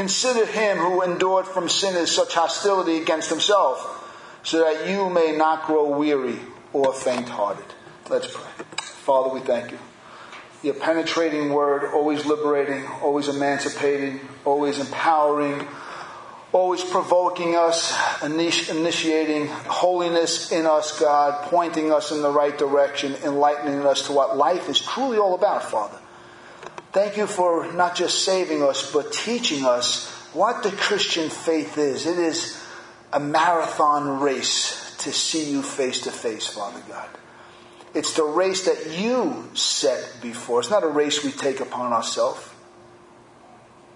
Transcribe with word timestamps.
Consider 0.00 0.46
him 0.46 0.78
who 0.78 1.02
endured 1.02 1.46
from 1.46 1.68
sinners 1.68 2.10
such 2.10 2.32
hostility 2.32 3.02
against 3.02 3.28
himself, 3.28 4.40
so 4.42 4.60
that 4.60 4.88
you 4.88 5.10
may 5.10 5.36
not 5.36 5.66
grow 5.66 5.94
weary 5.94 6.38
or 6.72 6.94
faint 6.94 7.28
hearted. 7.28 7.66
Let's 8.08 8.32
pray. 8.32 8.64
Father, 8.78 9.28
we 9.28 9.40
thank 9.40 9.72
you. 9.72 9.78
Your 10.62 10.72
penetrating 10.72 11.52
word, 11.52 11.92
always 11.92 12.24
liberating, 12.24 12.86
always 13.02 13.28
emancipating, 13.28 14.20
always 14.46 14.78
empowering, 14.78 15.68
always 16.50 16.82
provoking 16.82 17.54
us, 17.56 17.94
initiating 18.22 19.48
holiness 19.48 20.50
in 20.50 20.64
us, 20.64 20.98
God, 20.98 21.44
pointing 21.50 21.92
us 21.92 22.10
in 22.10 22.22
the 22.22 22.30
right 22.30 22.56
direction, 22.56 23.16
enlightening 23.22 23.84
us 23.84 24.06
to 24.06 24.12
what 24.12 24.34
life 24.34 24.70
is 24.70 24.80
truly 24.80 25.18
all 25.18 25.34
about, 25.34 25.62
Father. 25.62 25.98
Thank 26.92 27.16
you 27.16 27.26
for 27.26 27.72
not 27.72 27.94
just 27.94 28.24
saving 28.24 28.62
us, 28.62 28.92
but 28.92 29.12
teaching 29.12 29.64
us 29.64 30.10
what 30.32 30.62
the 30.62 30.72
Christian 30.72 31.30
faith 31.30 31.78
is. 31.78 32.06
It 32.06 32.18
is 32.18 32.60
a 33.12 33.20
marathon 33.20 34.20
race 34.20 34.96
to 34.98 35.12
see 35.12 35.50
you 35.50 35.62
face 35.62 36.02
to 36.02 36.10
face, 36.10 36.48
Father 36.48 36.80
God. 36.88 37.08
It's 37.94 38.14
the 38.14 38.24
race 38.24 38.66
that 38.66 38.98
you 38.98 39.48
set 39.54 40.18
before. 40.20 40.60
It's 40.60 40.70
not 40.70 40.84
a 40.84 40.88
race 40.88 41.24
we 41.24 41.30
take 41.30 41.60
upon 41.60 41.92
ourselves. 41.92 42.48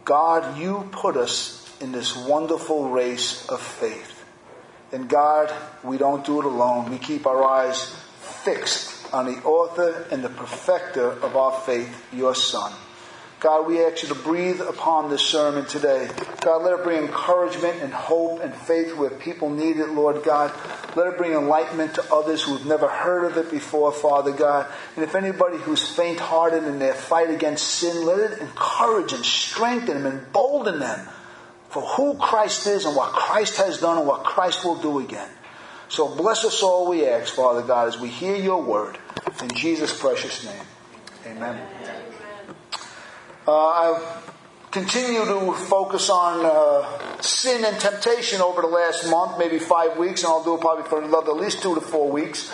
God, 0.04 0.58
you 0.58 0.88
put 0.92 1.16
us 1.16 1.60
in 1.80 1.92
this 1.92 2.16
wonderful 2.16 2.90
race 2.90 3.48
of 3.48 3.60
faith. 3.60 4.24
And 4.92 5.08
God, 5.08 5.52
we 5.82 5.98
don't 5.98 6.24
do 6.24 6.40
it 6.40 6.46
alone. 6.46 6.90
We 6.90 6.98
keep 6.98 7.26
our 7.26 7.42
eyes 7.42 7.94
fixed 8.20 8.93
on 9.14 9.26
the 9.26 9.40
author 9.44 10.06
and 10.10 10.24
the 10.24 10.28
perfecter 10.28 11.10
of 11.10 11.36
our 11.36 11.60
faith, 11.60 12.04
your 12.12 12.34
Son. 12.34 12.72
God, 13.38 13.66
we 13.66 13.84
ask 13.84 14.02
you 14.02 14.08
to 14.08 14.14
breathe 14.14 14.60
upon 14.62 15.10
this 15.10 15.20
sermon 15.20 15.66
today. 15.66 16.08
God, 16.40 16.62
let 16.62 16.72
it 16.72 16.82
bring 16.82 17.04
encouragement 17.04 17.82
and 17.82 17.92
hope 17.92 18.40
and 18.40 18.54
faith 18.54 18.96
where 18.96 19.10
people 19.10 19.50
need 19.50 19.76
it, 19.76 19.90
Lord 19.90 20.24
God. 20.24 20.50
Let 20.96 21.08
it 21.08 21.18
bring 21.18 21.32
enlightenment 21.32 21.94
to 21.96 22.14
others 22.14 22.42
who 22.42 22.56
have 22.56 22.66
never 22.66 22.88
heard 22.88 23.30
of 23.30 23.36
it 23.36 23.50
before, 23.50 23.92
Father 23.92 24.32
God. 24.32 24.66
And 24.96 25.04
if 25.04 25.14
anybody 25.14 25.58
who's 25.58 25.86
faint 25.86 26.20
hearted 26.20 26.64
in 26.64 26.78
their 26.78 26.94
fight 26.94 27.30
against 27.30 27.66
sin, 27.66 28.06
let 28.06 28.18
it 28.18 28.38
encourage 28.38 29.12
and 29.12 29.24
strengthen 29.24 30.02
them, 30.02 30.20
embolden 30.20 30.78
them 30.80 31.06
for 31.68 31.82
who 31.82 32.14
Christ 32.14 32.66
is 32.66 32.86
and 32.86 32.96
what 32.96 33.12
Christ 33.12 33.58
has 33.58 33.78
done 33.78 33.98
and 33.98 34.06
what 34.06 34.24
Christ 34.24 34.64
will 34.64 34.80
do 34.80 35.00
again. 35.00 35.28
So 35.94 36.12
bless 36.12 36.44
us 36.44 36.60
all, 36.60 36.88
we 36.88 37.06
ask, 37.06 37.32
Father 37.32 37.62
God, 37.62 37.86
as 37.86 38.00
we 38.00 38.08
hear 38.08 38.34
your 38.34 38.60
word. 38.60 38.98
In 39.40 39.48
Jesus' 39.50 39.96
precious 39.96 40.44
name. 40.44 40.64
Amen. 41.24 41.64
Uh, 43.46 43.52
I 43.52 44.22
continue 44.72 45.24
to 45.24 45.52
focus 45.52 46.10
on 46.10 46.44
uh, 46.44 47.20
sin 47.22 47.64
and 47.64 47.78
temptation 47.78 48.40
over 48.40 48.60
the 48.60 48.66
last 48.66 49.08
month, 49.08 49.38
maybe 49.38 49.60
five 49.60 49.96
weeks, 49.96 50.24
and 50.24 50.32
I'll 50.32 50.42
do 50.42 50.56
it 50.56 50.60
probably 50.60 50.82
for 50.82 51.00
another 51.00 51.30
at 51.30 51.36
least 51.36 51.62
two 51.62 51.76
to 51.76 51.80
four 51.80 52.10
weeks. 52.10 52.52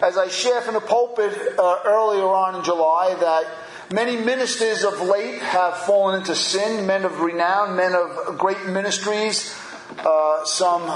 As 0.00 0.16
I 0.16 0.28
shared 0.28 0.64
from 0.64 0.72
the 0.72 0.80
pulpit 0.80 1.36
uh, 1.58 1.80
earlier 1.84 2.24
on 2.24 2.54
in 2.54 2.64
July, 2.64 3.14
that 3.20 3.92
many 3.92 4.16
ministers 4.16 4.82
of 4.84 4.98
late 5.02 5.42
have 5.42 5.76
fallen 5.76 6.20
into 6.20 6.34
sin, 6.34 6.86
men 6.86 7.04
of 7.04 7.20
renown, 7.20 7.76
men 7.76 7.92
of 7.92 8.38
great 8.38 8.64
ministries, 8.64 9.54
uh, 9.98 10.42
some 10.46 10.90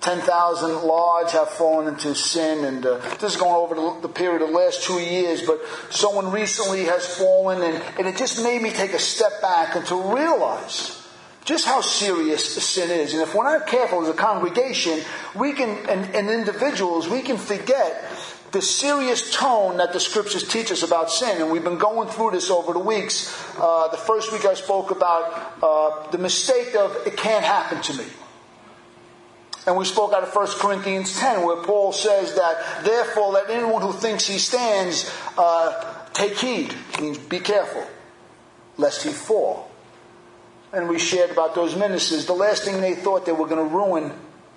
10,000 0.00 0.82
large 0.82 1.32
have 1.32 1.48
fallen 1.48 1.88
into 1.88 2.14
sin, 2.14 2.64
and 2.64 2.86
uh, 2.86 2.98
this 3.18 3.34
is 3.34 3.36
going 3.36 3.54
over 3.54 3.74
the, 3.74 4.06
the, 4.06 4.08
period 4.08 4.42
of 4.42 4.48
the 4.48 4.54
last 4.54 4.84
two 4.84 5.00
years, 5.00 5.42
but 5.42 5.60
someone 5.90 6.30
recently 6.30 6.84
has 6.84 7.04
fallen, 7.06 7.62
and, 7.62 7.82
and 7.98 8.06
it 8.06 8.16
just 8.16 8.42
made 8.42 8.62
me 8.62 8.70
take 8.70 8.92
a 8.92 8.98
step 8.98 9.42
back 9.42 9.74
and 9.74 9.84
to 9.86 9.96
realize 10.14 11.04
just 11.44 11.66
how 11.66 11.80
serious 11.80 12.54
sin 12.62 12.90
is. 12.90 13.12
And 13.12 13.22
if 13.22 13.34
we're 13.34 13.44
not 13.44 13.66
careful 13.66 14.02
as 14.02 14.08
a 14.08 14.12
congregation, 14.12 15.00
we 15.34 15.52
can, 15.52 15.70
and, 15.88 16.14
and 16.14 16.28
individuals, 16.28 17.08
we 17.08 17.22
can 17.22 17.36
forget 17.36 18.04
the 18.52 18.62
serious 18.62 19.34
tone 19.34 19.78
that 19.78 19.92
the 19.92 20.00
scriptures 20.00 20.46
teach 20.46 20.70
us 20.70 20.82
about 20.82 21.10
sin. 21.10 21.40
And 21.40 21.50
we've 21.50 21.64
been 21.64 21.78
going 21.78 22.08
through 22.08 22.32
this 22.32 22.50
over 22.50 22.72
the 22.72 22.78
weeks. 22.78 23.34
Uh, 23.58 23.88
the 23.88 23.96
first 23.96 24.30
week 24.30 24.44
I 24.44 24.54
spoke 24.54 24.90
about 24.90 25.54
uh, 25.62 26.10
the 26.10 26.18
mistake 26.18 26.74
of 26.74 26.96
it 27.06 27.16
can't 27.16 27.44
happen 27.44 27.80
to 27.82 27.94
me. 27.94 28.04
And 29.68 29.76
we 29.76 29.84
spoke 29.84 30.14
out 30.14 30.22
of 30.22 30.34
1 30.34 30.46
Corinthians 30.60 31.18
10, 31.18 31.44
where 31.44 31.62
Paul 31.62 31.92
says 31.92 32.34
that, 32.36 32.86
therefore, 32.86 33.32
let 33.32 33.50
anyone 33.50 33.82
who 33.82 33.92
thinks 33.92 34.26
he 34.26 34.38
stands 34.38 35.14
uh, 35.36 35.94
take 36.14 36.38
heed. 36.38 36.74
Means 37.02 37.18
be 37.18 37.38
careful, 37.38 37.86
lest 38.78 39.02
he 39.02 39.10
fall. 39.10 39.70
And 40.72 40.88
we 40.88 40.98
shared 40.98 41.30
about 41.30 41.54
those 41.54 41.76
ministers. 41.76 42.24
The 42.24 42.32
last 42.32 42.64
thing 42.64 42.80
they 42.80 42.94
thought 42.94 43.26
they 43.26 43.32
were 43.32 43.46
going 43.46 43.68
to 43.68 43.74
ruin 43.76 44.10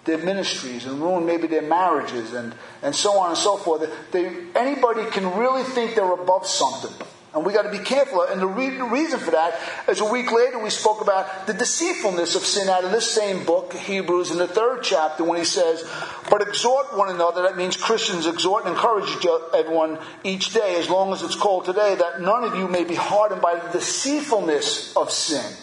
their 0.06 0.18
ministries 0.18 0.86
and 0.86 1.02
ruin 1.02 1.26
maybe 1.26 1.46
their 1.46 1.62
marriages 1.62 2.32
and, 2.32 2.56
and 2.82 2.96
so 2.96 3.20
on 3.20 3.32
and 3.32 3.38
so 3.38 3.58
forth. 3.58 3.92
They, 4.12 4.34
anybody 4.56 5.04
can 5.12 5.38
really 5.38 5.64
think 5.64 5.96
they're 5.96 6.10
above 6.10 6.48
something. 6.48 7.06
And 7.34 7.46
we 7.46 7.54
got 7.54 7.62
to 7.62 7.72
be 7.72 7.80
careful. 7.80 8.24
And 8.24 8.42
the, 8.42 8.48
re- 8.48 8.82
reason 8.82 9.18
for 9.18 9.32
that 9.32 9.58
is 9.88 10.02
a 10.02 10.06
week 10.06 10.34
later 10.34 10.60
we 10.60 10.70
spoke 10.70 11.00
about 11.00 11.48
the 11.48 11.54
deceitfulness 11.54 12.36
of 12.36 12.42
sin 12.42 12.68
out 12.68 12.84
of 12.84 12.92
this 12.92 13.10
same 13.10 13.46
book, 13.46 13.72
Hebrews, 13.72 14.32
in 14.32 14.38
the 14.38 14.50
third 14.50 14.84
chapter, 14.84 15.24
when 15.24 15.40
he 15.40 15.46
says, 15.46 15.90
"But 16.30 16.42
exhort 16.42 16.98
one 16.98 17.10
another." 17.10 17.44
That 17.44 17.56
means 17.56 17.78
Christians 17.78 18.28
exhort 18.28 18.66
and 18.66 18.76
encourage 18.76 19.26
everyone 19.54 19.98
each 20.26 20.54
day, 20.54 20.76
as 20.76 20.90
long 20.90 21.14
as 21.14 21.24
it's 21.24 21.36
called 21.36 21.64
today, 21.64 21.96
that 21.96 22.20
none 22.20 22.44
of 22.44 22.56
you 22.58 22.68
may 22.68 22.84
be 22.84 22.96
hardened 22.96 23.42
by 23.42 23.56
the 23.56 23.80
deceitfulness 23.80 24.94
of 24.98 25.10
sin. 25.10 25.56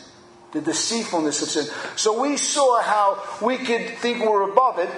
The 0.52 0.62
deceitfulness 0.62 1.42
of 1.42 1.48
sin. 1.50 1.66
So 1.96 2.22
we 2.22 2.38
saw 2.38 2.80
how 2.80 3.22
we 3.42 3.58
could 3.58 3.98
think 3.98 4.24
we're 4.24 4.50
above 4.50 4.78
it, 4.78 4.88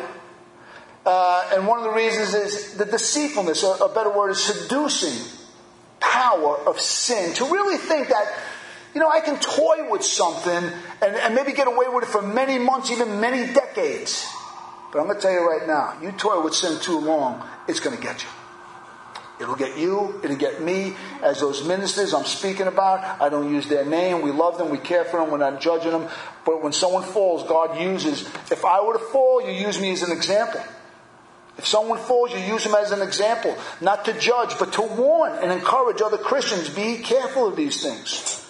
uh, 1.05 1.51
and 1.53 1.67
one 1.67 1.79
of 1.79 1.85
the 1.85 1.91
reasons 1.91 2.33
is 2.33 2.75
the 2.77 2.85
deceitfulness. 2.85 3.65
A, 3.65 3.87
a 3.87 3.93
better 3.93 4.11
word 4.11 4.31
is 4.31 4.39
seducing 4.39 5.40
power 6.01 6.57
of 6.67 6.81
sin 6.81 7.35
to 7.35 7.45
really 7.45 7.77
think 7.77 8.09
that, 8.09 8.27
you 8.95 9.01
know, 9.01 9.09
I 9.09 9.21
can 9.21 9.39
toy 9.39 9.91
with 9.91 10.03
something 10.03 10.53
and, 11.03 11.17
and 11.17 11.35
maybe 11.35 11.53
get 11.53 11.69
away 11.69 11.87
with 11.93 12.05
it 12.05 12.09
for 12.09 12.23
many 12.23 12.59
months, 12.59 12.91
even 12.91 13.21
many 13.21 13.53
decades. 13.53 14.27
But 14.93 15.01
I'm 15.01 15.07
going 15.07 15.17
to 15.17 15.23
tell 15.23 15.33
you 15.33 15.49
right 15.49 15.67
now, 15.67 15.99
you 16.03 16.13
toy 16.13 16.43
with 16.43 16.55
sin 16.55 16.81
too 16.81 16.99
long, 16.99 17.47
it's 17.69 17.81
going 17.81 17.97
to 17.97 18.03
get 18.03 18.23
you. 18.23 18.29
It'll 19.41 19.57
get 19.57 19.79
you, 19.79 20.21
it'll 20.23 20.37
get 20.37 20.61
me, 20.61 20.95
as 21.23 21.41
those 21.41 21.67
ministers 21.67 22.13
I'm 22.13 22.27
speaking 22.27 22.67
about. 22.67 23.23
I 23.23 23.31
don't 23.31 23.51
use 23.51 23.69
their 23.69 23.87
name. 23.87 24.21
We 24.21 24.33
love 24.33 24.59
them, 24.59 24.69
we 24.69 24.77
care 24.77 25.05
for 25.05 25.19
them, 25.19 25.31
we're 25.31 25.39
not 25.39 25.63
judging 25.63 25.93
them. 25.93 26.09
But 26.45 26.63
when 26.63 26.75
someone 26.75 27.05
falls, 27.05 27.49
God 27.49 27.81
uses, 27.81 28.23
if 28.51 28.67
I 28.67 28.85
were 28.85 28.95
to 28.95 28.99
fall, 28.99 29.41
you 29.41 29.53
use 29.53 29.81
me 29.81 29.93
as 29.93 30.03
an 30.03 30.13
example. 30.13 30.61
If 31.61 31.67
someone 31.67 31.99
falls, 31.99 32.33
you 32.33 32.39
use 32.39 32.65
them 32.65 32.75
as 32.75 32.91
an 32.91 33.03
example, 33.03 33.55
not 33.83 34.07
to 34.07 34.19
judge, 34.19 34.59
but 34.59 34.73
to 34.73 34.81
warn 34.81 35.35
and 35.43 35.53
encourage 35.53 36.01
other 36.01 36.17
Christians. 36.17 36.71
Be 36.71 36.97
careful 36.97 37.49
of 37.49 37.55
these 37.55 37.83
things. 37.83 38.41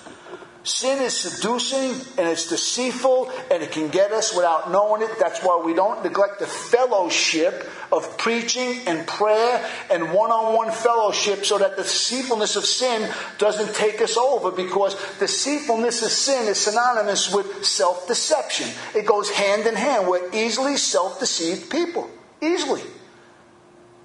Sin 0.63 1.03
is 1.03 1.17
seducing 1.17 1.91
and 2.17 2.29
it's 2.29 2.49
deceitful 2.49 3.33
and 3.51 3.65
it 3.65 3.73
can 3.73 3.89
get 3.89 4.13
us 4.13 4.33
without 4.33 4.71
knowing 4.71 5.03
it. 5.03 5.11
That's 5.19 5.41
why 5.43 5.61
we 5.65 5.75
don't 5.75 6.05
neglect 6.05 6.39
the 6.39 6.47
fellowship 6.47 7.69
of 7.91 8.17
preaching 8.17 8.83
and 8.87 9.05
prayer 9.09 9.69
and 9.91 10.13
one 10.13 10.31
on 10.31 10.55
one 10.55 10.71
fellowship 10.71 11.45
so 11.45 11.59
that 11.59 11.77
the 11.77 11.83
deceitfulness 11.83 12.55
of 12.55 12.65
sin 12.65 13.13
doesn't 13.39 13.75
take 13.75 14.01
us 14.01 14.17
over 14.17 14.53
because 14.53 14.95
deceitfulness 15.19 16.05
of 16.05 16.13
sin 16.13 16.47
is 16.47 16.59
synonymous 16.59 17.35
with 17.35 17.65
self 17.65 18.07
deception. 18.07 18.69
It 18.95 19.05
goes 19.05 19.31
hand 19.31 19.67
in 19.67 19.75
hand. 19.75 20.07
We're 20.07 20.33
easily 20.33 20.77
self 20.77 21.19
deceived 21.19 21.73
people. 21.73 22.09
Easily. 22.41 22.83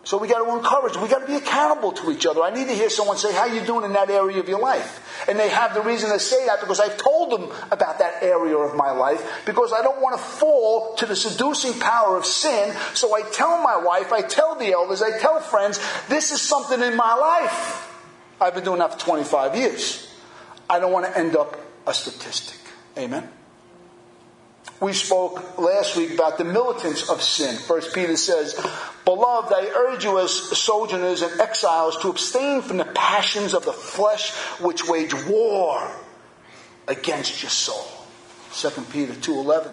So 0.06 0.20
we 0.20 0.28
got 0.28 0.46
to 0.46 0.56
encourage. 0.56 0.96
We 0.98 1.10
got 1.10 1.22
to 1.22 1.28
be 1.28 1.36
accountable 1.36 1.92
to 1.94 2.12
each 2.12 2.28
other. 2.28 2.44
I 2.44 2.52
need 2.52 2.68
to 2.68 2.76
hear 2.76 2.92
someone 2.92 3.18
say, 3.18 3.34
"How 3.34 3.46
you 3.46 3.62
doing 3.62 3.86
in 3.86 3.94
that 3.94 4.12
area 4.12 4.40
of 4.40 4.48
your 4.48 4.60
life?" 4.60 5.26
And 5.28 5.40
they 5.40 5.50
have 5.50 5.74
the 5.74 5.82
reason 5.82 6.12
to 6.12 6.20
say 6.20 6.46
that 6.46 6.62
because 6.62 6.80
I've 6.80 6.96
told 6.98 7.32
them 7.32 7.52
about 7.72 7.98
that 7.98 8.22
area 8.22 8.56
of 8.56 8.76
my 8.76 8.92
life 8.92 9.42
because 9.46 9.74
I 9.74 9.82
don't 9.82 10.00
want 10.00 10.16
to 10.16 10.22
fall 10.22 10.94
to 10.98 11.08
the 11.08 11.16
seducing 11.16 11.74
power 11.80 12.18
of 12.18 12.26
sin. 12.26 12.76
So 12.94 13.16
I 13.16 13.22
tell 13.22 13.62
my 13.64 13.78
wife, 13.78 14.14
I 14.14 14.22
tell 14.22 14.54
the 14.54 14.72
elders, 14.74 15.02
I 15.02 15.18
tell 15.18 15.40
friends, 15.40 15.80
this 16.08 16.32
is 16.32 16.40
something 16.40 16.82
in 16.82 16.96
my 16.96 17.16
life. 17.16 17.92
I've 18.40 18.54
been 18.54 18.64
doing 18.64 18.80
that 18.80 18.94
for 18.94 19.00
25 19.00 19.56
years. 19.56 20.08
I 20.70 20.80
don't 20.80 20.92
want 20.92 21.08
to 21.08 21.18
end 21.18 21.36
up 21.36 21.60
a 21.88 21.94
statistic. 21.96 22.60
Amen. 22.96 23.28
We 24.82 24.92
spoke 24.92 25.58
last 25.58 25.96
week 25.96 26.14
about 26.14 26.38
the 26.38 26.44
militants 26.44 27.10
of 27.10 27.22
sin. 27.22 27.56
First 27.56 27.96
Peter 27.96 28.18
says, 28.18 28.54
Beloved, 29.06 29.54
I 29.54 29.72
urge 29.74 30.04
you 30.04 30.20
as 30.20 30.32
sojourners 30.34 31.22
and 31.22 31.40
exiles 31.40 31.98
to 32.02 32.10
abstain 32.10 32.62
from 32.62 32.78
the 32.78 32.86
passions 32.86 33.54
of 33.54 33.64
the 33.64 33.72
flesh 33.72 34.32
which 34.60 34.88
wage 34.88 35.14
war 35.28 35.90
against 36.88 37.42
your 37.42 37.50
soul. 37.50 37.88
2 38.54 38.70
Peter 38.92 39.14
2.11. 39.14 39.72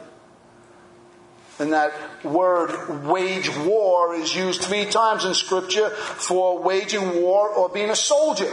And 1.58 1.72
that 1.72 1.92
word 2.24 3.04
wage 3.04 3.54
war 3.56 4.14
is 4.14 4.34
used 4.34 4.62
three 4.62 4.86
times 4.86 5.24
in 5.24 5.34
scripture 5.34 5.90
for 5.90 6.58
waging 6.62 7.22
war 7.22 7.48
or 7.48 7.68
being 7.68 7.90
a 7.90 7.96
soldier. 7.96 8.50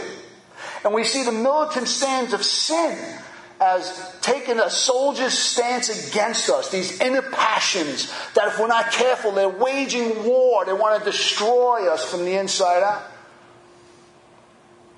And 0.84 0.94
we 0.94 1.04
see 1.04 1.24
the 1.24 1.32
militant 1.32 1.88
stands 1.88 2.34
of 2.34 2.44
sin 2.44 3.20
as 3.62 4.16
taking 4.22 4.60
a 4.60 4.70
soldier's 4.70 5.38
stance 5.38 5.90
against 6.10 6.50
us. 6.50 6.70
These 6.72 7.02
inner 7.02 7.22
passions 7.22 8.14
that 8.36 8.48
if 8.48 8.60
we're 8.60 8.68
not 8.68 8.92
careful, 8.92 9.32
they're 9.32 9.50
waging 9.50 10.24
war. 10.24 10.66
They 10.66 10.74
want 10.74 11.00
to 11.04 11.12
destroy 11.12 11.92
us 11.92 12.10
from 12.10 12.26
the 12.26 12.40
inside 12.40 12.84
out. 12.84 13.04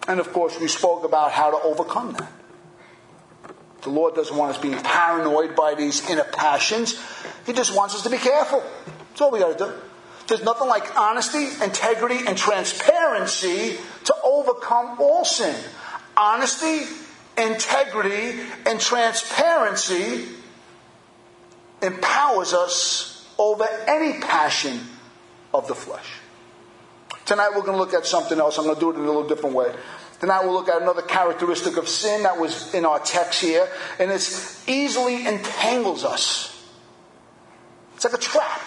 And 0.08 0.20
of 0.20 0.32
course, 0.34 0.60
we 0.60 0.68
spoke 0.68 1.04
about 1.04 1.32
how 1.32 1.52
to 1.52 1.64
overcome 1.66 2.14
that. 2.14 2.32
The 3.82 3.90
Lord 3.90 4.14
doesn't 4.14 4.36
want 4.36 4.56
us 4.56 4.62
being 4.62 4.78
paranoid 4.78 5.56
by 5.56 5.74
these 5.74 6.08
inner 6.10 6.24
passions. 6.24 7.00
He 7.46 7.54
just 7.54 7.76
wants 7.76 7.96
us 7.96 8.04
to 8.04 8.10
be 8.10 8.18
careful. 8.18 8.64
That's 9.10 9.22
all 9.22 9.32
we 9.32 9.40
got 9.40 9.58
to 9.58 9.66
do. 9.66 9.74
There's 10.28 10.44
nothing 10.44 10.68
like 10.68 10.98
honesty, 10.98 11.48
integrity, 11.64 12.26
and 12.28 12.38
transparency 12.38 13.78
to 14.06 14.16
overcome 14.24 14.98
all 15.00 15.26
sin. 15.26 15.56
Honesty, 16.16 16.86
integrity, 17.38 18.40
and 18.66 18.80
transparency 18.80 20.28
empowers 21.82 22.54
us 22.54 23.28
over 23.38 23.68
any 23.88 24.20
passion 24.20 24.80
of 25.54 25.68
the 25.68 25.76
flesh. 25.76 26.08
Tonight 27.26 27.52
we're 27.56 27.62
going 27.62 27.74
to 27.74 27.78
look 27.78 27.94
at 27.94 28.06
something 28.06 28.40
else. 28.40 28.58
I'm 28.58 28.66
going 28.66 28.76
to 28.76 28.80
do 28.80 28.92
it 28.92 28.96
in 28.96 29.02
a 29.02 29.06
little 29.06 29.28
different 29.28 29.56
way. 29.56 29.74
Tonight 30.20 30.44
we'll 30.44 30.54
look 30.54 30.70
at 30.70 30.82
another 30.82 31.02
characteristic 31.02 31.78
of 31.78 31.88
sin 31.88 32.24
that 32.24 32.38
was 32.38 32.74
in 32.74 32.86
our 32.86 33.00
text 33.00 33.42
here, 33.42 33.68
and 34.00 34.12
it 34.12 34.64
easily 34.68 35.26
entangles 35.26 36.06
us. 36.06 36.70
It's 37.96 38.04
like 38.04 38.14
a 38.14 38.18
trap. 38.18 38.62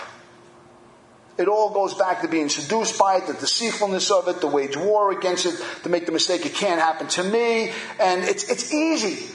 It 1.36 1.48
all 1.48 1.70
goes 1.70 1.94
back 1.94 2.22
to 2.22 2.28
being 2.28 2.48
seduced 2.48 2.98
by 2.98 3.16
it, 3.16 3.26
the 3.26 3.34
deceitfulness 3.34 4.10
of 4.10 4.28
it, 4.28 4.40
the 4.40 4.46
wage 4.46 4.76
war 4.76 5.10
against 5.10 5.46
it, 5.46 5.60
to 5.82 5.88
make 5.88 6.06
the 6.06 6.12
mistake 6.12 6.46
it 6.46 6.54
can't 6.54 6.80
happen 6.80 7.08
to 7.08 7.24
me, 7.24 7.72
and 7.98 8.22
it's, 8.22 8.48
it's 8.48 8.72
easy. 8.72 9.34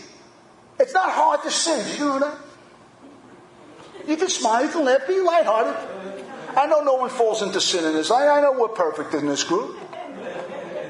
It's 0.79 0.93
not 0.93 1.09
hard 1.09 1.43
to 1.43 1.51
sin. 1.51 1.85
You 1.97 2.05
know 2.05 2.19
that? 2.19 2.37
You 4.07 4.15
can 4.15 4.29
smile, 4.29 4.63
you 4.63 4.71
can 4.71 4.85
laugh, 4.85 5.07
be 5.07 5.19
lighthearted. 5.19 5.75
I 6.55 6.67
know 6.67 6.81
no 6.81 6.95
one 6.95 7.09
falls 7.09 7.41
into 7.41 7.59
sin 7.59 7.83
in 7.83 7.93
this. 7.93 8.09
I, 8.09 8.27
I 8.27 8.41
know 8.41 8.53
we're 8.53 8.69
perfect 8.69 9.13
in 9.13 9.27
this 9.27 9.43
group. 9.43 9.77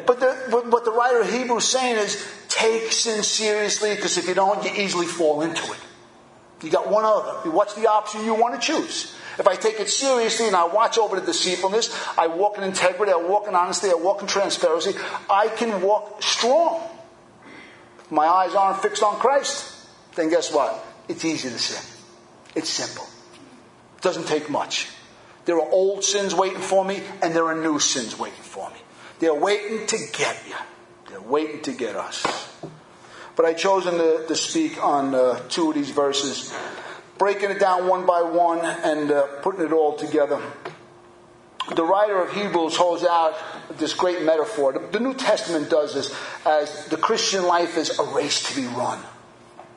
But, 0.05 0.19
the, 0.19 0.47
but 0.49 0.71
what 0.71 0.85
the 0.85 0.91
writer 0.91 1.21
of 1.21 1.31
Hebrews 1.31 1.65
saying 1.65 1.97
is 1.97 2.25
take 2.47 2.91
sin 2.91 3.23
seriously 3.23 3.95
because 3.95 4.17
if 4.17 4.27
you 4.27 4.33
don't, 4.35 4.63
you 4.63 4.71
easily 4.83 5.05
fall 5.05 5.41
into 5.41 5.63
it. 5.71 5.79
You 6.63 6.69
got 6.69 6.89
one 6.89 7.05
other. 7.05 7.51
What's 7.51 7.75
the 7.75 7.89
option 7.89 8.25
you 8.25 8.33
want 8.33 8.59
to 8.59 8.65
choose? 8.65 9.15
If 9.39 9.47
I 9.47 9.55
take 9.55 9.79
it 9.79 9.89
seriously 9.89 10.47
and 10.47 10.55
I 10.55 10.65
watch 10.67 10.97
over 10.97 11.17
the 11.17 11.25
deceitfulness, 11.25 11.89
I 12.17 12.27
walk 12.27 12.57
in 12.57 12.63
integrity, 12.65 13.13
I 13.13 13.15
walk 13.15 13.47
in 13.47 13.55
honesty, 13.55 13.89
I 13.89 13.93
walk 13.93 14.21
in 14.21 14.27
transparency, 14.27 14.93
I 15.29 15.47
can 15.47 15.81
walk 15.81 16.21
strong. 16.21 16.81
If 17.99 18.11
my 18.11 18.25
eyes 18.25 18.53
aren't 18.53 18.81
fixed 18.81 19.01
on 19.01 19.15
Christ, 19.15 19.87
then 20.15 20.29
guess 20.29 20.53
what? 20.53 20.85
It's 21.07 21.23
easy 21.23 21.49
to 21.49 21.57
sin. 21.57 21.81
It's 22.53 22.69
simple. 22.69 23.07
It 23.95 24.01
doesn't 24.01 24.27
take 24.27 24.49
much. 24.49 24.89
There 25.45 25.55
are 25.55 25.71
old 25.71 26.03
sins 26.03 26.35
waiting 26.35 26.59
for 26.59 26.83
me, 26.83 27.01
and 27.21 27.33
there 27.33 27.45
are 27.45 27.55
new 27.55 27.79
sins 27.79 28.19
waiting 28.19 28.43
for 28.43 28.69
me. 28.69 28.77
They're 29.19 29.33
waiting 29.33 29.87
to 29.87 29.97
get 30.11 30.37
you. 30.47 30.55
They're 31.09 31.21
waiting 31.21 31.61
to 31.61 31.71
get 31.71 31.95
us. 31.95 32.25
But 33.35 33.45
I've 33.45 33.57
chosen 33.57 33.97
to, 33.97 34.27
to 34.27 34.35
speak 34.35 34.83
on 34.83 35.15
uh, 35.15 35.39
two 35.47 35.69
of 35.69 35.75
these 35.75 35.91
verses, 35.91 36.53
breaking 37.19 37.51
it 37.51 37.59
down 37.59 37.87
one 37.87 38.07
by 38.07 38.23
one 38.23 38.59
and 38.65 39.11
uh, 39.11 39.27
putting 39.43 39.61
it 39.61 39.71
all 39.71 39.95
together. 39.95 40.41
The 41.75 41.83
writer 41.83 42.19
of 42.19 42.33
Hebrews 42.33 42.75
holds 42.75 43.03
out 43.03 43.35
this 43.77 43.93
great 43.93 44.23
metaphor. 44.23 44.73
The, 44.73 44.99
New 44.99 45.13
Testament 45.13 45.69
does 45.69 45.93
this 45.93 46.15
as 46.45 46.85
the 46.85 46.97
Christian 46.97 47.43
life 47.43 47.77
is 47.77 47.99
a 47.99 48.03
race 48.15 48.49
to 48.49 48.59
be 48.59 48.65
run. 48.65 48.99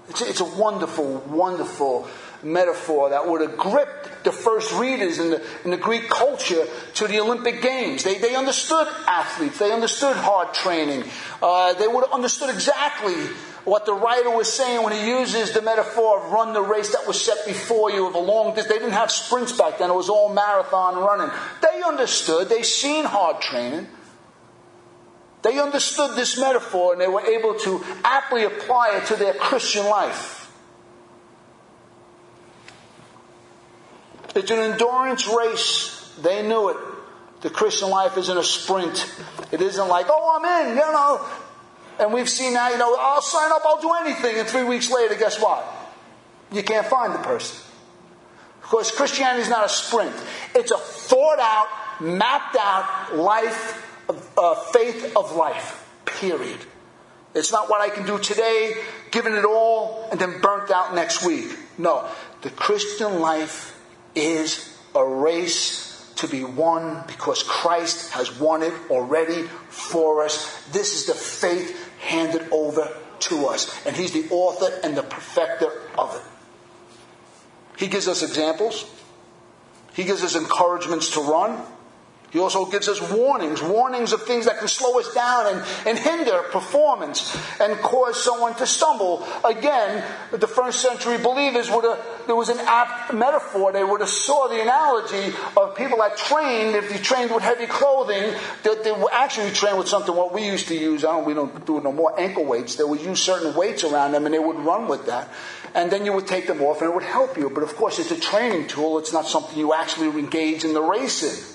It's 0.09 0.23
a, 0.23 0.29
it's 0.29 0.41
a 0.41 0.45
wonderful, 0.45 1.19
wonderful 1.29 2.09
metaphor 2.43 3.11
that 3.11 3.29
would 3.29 3.41
have 3.43 3.57
gripped 3.59 4.25
the 4.25 4.33
first 4.33 4.73
readers 4.75 5.19
in 5.19 5.31
the, 5.31 5.47
in 5.65 5.71
the 5.71 5.77
Greek 5.77 6.09
culture 6.09 6.67
to 6.95 7.07
the 7.07 7.21
Olympic 7.21 7.61
Games. 7.61 8.05
They, 8.05 8.19
they 8.19 8.35
understood 8.35 8.89
athletes, 9.07 9.59
they 9.59 9.71
understood 9.71 10.17
hard 10.17 10.55
training, 10.55 11.05
uh, 11.43 11.75
they 11.75 11.89
would 11.89 12.05
have 12.05 12.13
understood 12.13 12.51
exactly 12.51 13.15
what 13.65 13.87
the 13.87 13.95
writer 13.95 14.31
was 14.31 14.53
saying 14.53 14.83
when 14.83 14.93
he 14.93 15.09
uses 15.09 15.53
the 15.53 15.63
metaphor 15.63 16.21
of 16.25 16.33
run 16.33 16.53
the 16.53 16.63
race 16.63 16.93
that 16.93 17.07
was 17.07 17.21
set 17.21 17.47
before 17.47 17.91
you 17.91 18.07
of 18.07 18.15
a 18.15 18.19
long 18.19 18.55
distance. 18.55 18.69
They 18.69 18.79
didn't 18.79 18.95
have 18.95 19.11
sprints 19.11 19.53
back 19.53 19.79
then, 19.79 19.91
it 19.91 19.95
was 19.95 20.09
all 20.09 20.33
marathon 20.33 20.97
running. 20.97 21.31
They 21.61 21.83
understood, 21.83 22.49
they 22.49 22.63
seen 22.63 23.05
hard 23.05 23.41
training. 23.41 23.87
They 25.43 25.59
understood 25.59 26.17
this 26.17 26.39
metaphor 26.39 26.93
and 26.93 27.01
they 27.01 27.09
were 27.09 27.27
able 27.27 27.55
to 27.61 27.85
aptly 28.05 28.45
apply 28.45 28.99
it 28.99 29.07
to 29.07 29.17
their 29.17 29.35
Christian 29.35 29.87
life. 29.87 30.39
It's 34.35 34.51
an 34.51 34.59
endurance 34.59 35.29
race. 35.29 36.15
They 36.23 36.47
knew 36.47 36.69
it. 36.71 36.77
The 37.43 37.51
Christian 37.51 37.91
life 37.91 38.17
isn't 38.17 38.39
a 38.39 38.45
sprint. 38.45 39.13
It 39.51 39.61
isn't 39.61 39.89
like, 39.89 40.07
oh, 40.09 40.41
I'm 40.41 40.69
in, 40.69 40.77
you 40.77 40.81
know. 40.81 41.27
And 41.99 42.13
we've 42.13 42.29
seen 42.29 42.55
now, 42.55 42.71
you 42.71 42.79
know, 42.79 42.97
I'll 42.99 43.23
sign 43.23 43.51
up, 43.53 43.63
I'll 43.65 43.81
do 43.81 43.93
anything. 44.01 44.39
And 44.39 44.49
three 44.49 44.65
weeks 44.65 44.91
later, 44.91 45.15
guess 45.15 45.41
what? 45.41 45.65
You 46.51 46.63
can't 46.63 46.87
find 46.87 47.15
the 47.15 47.19
person. 47.19 47.59
Because 48.61 48.91
Christianity 48.91 49.43
is 49.43 49.49
not 49.49 49.67
a 49.67 49.69
sprint. 49.69 50.15
It's 50.55 50.71
a 50.71 50.79
thought 50.79 51.39
out, 51.39 51.67
mapped 52.01 52.57
out 52.57 53.17
life, 53.17 53.89
of, 54.09 54.31
uh, 54.39 54.55
faith 54.55 55.17
of 55.17 55.37
life. 55.37 55.89
Period. 56.05 56.59
It's 57.35 57.53
not 57.53 57.71
what 57.71 57.81
I 57.81 57.89
can 57.89 58.07
do 58.07 58.19
today, 58.19 58.75
giving 59.11 59.35
it 59.35 59.45
all, 59.45 60.09
and 60.11 60.21
then 60.21 60.41
burnt 60.41 60.71
out 60.71 60.95
next 60.95 61.25
week. 61.25 61.57
No. 61.79 62.07
The 62.43 62.51
Christian 62.51 63.21
life 63.21 63.79
is 64.15 64.77
a 64.95 65.05
race 65.05 66.13
to 66.17 66.29
be 66.29 66.45
won 66.45 67.03
because 67.07 67.43
Christ 67.43 68.13
has 68.13 68.39
won 68.39 68.63
it 68.63 68.73
already 68.91 69.43
for 69.69 70.25
us. 70.25 70.63
This 70.67 70.95
is 70.95 71.07
the 71.07 71.15
faith 71.15 71.82
handed 72.03 72.47
over 72.51 72.89
to 73.21 73.47
us. 73.47 73.87
And 73.87 73.97
He's 73.97 74.13
the 74.13 74.29
author 74.31 74.71
and 74.83 74.97
the 74.97 75.03
perfecter 75.03 75.71
of 75.97 76.15
it. 76.15 76.23
He 77.79 77.89
gives 77.89 78.09
us 78.09 78.23
examples. 78.23 78.85
He 79.95 80.05
gives 80.05 80.23
us 80.23 80.37
encouragements 80.37 81.11
to 81.11 81.21
run. 81.21 81.63
He 82.33 82.39
also 82.39 82.65
gives 82.65 82.89
us 82.89 82.99
warnings, 83.13 83.61
warnings 83.61 84.15
of 84.15 84.23
things 84.23 84.47
that 84.47 84.59
can 84.59 84.67
slow 84.67 84.99
us 84.99 85.13
down 85.13 85.49
and, 85.49 85.63
and 85.87 85.99
hinder 85.99 86.41
performance 86.51 87.37
and 87.61 87.79
cause 87.81 88.25
someone 88.25 88.55
to 88.55 88.67
stumble. 88.67 89.29
Again, 89.45 90.03
the 90.31 90.47
first 90.47 90.81
century 90.81 91.19
believers 91.19 91.71
would 91.71 91.85
have, 91.85 92.03
there 92.27 92.35
was 92.35 92.49
an 92.49 92.57
apt 92.61 93.13
metaphor. 93.13 93.71
They 93.73 93.85
would 93.85 94.01
have 94.01 94.09
saw 94.09 94.49
the 94.49 94.63
analogy 94.63 95.37
of 95.59 95.77
people 95.77 95.99
that 95.99 96.17
trained, 96.17 96.75
if 96.75 96.89
they 96.89 96.97
trained 96.97 97.33
with 97.33 97.43
heavy 97.43 97.67
clothing, 97.67 98.35
that 98.63 98.83
they 98.83 98.93
were 98.93 99.13
actually 99.13 99.51
trained 99.51 99.77
with 99.77 99.89
something 99.89 100.17
what 100.17 100.33
we 100.33 100.47
used 100.47 100.69
to 100.69 100.75
use. 100.75 101.05
I 101.05 101.13
don't, 101.13 101.27
we 101.27 101.35
don't 101.35 101.67
do 101.67 101.77
it 101.77 101.85
no 101.85 101.93
more, 101.93 102.19
ankle 102.19 102.47
weights. 102.47 102.77
They 102.77 102.85
would 102.85 103.03
use 103.03 103.21
certain 103.21 103.55
weights 103.55 103.85
around 103.85 104.13
them 104.13 104.25
and 104.25 104.35
they 104.35 104.39
would 104.39 104.57
run 104.57 104.89
with 104.89 105.05
that. 105.05 105.29
And 105.75 105.91
then 105.91 106.07
you 106.07 106.15
would 106.15 106.27
take 106.27 106.47
them 106.47 106.63
off 106.63 106.81
and 106.81 106.91
it 106.93 106.95
would 106.95 107.05
help 107.05 107.37
you. 107.37 107.51
But 107.51 107.63
of 107.63 107.77
course, 107.77 107.99
it's 107.99 108.11
a 108.11 108.19
training 108.19 108.69
tool. 108.69 108.99
It's 108.99 109.13
not 109.13 109.27
something 109.27 109.59
you 109.59 109.75
actually 109.75 110.19
engage 110.19 110.65
in 110.65 110.73
the 110.73 110.83
race 110.83 111.23
in. 111.23 111.52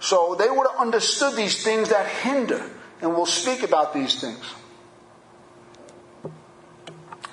So 0.00 0.36
they 0.38 0.48
would 0.48 0.66
have 0.70 0.80
understood 0.80 1.36
these 1.36 1.62
things 1.64 1.90
that 1.90 2.06
hinder, 2.06 2.62
and 3.00 3.14
we'll 3.14 3.26
speak 3.26 3.62
about 3.62 3.92
these 3.92 4.20
things. 4.20 4.44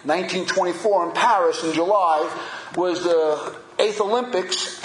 1924 0.04 1.08
in 1.08 1.12
Paris 1.14 1.64
in 1.64 1.74
July 1.74 2.32
was 2.76 3.04
the 3.04 3.56
eighth 3.80 4.02
Olympics, 4.02 4.82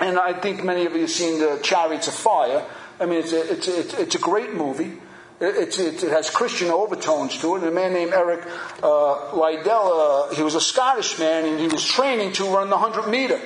and 0.00 0.18
I 0.18 0.32
think 0.32 0.64
many 0.64 0.86
of 0.86 0.94
you 0.94 1.02
have 1.02 1.10
seen 1.10 1.40
the 1.40 1.60
Chariots 1.62 2.08
of 2.08 2.14
Fire. 2.14 2.64
I 2.98 3.06
mean, 3.06 3.20
it's 3.20 3.32
a, 3.32 3.52
it's 3.52 3.68
a, 3.68 4.00
it's 4.00 4.14
a 4.14 4.18
great 4.18 4.54
movie. 4.54 4.98
It, 5.40 5.78
it, 5.78 6.00
has 6.10 6.30
Christian 6.30 6.70
overtones 6.70 7.38
to 7.40 7.56
it. 7.56 7.58
And 7.58 7.68
a 7.68 7.70
man 7.70 7.92
named 7.92 8.12
Eric 8.12 8.46
uh, 8.82 9.32
uh, 9.32 10.34
he 10.34 10.42
was 10.42 10.54
a 10.54 10.60
Scottish 10.60 11.18
man, 11.18 11.44
and 11.44 11.60
he 11.60 11.66
was 11.66 11.84
training 11.84 12.32
to 12.34 12.44
run 12.44 12.70
the 12.70 12.76
100 12.76 13.10
meter. 13.10 13.40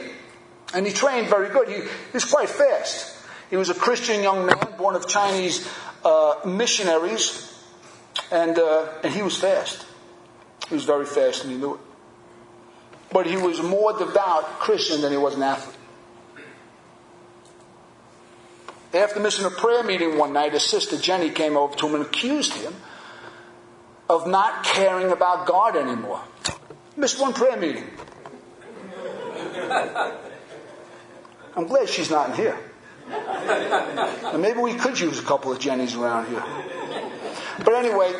And 0.74 0.86
he 0.86 0.92
trained 0.92 1.28
very 1.28 1.48
good. 1.48 1.68
He, 1.68 1.80
he 2.12 2.30
quite 2.30 2.50
fast. 2.50 3.17
He 3.50 3.56
was 3.56 3.70
a 3.70 3.74
Christian 3.74 4.22
young 4.22 4.46
man, 4.46 4.58
born 4.76 4.94
of 4.94 5.08
Chinese 5.08 5.66
uh, 6.04 6.34
missionaries, 6.44 7.52
and, 8.30 8.58
uh, 8.58 8.88
and 9.02 9.12
he 9.12 9.22
was 9.22 9.38
fast. 9.38 9.86
He 10.68 10.74
was 10.74 10.84
very 10.84 11.06
fast, 11.06 11.44
and 11.44 11.52
he 11.52 11.58
knew 11.58 11.74
it. 11.74 11.80
but 13.10 13.26
he 13.26 13.36
was 13.36 13.62
more 13.62 13.96
devout 13.96 14.44
Christian 14.60 15.00
than 15.00 15.10
he 15.12 15.18
was 15.18 15.34
an 15.34 15.42
athlete. 15.42 15.76
After 18.94 19.20
missing 19.20 19.44
a 19.44 19.50
prayer 19.50 19.82
meeting 19.82 20.16
one 20.18 20.32
night, 20.32 20.52
his 20.52 20.62
sister 20.62 20.96
Jenny 20.96 21.30
came 21.30 21.56
over 21.56 21.76
to 21.76 21.86
him 21.88 21.94
and 21.96 22.04
accused 22.06 22.54
him 22.54 22.74
of 24.08 24.26
not 24.26 24.64
caring 24.64 25.10
about 25.10 25.46
God 25.46 25.76
anymore. 25.76 26.20
Missed 26.96 27.20
one 27.20 27.34
prayer 27.34 27.56
meeting. 27.56 27.84
I'm 31.56 31.66
glad 31.66 31.88
she's 31.88 32.10
not 32.10 32.30
in 32.30 32.36
here. 32.36 32.58
And 33.10 34.42
maybe 34.42 34.58
we 34.58 34.74
could 34.74 34.98
use 34.98 35.18
a 35.18 35.22
couple 35.24 35.52
of 35.52 35.58
Jennies 35.58 35.94
around 35.94 36.28
here. 36.28 36.44
But 37.64 37.74
anyway, 37.74 38.12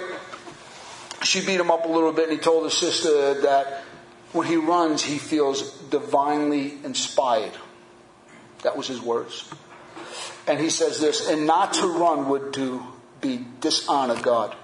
she 1.23 1.45
beat 1.45 1.61
him 1.61 1.71
up 1.71 1.85
a 1.85 1.89
little 1.89 2.13
bit 2.13 2.29
and 2.29 2.39
he 2.39 2.39
told 2.39 2.65
his 2.65 2.75
sister 2.75 3.41
that 3.43 3.85
when 4.33 4.47
he 4.47 4.57
runs, 4.57 5.03
he 5.03 5.19
feels 5.19 5.73
divinely 5.91 6.79
inspired. 6.85 7.53
That 8.63 8.77
was 8.77 8.87
his 8.87 9.01
words. 9.01 9.49
And 10.47 10.59
he 10.59 10.71
says 10.71 11.01
this, 11.01 11.29
and 11.29 11.47
not 11.47 11.75
to 11.75 11.87
run 11.87 12.29
would 12.29 12.53
to 12.55 12.83
be 13.21 13.45
dishonor 13.61 14.21
God. 14.21 14.57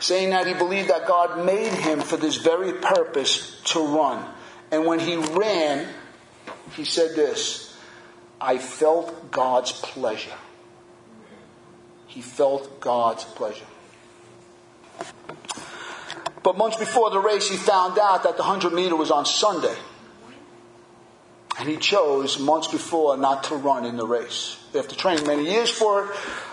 Saying 0.00 0.30
that 0.30 0.46
he 0.46 0.54
believed 0.54 0.90
that 0.90 1.06
God 1.06 1.44
made 1.44 1.72
him 1.72 2.00
for 2.00 2.16
this 2.16 2.36
very 2.36 2.72
purpose 2.72 3.60
to 3.66 3.80
run. 3.80 4.28
And 4.70 4.84
when 4.86 4.98
he 4.98 5.16
ran, 5.16 5.88
he 6.72 6.84
said 6.84 7.14
this, 7.14 7.63
I 8.44 8.58
felt 8.58 9.30
God's 9.30 9.72
pleasure. 9.72 10.36
He 12.06 12.20
felt 12.20 12.78
God's 12.78 13.24
pleasure. 13.24 13.64
But 16.42 16.58
months 16.58 16.76
before 16.76 17.08
the 17.08 17.20
race, 17.20 17.48
he 17.48 17.56
found 17.56 17.98
out 17.98 18.24
that 18.24 18.36
the 18.36 18.42
100 18.42 18.74
meter 18.74 18.96
was 18.96 19.10
on 19.10 19.24
Sunday. 19.24 19.74
And 21.58 21.70
he 21.70 21.78
chose 21.78 22.38
months 22.38 22.68
before 22.68 23.16
not 23.16 23.44
to 23.44 23.56
run 23.56 23.86
in 23.86 23.96
the 23.96 24.06
race. 24.06 24.58
After 24.76 24.94
training 24.94 25.26
many 25.26 25.50
years 25.50 25.70
for 25.70 26.04
it, 26.04 26.10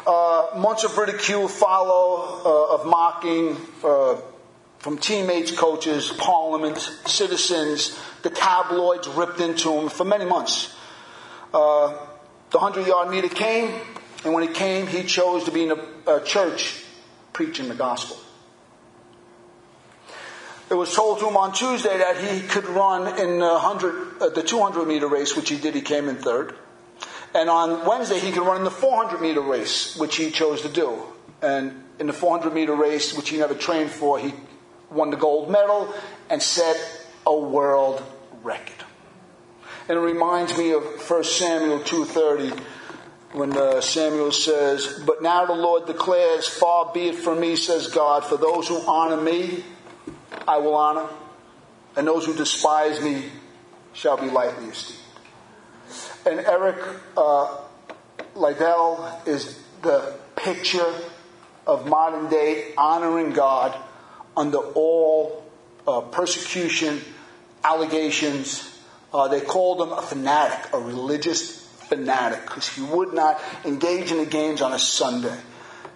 uh, 0.08 0.52
months 0.56 0.86
of 0.86 0.98
ridicule 0.98 1.50
follow, 1.50 2.42
uh, 2.46 2.76
of 2.76 2.86
mocking 2.86 3.58
uh, 3.84 4.16
from 4.80 4.98
teammates, 4.98 5.52
coaches, 5.52 6.10
parliament, 6.18 6.78
citizens. 7.06 8.00
The 8.22 8.30
tabloids 8.30 9.10
ripped 9.10 9.42
into 9.42 9.74
him 9.74 9.90
for 9.90 10.06
many 10.06 10.24
months. 10.24 10.78
Uh, 11.54 11.98
the 12.52 12.58
100 12.58 12.88
yard 12.88 13.10
meter 13.10 13.30
came, 13.30 13.74
and 14.24 14.34
when 14.34 14.48
he 14.48 14.54
came, 14.54 14.88
he 14.88 15.04
chose 15.04 15.46
to 15.46 15.52
be 15.52 15.64
in 15.64 15.72
a, 15.72 16.16
a 16.18 16.24
church 16.24 16.84
preaching 17.34 17.70
the 17.70 17.76
gospel. 17.76 18.18
It 20.70 20.76
was 20.76 20.94
told 20.96 21.20
to 21.20 21.28
him 21.28 21.36
on 21.36 21.52
Tuesday 21.52 21.98
that 21.98 22.18
he 22.18 22.48
could 22.48 22.66
run 22.66 23.20
in 23.20 23.40
the, 23.40 23.46
100, 23.46 24.22
uh, 24.22 24.30
the 24.30 24.42
200 24.42 24.86
meter 24.88 25.08
race, 25.08 25.36
which 25.36 25.50
he 25.50 25.58
did. 25.58 25.76
He 25.76 25.82
came 25.82 26.08
in 26.08 26.16
third. 26.16 26.56
And 27.34 27.50
on 27.50 27.86
Wednesday, 27.86 28.20
he 28.20 28.32
could 28.32 28.46
run 28.46 28.58
in 28.58 28.64
the 28.64 28.72
400 28.72 29.22
meter 29.22 29.42
race, 29.42 29.98
which 29.98 30.16
he 30.16 30.32
chose 30.32 30.62
to 30.62 30.70
do. 30.70 31.04
And 31.42 31.84
in 32.00 32.08
the 32.08 32.14
400 32.14 32.54
meter 32.54 32.74
race, 32.74 33.14
which 33.14 33.30
he 33.30 33.38
never 33.38 33.54
trained 33.54 33.92
for, 33.92 34.18
he 34.18 34.34
won 34.90 35.10
the 35.10 35.18
gold 35.18 35.50
medal 35.50 35.94
and 36.30 36.42
set 36.42 36.78
a 37.26 37.36
world 37.36 38.02
record. 38.44 38.86
And 39.88 39.98
it 39.98 40.02
reminds 40.02 40.58
me 40.58 40.72
of 40.72 40.84
1 40.84 41.24
Samuel 41.24 41.80
2.30 41.80 42.60
when 43.34 43.56
uh, 43.58 43.82
Samuel 43.82 44.32
says, 44.32 45.02
But 45.06 45.22
now 45.22 45.46
the 45.46 45.54
Lord 45.54 45.86
declares, 45.88 46.48
Far 46.48 46.92
be 46.94 47.08
it 47.08 47.16
from 47.16 47.40
me, 47.40 47.56
says 47.56 47.88
God, 47.88 48.26
for 48.26 48.38
those 48.38 48.68
who 48.68 48.78
honor 48.88 49.22
me, 49.22 49.64
I 50.48 50.58
will 50.58 50.76
honor, 50.76 51.08
and 51.96 52.08
those 52.08 52.26
who 52.26 52.36
despise 52.36 53.02
me 53.02 53.26
shall 53.94 54.18
be 54.18 54.30
lightly 54.30 54.68
esteemed. 54.68 55.00
And 56.26 56.40
Eric 56.40 56.78
uh, 57.18 57.58
Liddell 58.36 59.22
is 59.26 59.60
the 59.82 60.14
picture 60.36 60.94
of 61.66 61.88
modern 61.88 62.30
day 62.30 62.74
honoring 62.78 63.32
God 63.32 63.78
under 64.36 64.58
all 64.58 65.44
uh, 65.88 66.02
persecution, 66.02 67.02
allegations. 67.64 68.71
Uh, 69.14 69.28
they 69.28 69.42
called 69.42 69.82
him 69.82 69.92
a 69.92 70.02
fanatic, 70.02 70.74
a 70.74 70.80
religious 70.80 71.62
fanatic, 71.90 72.42
because 72.44 72.68
he 72.70 72.82
would 72.82 73.14
not 73.14 73.42
engage 73.66 74.12
in 74.12 74.18
the 74.18 74.26
games 74.26 74.62
on 74.62 74.72
a 74.72 74.80
Sunday. 74.80 75.38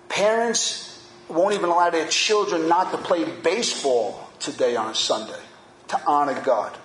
Parents 0.10 0.86
won't 1.30 1.54
even 1.54 1.70
allow 1.70 1.90
their 1.90 2.08
children 2.08 2.68
not 2.68 2.92
to 2.92 2.98
play 2.98 3.24
baseball 3.42 4.30
today 4.40 4.76
on 4.76 4.92
a 4.92 4.96
Sunday 4.96 5.40
to 5.88 6.02
honor 6.06 6.40
God 6.42 6.78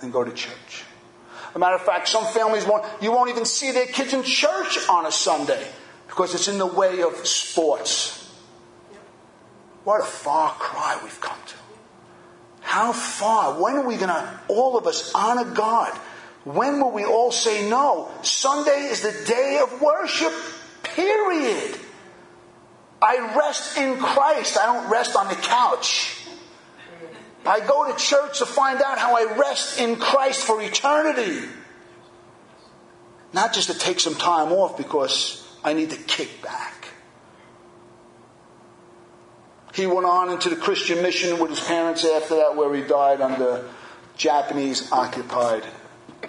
and 0.00 0.12
go 0.12 0.24
to 0.24 0.32
church. 0.32 0.84
As 1.50 1.56
a 1.56 1.58
matter 1.58 1.76
of 1.76 1.82
fact, 1.82 2.08
some 2.08 2.24
families 2.24 2.64
won't, 2.66 2.84
you 3.00 3.12
won't 3.12 3.30
even 3.30 3.44
see 3.44 3.72
their 3.72 3.86
kids 3.86 4.12
in 4.12 4.22
church 4.22 4.78
on 4.88 5.06
a 5.06 5.12
Sunday 5.12 5.66
because 6.08 6.34
it's 6.34 6.48
in 6.48 6.58
the 6.58 6.66
way 6.66 7.02
of 7.02 7.26
sports. 7.26 8.30
What 9.84 10.00
a 10.00 10.04
far 10.04 10.50
cry 10.52 10.98
we've 11.02 11.20
come 11.20 11.38
to. 11.46 11.54
How 12.66 12.92
far? 12.92 13.62
When 13.62 13.76
are 13.76 13.86
we 13.86 13.94
going 13.94 14.08
to, 14.08 14.40
all 14.48 14.76
of 14.76 14.88
us, 14.88 15.12
honor 15.14 15.44
God? 15.44 15.96
When 16.42 16.80
will 16.80 16.90
we 16.90 17.04
all 17.04 17.30
say 17.30 17.70
no? 17.70 18.10
Sunday 18.22 18.88
is 18.90 19.02
the 19.02 19.24
day 19.24 19.60
of 19.62 19.80
worship, 19.80 20.32
period. 20.82 21.78
I 23.00 23.36
rest 23.36 23.78
in 23.78 23.96
Christ. 23.98 24.58
I 24.58 24.66
don't 24.66 24.90
rest 24.90 25.14
on 25.14 25.28
the 25.28 25.36
couch. 25.36 26.26
I 27.46 27.60
go 27.60 27.88
to 27.90 27.96
church 27.96 28.40
to 28.40 28.46
find 28.46 28.82
out 28.82 28.98
how 28.98 29.16
I 29.16 29.36
rest 29.38 29.78
in 29.78 29.94
Christ 29.94 30.44
for 30.44 30.60
eternity. 30.60 31.46
Not 33.32 33.52
just 33.52 33.70
to 33.70 33.78
take 33.78 34.00
some 34.00 34.16
time 34.16 34.50
off 34.50 34.76
because 34.76 35.48
I 35.62 35.72
need 35.72 35.90
to 35.90 35.96
kick 35.96 36.42
back. 36.42 36.85
He 39.76 39.86
went 39.86 40.06
on 40.06 40.30
into 40.30 40.48
the 40.48 40.56
Christian 40.56 41.02
mission 41.02 41.38
with 41.38 41.50
his 41.50 41.60
parents 41.60 42.02
after 42.02 42.36
that, 42.36 42.56
where 42.56 42.74
he 42.74 42.80
died 42.80 43.20
under 43.20 43.68
Japanese 44.16 44.90
occupied 44.90 45.64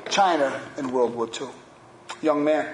China 0.10 0.62
in 0.78 0.92
World 0.92 1.16
War 1.16 1.30
II. 1.30 1.48
Young 2.22 2.44
man. 2.44 2.68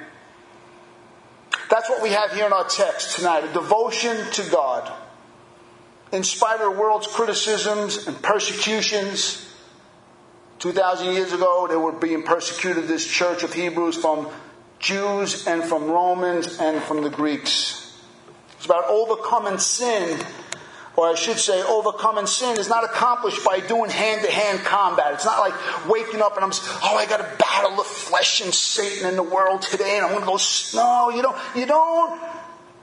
That's 1.70 1.88
what 1.92 2.02
we 2.02 2.10
have 2.10 2.32
here 2.32 2.48
in 2.48 2.54
our 2.54 2.68
text 2.68 3.18
tonight 3.18 3.44
a 3.44 3.54
devotion 3.54 4.18
to 4.32 4.50
God 4.50 4.92
in 6.12 6.24
spite 6.24 6.60
of 6.60 6.74
the 6.74 6.80
world's 6.80 7.06
criticisms 7.06 8.08
and 8.08 8.20
persecutions. 8.20 9.48
2,000 10.58 11.14
years 11.14 11.34
ago, 11.34 11.68
they 11.70 11.76
were 11.76 11.92
being 11.92 12.24
persecuted, 12.24 12.88
this 12.88 13.06
church 13.06 13.44
of 13.44 13.54
Hebrews, 13.54 13.98
from 13.98 14.28
Jews 14.80 15.46
and 15.46 15.64
from 15.64 15.86
Romans 15.86 16.58
and 16.60 16.82
from 16.82 17.04
the 17.04 17.12
Greeks. 17.12 17.96
It's 18.58 18.66
about 18.66 18.86
overcoming 18.86 19.60
sin, 19.60 20.20
or 20.96 21.08
I 21.08 21.16
should 21.16 21.40
say, 21.40 21.62
overcoming 21.64 22.28
sin 22.28 22.60
is 22.60 22.70
not 22.70 22.84
accomplished 22.84 23.44
by 23.44 23.60
doing 23.60 23.90
hand 23.90 24.24
to 24.24 24.32
hand 24.32 24.60
combat. 24.60 25.14
It's 25.14 25.26
not 25.26 25.40
like 25.40 25.88
waking 25.88 26.22
up 26.22 26.36
and 26.36 26.46
I'm, 26.46 26.52
oh, 26.54 26.96
I 26.96 27.06
got 27.08 27.18
to 27.18 27.38
battle 27.38 27.78
the 27.78 27.84
flesh 27.84 28.42
and 28.42 28.54
Satan 28.54 29.10
in 29.10 29.16
the 29.16 29.24
world 29.24 29.64
today 29.64 29.98
and 29.98 30.06
I'm 30.06 30.12
going 30.12 30.22
to 30.22 30.28
go, 30.28 30.38
no, 30.76 31.10
you 31.10 31.24
don't, 31.24 31.38
you 31.56 31.66
don't 31.66 32.22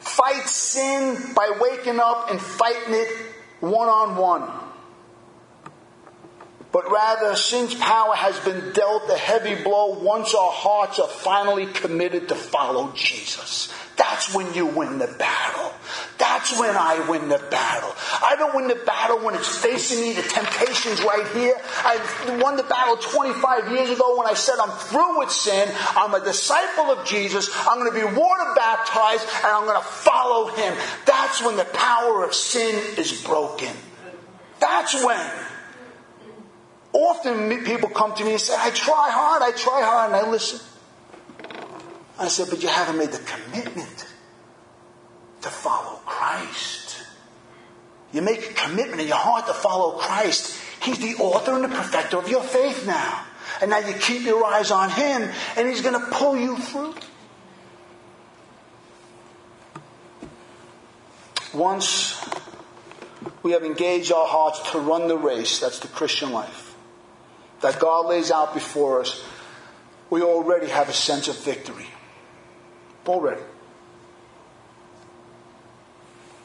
fight 0.01 0.49
sin 0.49 1.35
by 1.35 1.57
waking 1.61 2.01
up 2.01 2.31
and 2.31 2.41
fighting 2.41 2.95
it 2.95 3.09
one 3.61 3.89
on 3.89 4.17
one. 4.17 4.51
But 6.73 6.91
rather, 6.91 7.35
sin's 7.35 7.75
power 7.75 8.15
has 8.15 8.39
been 8.41 8.73
dealt 8.73 9.11
a 9.11 9.17
heavy 9.17 9.61
blow 9.61 9.99
once 9.99 10.35
our 10.35 10.53
hearts 10.53 11.01
are 11.01 11.09
finally 11.09 11.67
committed 11.67 12.29
to 12.29 12.37
follow 12.37 12.93
Jesus. 12.95 13.73
That's 13.97 14.35
when 14.35 14.55
you 14.55 14.67
win 14.67 14.99
the 14.99 15.07
battle. 15.07 15.73
That's 16.19 16.59
when 16.59 16.77
I 16.77 17.07
win 17.09 17.29
the 17.29 17.39
battle. 17.51 17.93
I 18.23 18.37
don't 18.37 18.55
win 18.55 18.69
the 18.69 18.83
battle 18.87 19.19
when 19.19 19.35
it's 19.35 19.57
facing 19.57 20.01
me, 20.01 20.13
the 20.13 20.23
temptation's 20.23 21.03
right 21.03 21.27
here. 21.35 21.55
I 21.85 22.39
won 22.43 22.57
the 22.57 22.63
battle 22.63 22.97
25 22.97 23.73
years 23.73 23.91
ago 23.91 24.17
when 24.19 24.27
I 24.27 24.35
said 24.35 24.57
I'm 24.61 24.71
through 24.71 25.19
with 25.19 25.31
sin. 25.31 25.69
I'm 25.97 26.15
a 26.15 26.25
disciple 26.25 26.93
of 26.93 27.07
Jesus. 27.07 27.51
I'm 27.67 27.79
going 27.79 27.93
to 27.93 27.99
be 27.99 28.05
water 28.05 28.53
baptized 28.55 29.27
and 29.45 29.47
I'm 29.47 29.65
going 29.65 29.81
to 29.81 29.87
follow 29.87 30.49
him. 30.49 30.75
That's 31.07 31.43
when 31.43 31.57
the 31.57 31.65
power 31.65 32.25
of 32.25 32.35
sin 32.35 32.75
is 32.97 33.23
broken. 33.23 33.73
That's 34.61 35.05
when. 35.05 35.31
Often 36.93 37.65
people 37.65 37.89
come 37.89 38.15
to 38.15 38.25
me 38.25 38.33
and 38.33 38.41
say, 38.41 38.55
I 38.59 38.71
try 38.71 39.11
hard, 39.11 39.43
I 39.43 39.53
try 39.53 39.83
hard, 39.83 40.13
and 40.13 40.27
I 40.27 40.31
listen. 40.31 40.61
I 42.21 42.29
said, 42.29 42.49
but 42.51 42.63
you 42.63 42.69
haven't 42.69 42.99
made 42.99 43.13
the 43.13 43.19
commitment 43.19 44.07
to 45.41 45.49
follow 45.49 46.01
Christ. 46.05 47.03
You 48.13 48.21
make 48.21 48.51
a 48.51 48.53
commitment 48.53 49.01
in 49.01 49.09
your 49.09 49.17
heart 49.17 49.47
to 49.47 49.55
follow 49.55 49.99
Christ. 49.99 50.61
He's 50.83 50.99
the 50.99 51.15
author 51.23 51.55
and 51.55 51.65
the 51.65 51.69
perfecter 51.69 52.19
of 52.19 52.29
your 52.29 52.43
faith 52.43 52.87
now. 52.87 53.25
And 53.63 53.71
now 53.71 53.79
you 53.79 53.95
keep 53.95 54.23
your 54.23 54.45
eyes 54.45 54.71
on 54.71 54.91
Him, 54.91 55.31
and 55.57 55.67
He's 55.67 55.81
going 55.81 55.99
to 55.99 56.07
pull 56.11 56.37
you 56.37 56.59
through. 56.59 56.95
Once, 61.55 62.23
we 63.43 63.53
have 63.53 63.65
engaged 63.65 64.13
our 64.13 64.27
hearts 64.27 64.73
to 64.73 64.79
run 64.79 65.09
the 65.09 65.17
race. 65.17 65.59
That's 65.59 65.79
the 65.79 65.89
Christian 65.89 66.33
life. 66.33 66.77
That 67.63 67.79
God 67.81 68.07
lays 68.07 68.31
out 68.31 68.53
before 68.53 69.01
us. 69.01 69.25
We 70.11 70.23
already 70.23 70.69
have 70.69 70.91
a 70.91 70.93
sense 70.93 71.27
of 71.29 71.43
victory. 71.43 71.87
Already. 73.07 73.43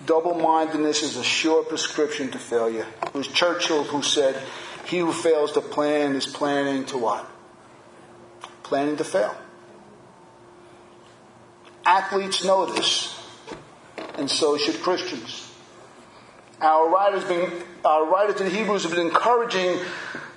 Double 0.06 0.36
mindedness 0.36 1.02
is 1.02 1.18
a 1.18 1.24
sure 1.24 1.64
prescription 1.64 2.30
to 2.32 2.40
failure. 2.40 2.86
It 3.04 3.14
was 3.14 3.28
Churchill 3.28 3.84
who 3.84 4.04
said, 4.04 4.42
He 4.86 5.00
who 5.00 5.12
fails 5.12 5.54
to 5.54 5.62
plan 5.62 6.16
is 6.16 6.26
planning 6.26 6.86
to 6.86 6.98
what? 6.98 7.30
Planning 8.64 8.98
to 8.98 9.04
fail. 9.04 9.36
Athletes 11.86 12.44
know 12.44 12.66
this, 12.66 13.20
and 14.18 14.30
so 14.30 14.58
should 14.58 14.82
Christians. 14.82 15.52
Our 16.62 16.90
writers, 16.90 17.24
been, 17.26 17.52
our 17.84 18.06
writers 18.06 18.42
in 18.42 18.50
Hebrews 18.50 18.84
have 18.84 18.92
been 18.92 19.08
encouraging 19.08 19.80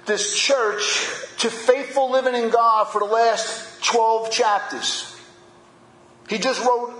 this 0.06 0.36
church 0.36 1.26
to 1.38 1.50
faithful 1.50 2.10
living 2.10 2.34
in 2.34 2.50
God 2.50 2.88
for 2.88 2.98
the 2.98 3.06
last 3.06 3.82
12 3.84 4.30
chapters. 4.30 5.17
He 6.28 6.38
just 6.38 6.64
wrote 6.64 6.90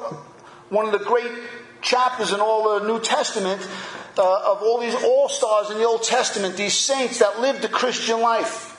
one 0.71 0.87
of 0.87 0.93
the 0.93 1.05
great 1.05 1.33
chapters 1.81 2.33
in 2.33 2.41
all 2.41 2.79
the 2.79 2.87
New 2.87 3.01
Testament 3.01 3.67
uh, 4.19 4.53
of 4.53 4.63
all 4.63 4.81
these 4.81 4.95
all 4.95 5.29
stars 5.29 5.71
in 5.71 5.79
the 5.79 5.85
Old 5.85 6.03
Testament, 6.03 6.57
these 6.57 6.75
saints 6.75 7.21
that 7.21 7.41
lived 7.41 7.63
the 7.63 7.69
Christian 7.69 8.21
life. 8.21 8.75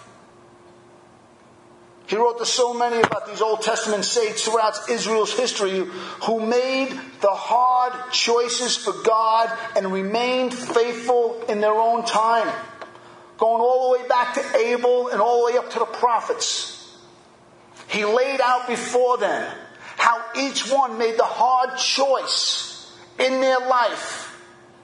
He 2.07 2.15
wrote 2.15 2.39
to 2.39 2.45
so 2.45 2.73
many 2.73 2.99
about 2.99 3.27
these 3.27 3.39
Old 3.39 3.61
Testament 3.61 4.03
saints 4.03 4.43
throughout 4.43 4.89
Israel's 4.89 5.31
history 5.31 5.85
who 6.23 6.39
made 6.39 6.89
the 7.21 7.29
hard 7.29 8.11
choices 8.11 8.75
for 8.75 8.93
God 9.03 9.55
and 9.75 9.93
remained 9.93 10.53
faithful 10.53 11.41
in 11.47 11.61
their 11.61 11.75
own 11.75 12.03
time. 12.05 12.51
Going 13.37 13.61
all 13.61 13.93
the 13.93 13.99
way 13.99 14.07
back 14.07 14.33
to 14.33 14.57
Abel 14.57 15.09
and 15.09 15.21
all 15.21 15.45
the 15.45 15.53
way 15.53 15.59
up 15.59 15.69
to 15.69 15.79
the 15.79 15.85
prophets. 15.85 16.75
He 17.87 18.03
laid 18.03 18.41
out 18.41 18.67
before 18.67 19.17
them 19.19 19.55
how 19.99 20.23
each 20.35 20.71
one 20.71 20.97
made 20.97 21.17
the 21.17 21.25
hard 21.25 21.77
choice 21.77 22.89
in 23.19 23.41
their 23.41 23.59
life. 23.59 24.25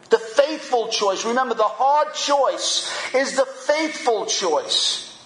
The 0.09 0.19
faithful 0.19 0.89
choice. 0.89 1.25
Remember, 1.25 1.55
the 1.55 1.63
hard 1.63 2.13
choice 2.13 2.91
is 3.15 3.37
the 3.37 3.45
faithful 3.45 4.25
choice. 4.25 5.17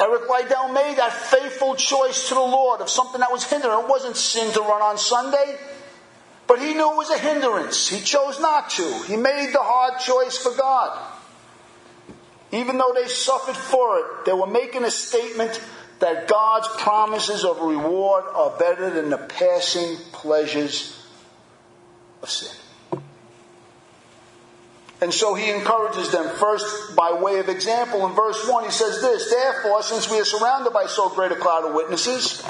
Eric 0.00 0.28
Liddell 0.30 0.68
made 0.68 0.96
that 0.98 1.12
faithful 1.12 1.74
choice 1.74 2.28
to 2.28 2.34
the 2.34 2.40
Lord 2.40 2.80
of 2.80 2.88
something 2.88 3.20
that 3.20 3.32
was 3.32 3.44
hindering. 3.44 3.80
It 3.80 3.88
wasn't 3.88 4.16
sin 4.16 4.52
to 4.52 4.60
run 4.60 4.82
on 4.82 4.98
Sunday, 4.98 5.58
but 6.46 6.60
he 6.60 6.74
knew 6.74 6.92
it 6.92 6.96
was 6.96 7.10
a 7.10 7.18
hindrance. 7.18 7.88
He 7.88 8.00
chose 8.00 8.40
not 8.40 8.70
to. 8.70 9.02
He 9.06 9.16
made 9.16 9.50
the 9.52 9.62
hard 9.62 10.00
choice 10.00 10.38
for 10.38 10.56
God. 10.56 10.98
Even 12.52 12.78
though 12.78 12.92
they 12.94 13.08
suffered 13.08 13.56
for 13.56 13.98
it, 13.98 14.04
they 14.26 14.32
were 14.32 14.46
making 14.46 14.84
a 14.84 14.90
statement 14.90 15.60
that 16.04 16.28
God's 16.28 16.68
promises 16.76 17.44
of 17.46 17.62
reward 17.62 18.24
are 18.34 18.50
better 18.58 18.90
than 18.90 19.08
the 19.08 19.16
passing 19.16 19.96
pleasures 20.12 21.02
of 22.22 22.28
sin. 22.28 22.54
And 25.00 25.14
so 25.14 25.32
he 25.34 25.50
encourages 25.50 26.10
them 26.12 26.28
first 26.36 26.94
by 26.94 27.12
way 27.14 27.38
of 27.38 27.48
example. 27.48 28.06
In 28.06 28.12
verse 28.12 28.46
1, 28.46 28.64
he 28.64 28.70
says 28.70 29.00
this 29.00 29.30
Therefore, 29.30 29.82
since 29.82 30.10
we 30.10 30.20
are 30.20 30.26
surrounded 30.26 30.74
by 30.74 30.84
so 30.86 31.08
great 31.08 31.32
a 31.32 31.36
cloud 31.36 31.64
of 31.64 31.74
witnesses, 31.74 32.44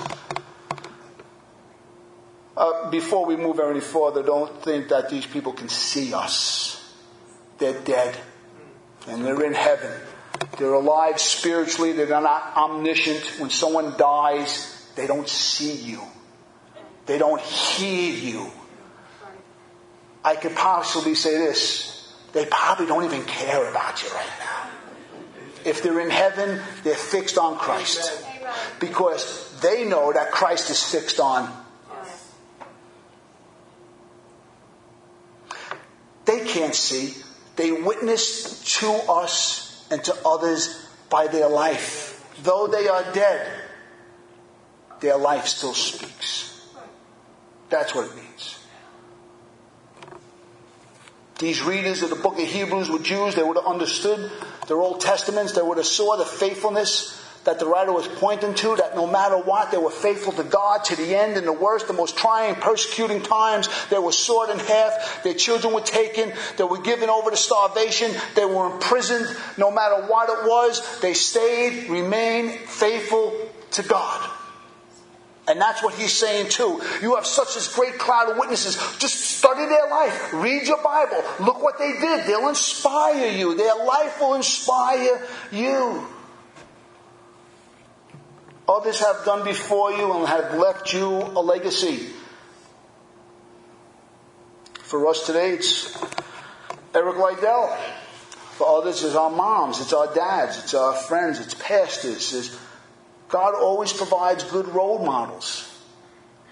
uh, 2.56 2.90
before 2.90 3.24
we 3.24 3.36
move 3.36 3.60
any 3.60 3.80
further, 3.80 4.24
don't 4.24 4.62
think 4.62 4.88
that 4.88 5.10
these 5.10 5.26
people 5.26 5.52
can 5.52 5.68
see 5.68 6.12
us. 6.12 6.92
They're 7.58 7.80
dead. 7.82 8.16
And 9.06 9.24
they're 9.24 9.44
in 9.44 9.54
heaven. 9.54 9.92
They're 10.58 10.72
alive 10.72 11.20
spiritually. 11.20 11.92
They're 11.92 12.08
not 12.08 12.56
omniscient. 12.56 13.40
When 13.40 13.50
someone 13.50 13.94
dies, 13.96 14.88
they 14.96 15.06
don't 15.06 15.28
see 15.28 15.74
you. 15.74 16.00
They 17.06 17.18
don't 17.18 17.40
hear 17.40 18.14
you. 18.14 18.50
I 20.24 20.36
could 20.36 20.54
possibly 20.54 21.14
say 21.14 21.36
this 21.36 21.94
they 22.32 22.46
probably 22.46 22.86
don't 22.86 23.04
even 23.04 23.24
care 23.24 23.70
about 23.70 24.02
you 24.02 24.08
right 24.10 24.32
now. 24.40 24.70
If 25.64 25.82
they're 25.82 26.00
in 26.00 26.10
heaven, 26.10 26.60
they're 26.82 26.94
fixed 26.94 27.38
on 27.38 27.56
Christ. 27.56 28.24
Because 28.80 29.60
they 29.60 29.84
know 29.84 30.12
that 30.12 30.32
Christ 30.32 30.68
is 30.68 30.82
fixed 30.82 31.20
on. 31.20 31.50
They 36.24 36.44
can't 36.44 36.74
see. 36.74 37.14
They 37.56 37.70
witness 37.70 38.78
to 38.80 38.88
us 38.88 39.63
and 39.90 40.02
to 40.04 40.14
others 40.26 40.86
by 41.10 41.26
their 41.26 41.48
life. 41.48 42.24
Though 42.42 42.66
they 42.66 42.88
are 42.88 43.04
dead, 43.12 43.46
their 45.00 45.16
life 45.16 45.46
still 45.46 45.74
speaks. 45.74 46.60
That's 47.68 47.94
what 47.94 48.10
it 48.10 48.16
means. 48.16 48.58
These 51.38 51.62
readers 51.62 52.02
of 52.02 52.10
the 52.10 52.16
book 52.16 52.38
of 52.38 52.46
Hebrews 52.46 52.88
were 52.88 53.00
Jews. 53.00 53.34
They 53.34 53.42
would 53.42 53.56
have 53.56 53.66
understood 53.66 54.30
their 54.68 54.78
Old 54.78 55.00
Testaments. 55.00 55.52
They 55.52 55.62
would 55.62 55.78
have 55.78 55.86
saw 55.86 56.16
the 56.16 56.24
faithfulness 56.24 57.20
that 57.44 57.58
the 57.58 57.66
writer 57.66 57.92
was 57.92 58.08
pointing 58.08 58.54
to, 58.54 58.76
that 58.76 58.96
no 58.96 59.06
matter 59.06 59.36
what, 59.36 59.70
they 59.70 59.78
were 59.78 59.90
faithful 59.90 60.32
to 60.32 60.44
God 60.44 60.84
to 60.86 60.96
the 60.96 61.16
end 61.16 61.36
in 61.36 61.44
the 61.44 61.52
worst, 61.52 61.86
the 61.86 61.92
most 61.92 62.16
trying, 62.16 62.54
persecuting 62.54 63.22
times. 63.22 63.68
They 63.90 63.98
were 63.98 64.12
sawed 64.12 64.50
in 64.50 64.58
half. 64.58 65.22
Their 65.22 65.34
children 65.34 65.74
were 65.74 65.80
taken. 65.80 66.32
They 66.56 66.64
were 66.64 66.80
given 66.80 67.10
over 67.10 67.30
to 67.30 67.36
starvation. 67.36 68.12
They 68.34 68.44
were 68.44 68.72
imprisoned. 68.72 69.26
No 69.58 69.70
matter 69.70 70.06
what 70.06 70.28
it 70.28 70.48
was, 70.48 71.00
they 71.00 71.14
stayed, 71.14 71.88
remained 71.90 72.52
faithful 72.52 73.34
to 73.72 73.82
God. 73.82 74.30
And 75.46 75.60
that's 75.60 75.82
what 75.82 75.94
he's 75.94 76.14
saying 76.14 76.48
too. 76.48 76.80
You 77.02 77.16
have 77.16 77.26
such 77.26 77.56
a 77.56 77.74
great 77.74 77.98
cloud 77.98 78.30
of 78.30 78.38
witnesses. 78.38 78.76
Just 78.98 79.20
study 79.20 79.66
their 79.66 79.90
life. 79.90 80.32
Read 80.32 80.66
your 80.66 80.82
Bible. 80.82 81.22
Look 81.40 81.62
what 81.62 81.78
they 81.78 81.92
did. 81.92 82.26
They'll 82.26 82.48
inspire 82.48 83.30
you. 83.30 83.54
Their 83.54 83.76
life 83.84 84.18
will 84.20 84.34
inspire 84.34 85.20
you. 85.52 86.06
Others 88.68 89.00
have 89.00 89.24
done 89.24 89.44
before 89.44 89.92
you 89.92 90.12
and 90.12 90.26
have 90.26 90.54
left 90.54 90.92
you 90.92 91.08
a 91.08 91.42
legacy. 91.42 92.10
For 94.74 95.06
us 95.08 95.26
today, 95.26 95.50
it's 95.50 95.96
Eric 96.94 97.16
Liddell. 97.16 97.76
For 98.56 98.78
others, 98.78 99.02
it's 99.02 99.16
our 99.16 99.30
moms, 99.30 99.80
it's 99.80 99.92
our 99.92 100.14
dads, 100.14 100.58
it's 100.58 100.74
our 100.74 100.94
friends, 100.94 101.40
it's 101.40 101.54
pastors, 101.54 102.32
it's 102.32 102.58
God 103.28 103.54
always 103.54 103.92
provides 103.92 104.44
good 104.44 104.68
role 104.68 105.04
models. 105.04 105.68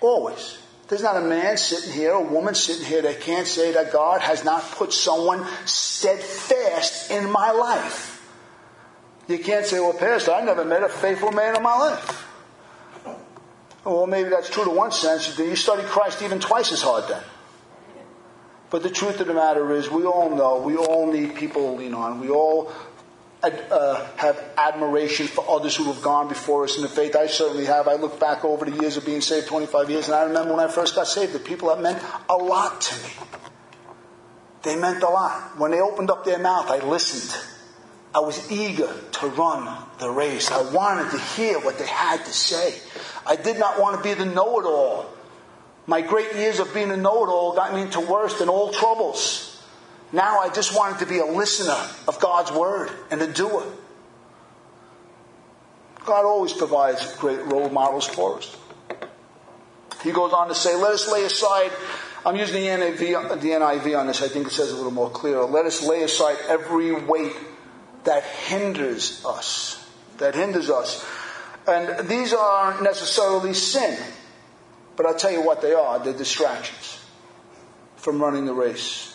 Always. 0.01 0.59
There's 0.89 1.03
not 1.03 1.17
a 1.17 1.21
man 1.21 1.57
sitting 1.57 1.93
here, 1.93 2.11
a 2.11 2.21
woman 2.21 2.55
sitting 2.57 2.85
here 2.85 3.03
that 3.03 3.21
can't 3.21 3.47
say 3.47 3.73
that 3.75 3.93
God 3.93 4.21
has 4.21 4.45
not 4.45 4.63
put 4.73 4.93
someone 4.93 5.47
steadfast 5.65 7.11
in 7.11 7.31
my 7.31 7.53
life. 7.53 8.12
You 9.29 9.39
can't 9.39 9.65
say, 9.65 9.81
well, 9.81 9.93
Pastor, 9.93 10.33
I 10.33 10.45
never 10.45 10.65
met 10.65 10.83
a 10.83 10.89
faithful 10.89 11.33
man 11.33 11.57
in 11.57 11.63
my 11.63 11.77
life. 11.77 12.29
Well, 13.85 14.07
maybe 14.07 14.29
that's 14.29 14.51
true 14.51 14.65
to 14.65 14.71
one 14.71 14.93
sense. 14.93 15.39
You 15.39 15.57
study 15.57 15.83
Christ 15.83 16.23
even 16.23 16.41
twice 16.41 16.73
as 16.73 16.83
hard 16.83 17.09
then. 17.09 17.23
But 18.71 18.83
the 18.83 18.91
truth 18.91 19.21
of 19.21 19.27
the 19.27 19.35
matter 19.35 19.73
is, 19.73 19.91
we 19.91 20.05
all 20.05 20.31
know, 20.35 20.61
we 20.61 20.77
all 20.77 21.13
need 21.13 21.35
people 21.35 21.73
to 21.73 21.79
lean 21.79 21.95
on. 21.95 22.21
We 22.21 22.31
all 22.31 22.73
uh, 23.43 24.07
have 24.17 24.43
admiration 24.57 25.27
for 25.27 25.45
others 25.49 25.77
who 25.77 25.85
have 25.85 26.01
gone 26.01 26.29
before 26.29 26.65
us 26.65 26.77
in 26.77 26.83
the 26.83 26.89
faith. 26.89 27.17
I 27.17 27.27
certainly 27.27 27.67
have. 27.67 27.89
I 27.89 27.95
look 27.95 28.21
back 28.21 28.45
over 28.45 28.65
the 28.65 28.81
years 28.81 28.97
of 28.97 29.05
being 29.05 29.21
saved, 29.21 29.49
25 29.49 29.91
years, 29.91 30.07
and 30.07 30.15
I 30.15 30.25
remember 30.25 30.55
when 30.55 30.65
I 30.65 30.71
first 30.71 30.95
got 30.95 31.07
saved, 31.07 31.33
the 31.33 31.39
people 31.39 31.69
that 31.69 31.83
meant 31.83 32.03
a 32.29 32.37
lot 32.37 32.81
to 32.81 33.03
me. 33.03 33.11
They 34.63 34.77
meant 34.77 35.03
a 35.03 35.09
lot. 35.09 35.59
When 35.59 35.73
they 35.73 35.81
opened 35.81 36.11
up 36.11 36.25
their 36.25 36.39
mouth, 36.39 36.71
I 36.71 36.79
listened. 36.79 37.52
I 38.15 38.21
was 38.21 38.51
eager 38.51 38.93
to 39.13 39.27
run 39.29 39.75
the 39.99 40.11
race. 40.11 40.51
I 40.51 40.71
wanted 40.73 41.11
to 41.13 41.19
hear 41.19 41.59
what 41.61 41.79
they 41.79 41.87
had 41.87 42.25
to 42.25 42.33
say. 42.33 42.75
I 43.27 43.37
did 43.37 43.59
not 43.59 43.81
want 43.81 43.97
to 43.97 44.03
be 44.03 44.15
the 44.15 44.27
know 44.27 44.61
it 44.61 44.67
all. 44.67 45.07
My 45.87 46.03
great 46.03 46.35
years 46.35 46.61
of 46.61 46.73
being 46.75 46.91
a 46.91 46.97
know 46.97 47.25
it 47.25 47.29
all 47.29 47.55
got 47.55 47.75
me 47.75 47.83
into 47.83 48.01
worse 48.01 48.39
than 48.39 48.49
all 48.49 48.71
troubles. 48.71 49.49
Now 50.13 50.41
I 50.41 50.51
just 50.51 50.77
wanted 50.77 50.99
to 51.01 51.07
be 51.07 51.19
a 51.19 51.25
listener 51.25 51.79
of 52.07 52.21
God's 52.21 52.53
word 52.53 52.91
and 53.11 53.23
a 53.23 53.33
doer. 53.33 53.65
God 56.05 56.25
always 56.25 56.53
provides 56.53 57.17
great 57.17 57.41
role 57.47 57.71
models 57.71 58.07
for 58.07 58.37
us. 58.39 58.57
He 60.03 60.11
goes 60.11 60.33
on 60.33 60.49
to 60.49 60.55
say, 60.55 60.75
let 60.77 60.93
us 60.93 61.11
lay 61.11 61.25
aside, 61.25 61.71
I'm 62.27 62.37
using 62.37 62.61
the 62.61 62.69
NIV, 62.69 63.41
the 63.41 63.49
NIV 63.49 63.99
on 63.99 64.09
this, 64.09 64.21
I 64.21 64.29
think 64.29 64.49
it 64.49 64.53
says 64.53 64.73
a 64.73 64.77
little 64.77 64.91
more 64.91 65.11
clear. 65.11 65.43
Let 65.45 65.65
us 65.65 65.87
lay 65.87 66.03
aside 66.03 66.37
every 66.49 66.93
weight 66.93 67.33
that 68.05 68.25
hinders 68.25 69.25
us. 69.25 69.89
That 70.19 70.35
hinders 70.35 70.71
us. 70.71 71.07
And 71.67 72.09
these 72.09 72.33
aren't 72.33 72.83
necessarily 72.83 73.55
sin, 73.55 73.97
but 74.97 75.07
I'll 75.07 75.17
tell 75.17 75.31
you 75.33 75.43
what 75.43 75.63
they 75.63 75.75
are. 75.75 75.99
They're 76.01 76.13
distractions 76.13 76.99
from 77.97 78.21
running 78.21 78.47
the 78.47 78.55
race. 78.55 79.09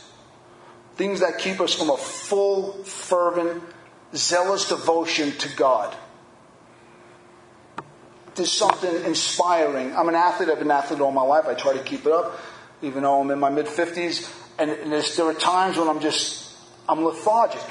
things 0.95 1.19
that 1.19 1.37
keep 1.37 1.61
us 1.61 1.73
from 1.75 1.91
a 1.91 1.97
full, 1.97 2.83
fervent, 2.83 3.61
zealous 4.15 4.67
devotion 4.69 5.31
to 5.33 5.55
God. 5.55 5.95
There's 8.35 8.51
something 8.51 9.05
inspiring. 9.05 9.95
I'm 9.95 10.09
an 10.09 10.15
athlete. 10.15 10.49
I've 10.49 10.57
been 10.59 10.67
an 10.67 10.77
athlete 10.77 10.99
all 10.99 11.11
my 11.11 11.21
life. 11.21 11.45
I 11.45 11.53
try 11.53 11.73
to 11.73 11.83
keep 11.83 12.05
it 12.05 12.11
up, 12.11 12.39
even 12.81 13.03
though 13.03 13.21
I'm 13.21 13.31
in 13.31 13.39
my 13.39 13.49
mid 13.49 13.67
50s. 13.67 14.31
And, 14.59 14.71
and 14.71 14.91
there 14.91 15.25
are 15.25 15.33
times 15.33 15.77
when 15.77 15.87
I'm 15.87 15.99
just, 15.99 16.51
I'm 16.89 17.03
lethargic. 17.03 17.61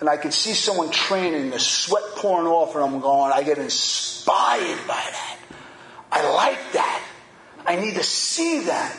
And 0.00 0.08
I 0.08 0.16
can 0.16 0.30
see 0.30 0.52
someone 0.52 0.90
training, 0.90 1.50
the 1.50 1.58
sweat 1.58 2.04
pouring 2.16 2.46
off, 2.46 2.74
and 2.74 2.84
I'm 2.84 3.00
going, 3.00 3.32
I 3.32 3.42
get 3.42 3.58
inspired 3.58 4.86
by 4.86 4.94
that. 4.94 5.38
I 6.12 6.34
like 6.34 6.72
that. 6.72 7.02
I 7.66 7.76
need 7.76 7.94
to 7.94 8.02
see 8.02 8.64
that. 8.64 8.96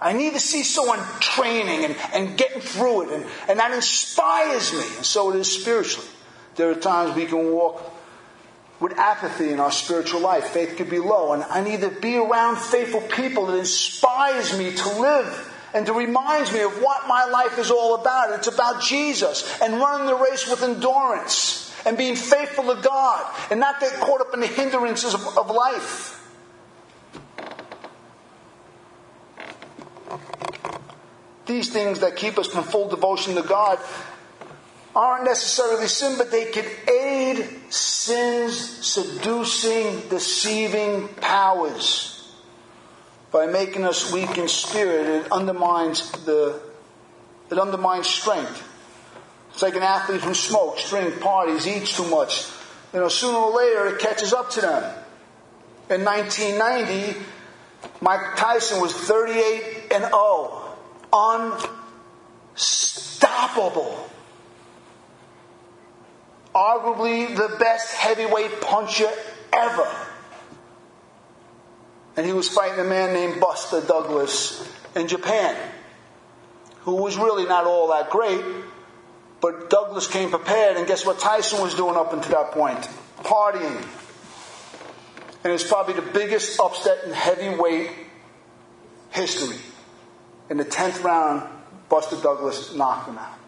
I 0.00 0.12
need 0.12 0.32
to 0.34 0.40
see 0.40 0.62
someone 0.62 1.00
training 1.20 1.84
and, 1.84 1.96
and 2.14 2.36
getting 2.36 2.60
through 2.60 3.02
it, 3.02 3.12
and, 3.12 3.26
and 3.48 3.58
that 3.58 3.72
inspires 3.72 4.72
me. 4.72 4.96
And 4.96 5.04
so 5.04 5.30
it 5.30 5.36
is 5.36 5.60
spiritually. 5.60 6.08
There 6.56 6.70
are 6.70 6.74
times 6.74 7.14
we 7.14 7.26
can 7.26 7.52
walk 7.52 7.82
with 8.78 8.98
apathy 8.98 9.52
in 9.52 9.60
our 9.60 9.70
spiritual 9.70 10.20
life. 10.20 10.44
Faith 10.48 10.76
could 10.76 10.88
be 10.88 10.98
low, 10.98 11.32
and 11.32 11.42
I 11.44 11.62
need 11.62 11.80
to 11.82 11.90
be 11.90 12.16
around 12.16 12.58
faithful 12.58 13.02
people 13.02 13.46
that 13.46 13.58
inspires 13.58 14.56
me 14.58 14.74
to 14.74 15.00
live 15.00 15.49
and 15.74 15.86
to 15.86 15.92
remind 15.92 16.52
me 16.52 16.60
of 16.60 16.82
what 16.82 17.06
my 17.06 17.24
life 17.26 17.58
is 17.58 17.70
all 17.70 17.94
about. 17.94 18.32
It's 18.32 18.48
about 18.48 18.82
Jesus 18.82 19.60
and 19.60 19.74
running 19.74 20.06
the 20.06 20.16
race 20.16 20.48
with 20.48 20.62
endurance 20.62 21.74
and 21.86 21.96
being 21.96 22.16
faithful 22.16 22.74
to 22.74 22.80
God 22.82 23.34
and 23.50 23.60
not 23.60 23.80
get 23.80 23.92
caught 24.00 24.20
up 24.20 24.34
in 24.34 24.40
the 24.40 24.46
hindrances 24.46 25.14
of, 25.14 25.38
of 25.38 25.50
life. 25.50 26.16
These 31.46 31.72
things 31.72 32.00
that 32.00 32.16
keep 32.16 32.38
us 32.38 32.46
from 32.46 32.64
full 32.64 32.88
devotion 32.88 33.34
to 33.34 33.42
God 33.42 33.78
aren't 34.94 35.24
necessarily 35.24 35.86
sin, 35.86 36.16
but 36.18 36.30
they 36.30 36.46
can 36.46 36.64
aid 36.88 37.48
sin's 37.70 38.56
seducing, 38.56 40.08
deceiving 40.08 41.08
powers 41.20 42.19
by 43.30 43.46
making 43.46 43.84
us 43.84 44.12
weak 44.12 44.36
in 44.38 44.48
spirit, 44.48 45.06
it 45.06 45.30
undermines 45.32 46.10
the 46.24 46.60
it 47.50 47.58
undermines 47.58 48.06
strength. 48.06 48.66
It's 49.52 49.62
like 49.62 49.74
an 49.74 49.82
athlete 49.82 50.20
who 50.20 50.34
smokes, 50.34 50.88
drinks, 50.88 51.18
parties, 51.18 51.66
eats 51.66 51.96
too 51.96 52.08
much. 52.08 52.46
You 52.92 53.00
know, 53.00 53.08
sooner 53.08 53.38
or 53.38 53.56
later 53.56 53.88
it 53.88 53.98
catches 54.00 54.32
up 54.32 54.50
to 54.50 54.60
them. 54.60 54.84
In 55.90 56.04
1990, 56.04 57.18
Mike 58.00 58.36
Tyson 58.36 58.80
was 58.80 58.92
38 58.92 59.92
and 59.92 60.04
0, 60.04 60.76
unstoppable. 62.54 64.08
Arguably 66.54 67.34
the 67.36 67.56
best 67.58 67.92
heavyweight 67.94 68.60
puncher 68.60 69.10
ever 69.52 69.88
and 72.16 72.26
he 72.26 72.32
was 72.32 72.48
fighting 72.48 72.80
a 72.80 72.84
man 72.84 73.12
named 73.12 73.40
Buster 73.40 73.80
Douglas 73.80 74.66
in 74.94 75.08
Japan, 75.08 75.56
who 76.80 76.96
was 76.96 77.16
really 77.16 77.44
not 77.44 77.66
all 77.66 77.88
that 77.88 78.10
great. 78.10 78.44
But 79.40 79.70
Douglas 79.70 80.06
came 80.06 80.30
prepared, 80.30 80.76
and 80.76 80.86
guess 80.86 81.06
what 81.06 81.18
Tyson 81.18 81.62
was 81.62 81.74
doing 81.74 81.96
up 81.96 82.12
until 82.12 82.32
that 82.32 82.52
point? 82.52 82.78
Partying. 83.22 83.86
And 85.42 85.52
it's 85.52 85.66
probably 85.66 85.94
the 85.94 86.02
biggest 86.02 86.60
upset 86.60 87.04
in 87.04 87.12
heavyweight 87.12 87.90
history. 89.10 89.56
In 90.50 90.58
the 90.58 90.64
10th 90.64 91.02
round, 91.02 91.48
Buster 91.88 92.16
Douglas 92.16 92.74
knocked 92.74 93.08
him 93.08 93.16
out. 93.16 93.38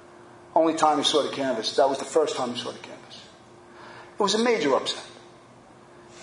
Only 0.54 0.74
time 0.74 0.98
he 0.98 1.04
saw 1.04 1.22
the 1.22 1.34
canvas. 1.34 1.76
That 1.76 1.88
was 1.88 1.98
the 1.98 2.04
first 2.04 2.36
time 2.36 2.54
he 2.54 2.60
saw 2.60 2.70
the 2.72 2.78
canvas. 2.78 3.22
It 4.18 4.22
was 4.22 4.34
a 4.34 4.42
major 4.42 4.74
upset. 4.74 5.04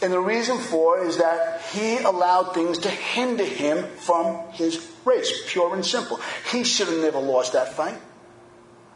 And 0.02 0.14
the 0.14 0.20
reason 0.20 0.58
for 0.58 1.04
is 1.04 1.18
that 1.18 1.62
he 1.74 1.98
allowed 1.98 2.54
things 2.54 2.80
to 2.80 2.90
hinder 2.90 3.44
him 3.44 3.84
from 3.98 4.50
his 4.52 4.90
race, 5.04 5.44
pure 5.48 5.76
and 5.76 5.86
simple. 5.86 6.20
He 6.52 6.64
should 6.64 6.88
have 6.88 7.00
never 7.00 7.20
lost 7.20 7.54
that 7.54 7.74
fight. 7.74 8.00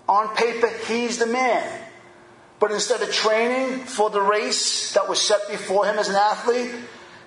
On 0.08 0.34
paper, 0.36 0.70
he's 0.88 1.18
the 1.18 1.28
man. 1.28 1.82
But 2.60 2.72
instead 2.72 3.02
of 3.02 3.12
training 3.12 3.80
for 3.86 4.10
the 4.10 4.22
race 4.22 4.94
that 4.94 5.10
was 5.10 5.20
set 5.20 5.42
before 5.50 5.86
him 5.86 6.00
as 6.00 6.08
an 6.08 6.16
athlete, 6.16 6.72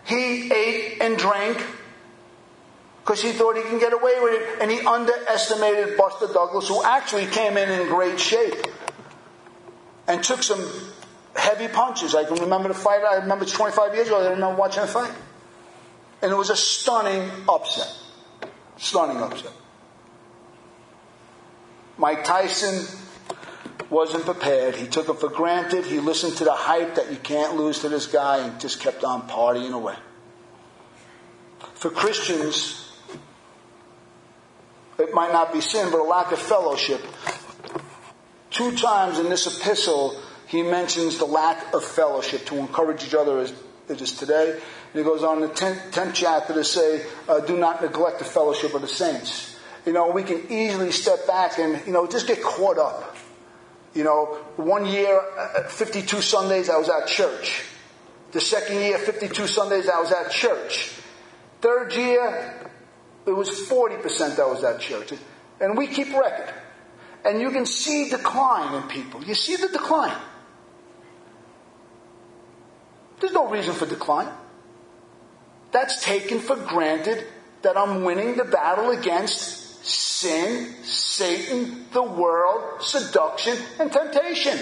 he 0.05 0.51
ate 0.51 1.03
and 1.03 1.19
drank 1.19 1.63
because 3.07 3.23
he 3.23 3.33
thought 3.33 3.57
he 3.57 3.63
can 3.63 3.79
get 3.79 3.93
away 3.93 4.15
with 4.21 4.41
it. 4.41 4.63
And 4.63 4.71
he 4.71 4.81
underestimated 4.81 5.97
Buster 5.97 6.27
Douglas, 6.33 6.69
who 6.69 6.83
actually 6.83 7.27
came 7.27 7.57
in 7.57 7.69
in 7.69 7.89
great 7.89 8.19
shape 8.19 8.67
and 10.09 10.25
took 10.25 10.43
some 10.43 10.65
heavy 11.37 11.69
punches. 11.69 12.15
I 12.15 12.25
can 12.25 12.37
remember 12.37 12.69
the 12.69 12.75
fight. 12.75 13.03
I 13.03 13.17
remember 13.17 13.45
it's 13.45 13.53
25 13.53 13.95
years 13.95 14.09
ago. 14.09 14.21
I 14.25 14.31
remember 14.31 14.57
watching 14.57 14.83
the 14.83 14.89
fight. 14.89 15.13
And 16.23 16.33
it 16.33 16.37
was 16.37 16.51
a 16.51 16.57
stunning 16.57 17.31
upset. 17.49 17.93
Stunning 18.77 19.23
upset. 19.23 19.53
Mike 21.99 22.25
Tyson 22.25 22.87
wasn't 23.91 24.25
prepared. 24.25 24.75
He 24.75 24.87
took 24.87 25.09
it 25.09 25.19
for 25.19 25.29
granted. 25.29 25.85
He 25.85 26.01
listened 26.01 26.37
to 26.39 26.45
the 26.45 26.53
hype 26.53 26.97
that 26.97 27.11
you 27.11 27.17
can't 27.17 27.57
lose 27.57 27.81
to 27.81 27.89
this 27.89 28.07
guy 28.07 28.39
and 28.39 28.61
just 28.61 28.81
kept 28.81 29.05
on 29.05 29.29
partying 29.29 29.73
away. 29.73 29.95
For 31.75 31.91
Christians, 31.91 32.91
it 34.99 35.13
might 35.15 35.33
not 35.33 35.53
be 35.53 35.61
sin, 35.61 35.91
but 35.91 36.01
a 36.01 36.05
lack 36.05 36.33
of 36.33 36.39
fellowship. 36.39 37.01
Two 38.51 38.75
times 38.77 39.19
in 39.19 39.29
this 39.29 39.47
epistle, 39.47 40.21
he 40.47 40.63
mentions 40.63 41.19
the 41.19 41.25
lack 41.25 41.75
of 41.75 41.85
fellowship 41.85 42.47
to 42.47 42.57
encourage 42.57 43.05
each 43.05 43.15
other 43.15 43.39
as 43.39 43.53
it 43.89 44.01
is 44.01 44.13
today. 44.13 44.53
And 44.53 44.95
he 44.95 45.03
goes 45.03 45.23
on 45.23 45.43
in 45.43 45.49
the 45.49 45.55
10th, 45.55 45.91
10th 45.91 46.15
chapter 46.15 46.55
to 46.55 46.65
say, 46.65 47.05
uh, 47.29 47.41
do 47.41 47.57
not 47.57 47.83
neglect 47.83 48.19
the 48.21 48.25
fellowship 48.25 48.75
of 48.75 48.83
the 48.83 48.89
saints. 48.89 49.57
You 49.85 49.93
know, 49.93 50.11
we 50.11 50.23
can 50.23 50.51
easily 50.51 50.91
step 50.93 51.27
back 51.27 51.59
and, 51.59 51.85
you 51.87 51.93
know, 51.93 52.07
just 52.07 52.27
get 52.27 52.43
caught 52.43 52.79
up. 52.79 53.17
You 53.95 54.05
know, 54.05 54.39
one 54.57 54.87
year, 54.87 55.21
uh, 55.39 55.63
52 55.69 56.21
Sundays 56.21 56.69
I 56.69 56.77
was 56.77 56.89
at 56.89 57.07
church. 57.07 57.65
The 58.33 58.41
second 58.41 58.77
year, 58.77 58.99
52 58.99 59.47
Sundays 59.47 59.89
I 59.89 60.01
was 60.01 60.13
at 60.13 60.31
church. 60.31 60.93
Third 61.61 61.95
year, 61.95 62.71
it 63.27 63.33
was 63.33 63.49
40% 63.49 64.37
that 64.37 64.49
was 64.49 64.63
at 64.63 64.81
church. 64.81 65.13
And 65.61 65.77
we 65.77 65.87
keep 65.87 66.09
record. 66.09 66.53
And 67.25 67.41
you 67.41 67.51
can 67.51 67.67
see 67.67 68.11
decline 68.11 68.75
in 68.75 68.89
people. 68.89 69.25
You 69.25 69.35
see 69.35 69.57
the 69.57 69.69
decline. 69.69 70.17
There's 73.21 73.33
no 73.33 73.49
reason 73.49 73.75
for 73.75 73.87
decline. 73.87 74.29
That's 75.73 76.05
taken 76.05 76.41
for 76.41 76.57
granted 76.57 77.25
that 77.63 77.77
I'm 77.77 78.05
winning 78.05 78.37
the 78.37 78.45
battle 78.45 78.91
against 78.91 79.85
sin, 79.85 80.75
Satan, 80.85 81.87
the 81.93 82.03
world, 82.03 82.83
seduction, 82.83 83.57
and 83.79 83.93
temptation. 83.93 84.59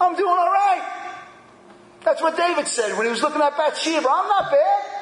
I'm 0.00 0.14
doing 0.14 0.28
all 0.28 0.52
right. 0.52 1.00
That's 2.04 2.20
what 2.20 2.36
David 2.36 2.66
said 2.66 2.96
when 2.96 3.06
he 3.06 3.10
was 3.10 3.22
looking 3.22 3.40
at 3.40 3.56
Bathsheba. 3.56 4.06
I'm 4.08 4.28
not 4.28 4.50
bad. 4.50 4.94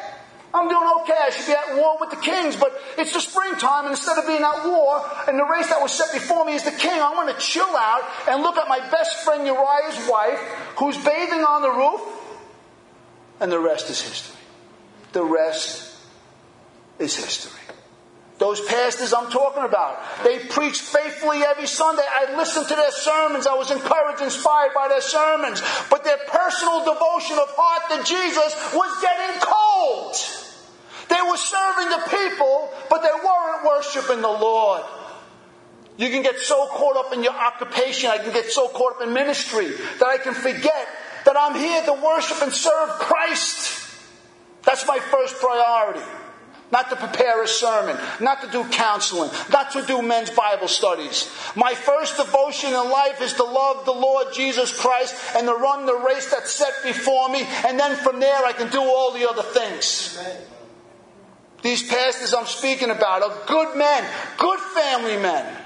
I'm 0.55 0.69
doing 0.69 0.87
okay. 1.01 1.17
I 1.19 1.31
should 1.31 1.47
be 1.47 1.53
at 1.53 1.77
war 1.79 1.97
with 1.99 2.11
the 2.11 2.17
kings, 2.17 2.57
but 2.57 2.79
it's 2.99 3.13
the 3.13 3.21
springtime, 3.21 3.87
and 3.87 3.93
instead 3.93 4.19
of 4.19 4.27
being 4.27 4.43
at 4.43 4.67
war, 4.67 5.03
and 5.27 5.39
the 5.39 5.45
race 5.45 5.69
that 5.69 5.81
was 5.81 5.93
set 5.93 6.13
before 6.13 6.45
me 6.45 6.55
is 6.55 6.63
the 6.63 6.73
king, 6.73 6.93
I'm 6.93 7.15
going 7.15 7.33
to 7.35 7.41
chill 7.41 7.65
out 7.65 8.03
and 8.29 8.43
look 8.43 8.59
at 8.59 8.69
my 8.69 8.79
best 8.91 9.25
friend 9.25 9.47
Uriah's 9.47 10.09
wife, 10.09 10.39
who's 10.77 10.97
bathing 10.99 11.41
on 11.41 11.63
the 11.63 11.71
roof, 11.71 12.01
and 13.43 13.51
the 13.51 13.59
rest 13.59 13.91
is 13.91 14.01
history. 14.01 14.41
The 15.13 15.25
rest 15.25 15.93
is 17.01 17.17
history. 17.17 17.59
Those 18.39 18.61
pastors 18.61 19.13
I'm 19.13 19.31
talking 19.31 19.65
about, 19.65 20.01
they 20.23 20.39
preach 20.47 20.81
faithfully 20.81 21.43
every 21.43 21.67
Sunday. 21.67 22.03
I 22.03 22.37
listened 22.37 22.69
to 22.69 22.75
their 22.75 22.93
sermons. 22.93 23.47
I 23.49 23.55
was 23.55 23.71
encouraged, 23.71 24.23
inspired 24.23 24.73
by 24.75 24.89
their 24.89 25.01
sermons. 25.01 25.61
But 25.91 26.05
their 26.05 26.19
personal 26.29 26.85
devotion 26.85 27.37
of 27.39 27.51
heart 27.51 27.91
to 27.91 28.09
Jesus 28.09 28.55
was 28.73 29.03
getting 29.03 29.41
cold. 29.41 30.15
They 31.09 31.23
were 31.29 31.37
serving 31.37 31.91
the 31.91 32.03
people, 32.09 32.71
but 32.89 33.03
they 33.03 33.13
weren't 33.13 33.67
worshiping 33.67 34.23
the 34.23 34.29
Lord. 34.29 34.83
You 35.97 36.11
can 36.11 36.23
get 36.23 36.39
so 36.39 36.69
caught 36.69 36.97
up 36.97 37.13
in 37.13 37.23
your 37.23 37.35
occupation, 37.35 38.09
I 38.11 38.19
can 38.19 38.33
get 38.33 38.51
so 38.51 38.69
caught 38.69 38.97
up 38.97 39.03
in 39.03 39.13
ministry 39.13 39.69
that 39.99 40.07
I 40.07 40.19
can 40.19 40.33
forget 40.33 40.89
that 41.25 41.37
I'm 41.39 41.55
here 41.55 41.83
to 41.85 41.93
worship 41.93 42.43
and 42.43 42.53
serve 42.53 42.91
Christ. 42.91 43.89
That's 44.65 44.87
my 44.87 44.99
first 44.99 45.41
priority. 45.41 46.01
Not 46.71 46.89
to 46.89 46.97
prepare 46.97 47.43
a 47.43 47.47
sermon, 47.47 47.99
not 48.19 48.41
to 48.41 48.49
do 48.51 48.65
counseling, 48.71 49.31
not 49.53 49.73
to 49.73 49.83
do 49.83 50.01
men's 50.01 50.31
Bible 50.31 50.69
studies. 50.69 51.31
My 51.55 51.75
first 51.75 52.17
devotion 52.17 52.71
in 52.71 52.91
life 52.91 53.21
is 53.21 53.35
to 53.35 53.45
love 53.45 53.85
the 53.85 53.93
Lord 53.93 54.29
Jesus 54.33 54.73
Christ 54.81 55.15
and 55.37 55.47
to 55.47 55.53
run 55.53 55.85
the 55.85 55.97
race 55.97 56.31
that's 56.31 56.51
set 56.51 56.73
before 56.83 57.29
me, 57.29 57.47
and 57.67 57.79
then 57.79 57.95
from 57.97 58.21
there 58.21 58.43
I 58.47 58.53
can 58.53 58.71
do 58.71 58.81
all 58.81 59.13
the 59.13 59.29
other 59.29 59.43
things. 59.43 60.19
These 61.61 61.89
pastors 61.89 62.33
I'm 62.33 62.47
speaking 62.47 62.89
about 62.89 63.23
are 63.23 63.47
good 63.47 63.77
men, 63.77 64.05
good 64.39 64.59
family 64.59 65.19
men. 65.19 65.59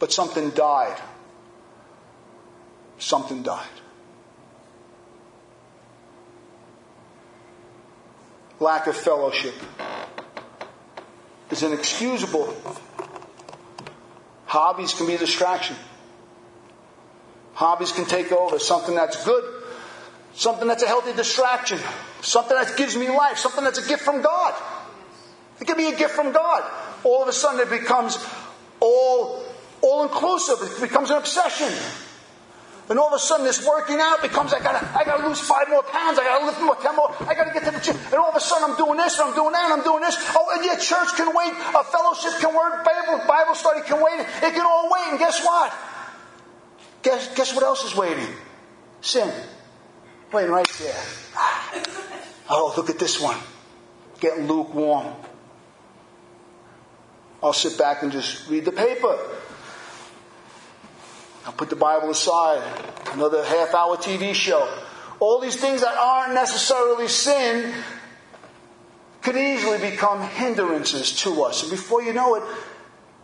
but 0.00 0.10
something 0.10 0.50
died. 0.50 1.00
Something 2.98 3.42
died. 3.42 3.79
Lack 8.60 8.86
of 8.86 8.96
fellowship 8.96 9.54
is 11.50 11.62
inexcusable. 11.62 12.54
Hobbies 14.44 14.92
can 14.92 15.06
be 15.06 15.14
a 15.14 15.18
distraction. 15.18 15.76
Hobbies 17.54 17.92
can 17.92 18.04
take 18.04 18.32
over. 18.32 18.58
Something 18.58 18.94
that's 18.94 19.24
good, 19.24 19.44
something 20.34 20.68
that's 20.68 20.82
a 20.82 20.86
healthy 20.86 21.14
distraction, 21.14 21.78
something 22.20 22.56
that 22.56 22.76
gives 22.76 22.96
me 22.96 23.08
life, 23.08 23.38
something 23.38 23.64
that's 23.64 23.78
a 23.78 23.88
gift 23.88 24.02
from 24.02 24.20
God. 24.20 24.54
It 25.60 25.66
can 25.66 25.78
be 25.78 25.86
a 25.86 25.96
gift 25.96 26.14
from 26.14 26.32
God. 26.32 26.62
All 27.02 27.22
of 27.22 27.28
a 27.28 27.32
sudden 27.32 27.60
it 27.60 27.70
becomes 27.70 28.18
all, 28.80 29.42
all 29.80 30.02
inclusive. 30.02 30.58
It 30.62 30.80
becomes 30.82 31.10
an 31.10 31.16
obsession. 31.16 31.72
And 32.90 32.98
all 32.98 33.06
of 33.06 33.14
a 33.14 33.20
sudden, 33.20 33.46
this 33.46 33.64
working 33.64 34.00
out 34.00 34.20
becomes 34.20 34.52
I 34.52 34.58
gotta, 34.58 34.84
I 34.98 35.04
gotta 35.04 35.26
lose 35.26 35.38
five 35.38 35.68
more 35.68 35.84
pounds, 35.84 36.18
I 36.18 36.24
gotta 36.24 36.44
lift 36.44 36.60
more, 36.60 36.74
ten 36.74 36.96
more, 36.96 37.14
I 37.20 37.34
gotta 37.34 37.52
get 37.52 37.64
to 37.64 37.70
the 37.70 37.78
gym. 37.78 37.96
And 38.06 38.14
all 38.14 38.30
of 38.30 38.34
a 38.34 38.40
sudden, 38.40 38.68
I'm 38.68 38.76
doing 38.76 38.98
this, 38.98 39.16
and 39.16 39.28
I'm 39.28 39.34
doing 39.36 39.52
that, 39.52 39.70
and 39.70 39.74
I'm 39.78 39.84
doing 39.84 40.02
this. 40.02 40.16
Oh, 40.34 40.50
and 40.56 40.64
yeah, 40.66 40.74
church 40.74 41.14
can 41.14 41.30
wait, 41.32 41.54
a 41.54 41.84
fellowship 41.84 42.32
can 42.40 42.50
wait, 42.50 42.84
Bible, 42.84 43.24
Bible 43.28 43.54
study 43.54 43.82
can 43.86 44.02
wait. 44.02 44.26
It 44.42 44.54
can 44.54 44.66
all 44.66 44.90
wait. 44.90 45.06
And 45.10 45.18
guess 45.20 45.40
what? 45.44 45.72
Guess, 47.02 47.34
guess 47.36 47.54
what 47.54 47.62
else 47.62 47.84
is 47.84 47.94
waiting? 47.94 48.26
Sin. 49.00 49.32
Waiting 50.32 50.50
right 50.50 50.68
there. 50.80 51.02
Oh, 52.50 52.74
look 52.76 52.90
at 52.90 52.98
this 52.98 53.20
one. 53.20 53.38
Getting 54.18 54.48
lukewarm. 54.48 55.14
I'll 57.40 57.52
sit 57.52 57.78
back 57.78 58.02
and 58.02 58.10
just 58.10 58.48
read 58.50 58.64
the 58.64 58.72
paper. 58.72 59.16
I'll 61.46 61.52
put 61.52 61.70
the 61.70 61.76
Bible 61.76 62.10
aside. 62.10 62.62
Another 63.12 63.44
half 63.44 63.74
hour 63.74 63.96
TV 63.96 64.34
show. 64.34 64.68
All 65.18 65.40
these 65.40 65.56
things 65.56 65.80
that 65.80 65.96
aren't 65.96 66.34
necessarily 66.34 67.08
sin 67.08 67.74
could 69.22 69.36
easily 69.36 69.78
become 69.90 70.22
hindrances 70.22 71.12
to 71.22 71.42
us. 71.42 71.62
And 71.62 71.70
before 71.70 72.02
you 72.02 72.12
know 72.12 72.36
it, 72.36 72.42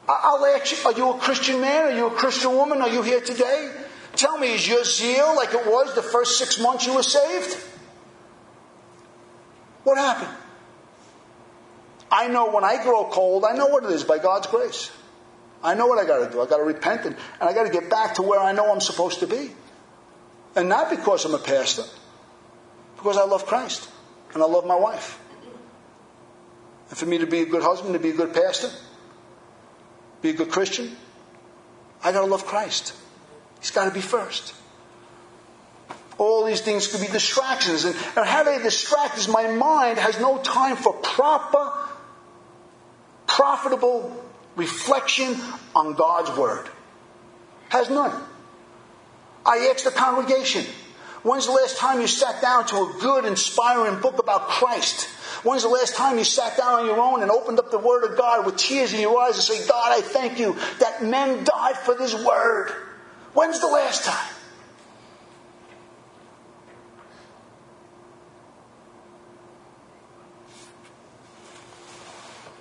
I'll 0.09 0.45
ask 0.47 0.73
you, 0.73 0.79
are 0.85 0.93
you 0.93 1.11
a 1.11 1.19
Christian 1.19 1.61
man? 1.61 1.93
Are 1.93 1.97
you 1.97 2.07
a 2.07 2.11
Christian 2.11 2.53
woman? 2.55 2.81
Are 2.81 2.89
you 2.89 3.03
here 3.03 3.21
today? 3.21 3.73
Tell 4.15 4.39
me, 4.39 4.55
is 4.55 4.67
your 4.67 4.85
zeal 4.85 5.35
like 5.37 5.53
it 5.53 5.67
was 5.67 5.95
the 5.95 6.03
first 6.03 6.39
six 6.39 6.61
months 6.61 6.87
you 6.87 6.95
were 6.95 7.03
saved? 7.03 7.57
What 9.85 9.99
happened? 9.99 10.35
I 12.11 12.29
know 12.29 12.51
when 12.51 12.65
I 12.65 12.83
grow 12.83 13.05
cold, 13.05 13.45
I 13.45 13.53
know 13.53 13.67
what 13.67 13.85
it 13.85 13.91
is 13.91 14.05
by 14.05 14.19
God's 14.19 14.47
grace. 14.47 14.91
I 15.63 15.75
know 15.75 15.87
what 15.87 15.99
I 15.99 16.07
got 16.07 16.25
to 16.25 16.31
do. 16.31 16.41
I 16.41 16.47
got 16.47 16.59
to 16.59 16.63
repent 16.63 17.07
and, 17.07 17.17
and 17.41 17.49
I 17.49 17.53
got 17.53 17.65
to 17.65 17.71
get 17.71 17.91
back 17.91 18.15
to 18.17 18.23
where 18.23 18.41
I 18.41 18.53
know 18.53 18.73
I'm 18.73 18.81
supposed 18.81 19.21
to 19.21 19.27
be. 19.27 19.53
And 20.55 20.69
not 20.69 20.91
because 20.91 21.25
I'm 21.25 21.35
a 21.35 21.39
pastor, 21.39 21.83
because 22.97 23.17
I 23.17 23.25
love 23.25 23.47
Christ 23.47 23.91
and 24.33 24.43
I 24.43 24.47
love 24.47 24.67
my 24.67 24.77
wife. 24.77 25.19
And 26.89 26.99
for 26.99 27.07
me 27.07 27.19
to 27.19 27.27
be 27.27 27.41
a 27.41 27.47
good 27.47 27.63
husband, 27.63 27.95
to 27.95 27.99
be 27.99 28.11
a 28.11 28.17
good 28.17 28.33
pastor, 28.33 28.71
be 30.23 30.31
a 30.31 30.33
good 30.33 30.51
Christian, 30.51 30.97
I 32.03 32.13
got 32.13 32.21
to 32.21 32.27
love 32.27 32.47
Christ. 32.47 32.95
He's 33.61 33.71
got 33.71 33.87
to 33.87 33.91
be 33.91 34.01
first. 34.01 34.55
All 36.19 36.45
these 36.45 36.61
things 36.63 36.87
could 36.87 37.01
be 37.01 37.09
distractions. 37.09 37.85
And, 37.85 37.95
and 38.17 38.27
how 38.27 38.45
they 38.45 38.59
distract 38.63 39.19
is 39.19 39.29
my 39.29 39.49
mind 39.49 39.99
has 39.99 40.19
no 40.21 40.39
time 40.39 40.77
for 40.77 40.95
proper, 40.95 41.73
profitable 43.27 44.26
reflection 44.57 45.37
on 45.75 45.95
God's 45.95 46.37
Word. 46.37 46.69
Has 47.69 47.91
none. 47.91 48.23
I 49.45 49.71
ask 49.73 49.85
the 49.85 49.91
congregation, 49.91 50.65
when's 51.23 51.47
the 51.47 51.53
last 51.53 51.77
time 51.77 52.01
you 52.01 52.07
sat 52.07 52.43
down 52.43 52.67
to 52.67 52.77
a 52.77 52.97
good, 53.01 53.25
inspiring 53.25 54.01
book 54.01 54.19
about 54.19 54.49
Christ? 54.49 55.05
When's 55.45 55.63
the 55.63 55.69
last 55.69 55.95
time 55.95 56.19
you 56.19 56.25
sat 56.25 56.57
down 56.57 56.81
on 56.81 56.87
your 56.87 56.99
own 56.99 57.23
and 57.23 57.31
opened 57.31 57.59
up 57.59 57.71
the 57.71 57.79
Word 57.79 58.05
of 58.05 58.17
God 58.17 58.45
with 58.45 58.57
tears 58.57 58.93
in 58.93 59.01
your 59.01 59.21
eyes 59.21 59.35
and 59.35 59.45
say, 59.45 59.69
God, 59.69 59.93
I 59.93 60.01
thank 60.01 60.41
you 60.41 60.57
that 60.81 61.05
men 61.05 61.45
died 61.45 61.77
for 61.77 61.95
this 61.95 62.15
Word? 62.25 62.73
When's 63.35 63.61
the 63.61 63.69
last 63.69 64.05
time? 64.05 64.33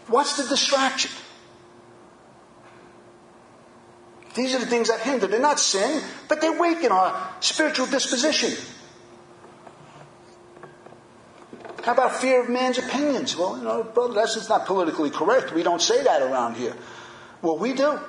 What's 0.08 0.38
the 0.38 0.48
distraction? 0.48 1.12
These 4.36 4.54
are 4.54 4.60
the 4.60 4.66
things 4.66 4.90
that 4.90 5.00
hinder. 5.00 5.28
They're 5.28 5.40
not 5.40 5.60
sin, 5.60 6.04
but 6.28 6.42
they 6.42 6.50
weaken 6.50 6.92
our 6.92 7.34
spiritual 7.40 7.88
disposition. 7.88 8.54
How 11.84 11.94
about 11.94 12.16
fear 12.16 12.42
of 12.42 12.50
man's 12.50 12.78
opinions? 12.78 13.38
Well, 13.38 13.58
you 13.58 13.64
know, 13.64 13.84
brother, 13.84 14.14
that's 14.14 14.50
not 14.50 14.66
politically 14.66 15.10
correct. 15.10 15.54
We 15.54 15.64
don't 15.64 15.82
say 15.82 16.04
that 16.04 16.22
around 16.22 16.58
here. 16.58 16.76
Well, 17.42 17.58
we 17.58 17.74
do. 17.74 18.00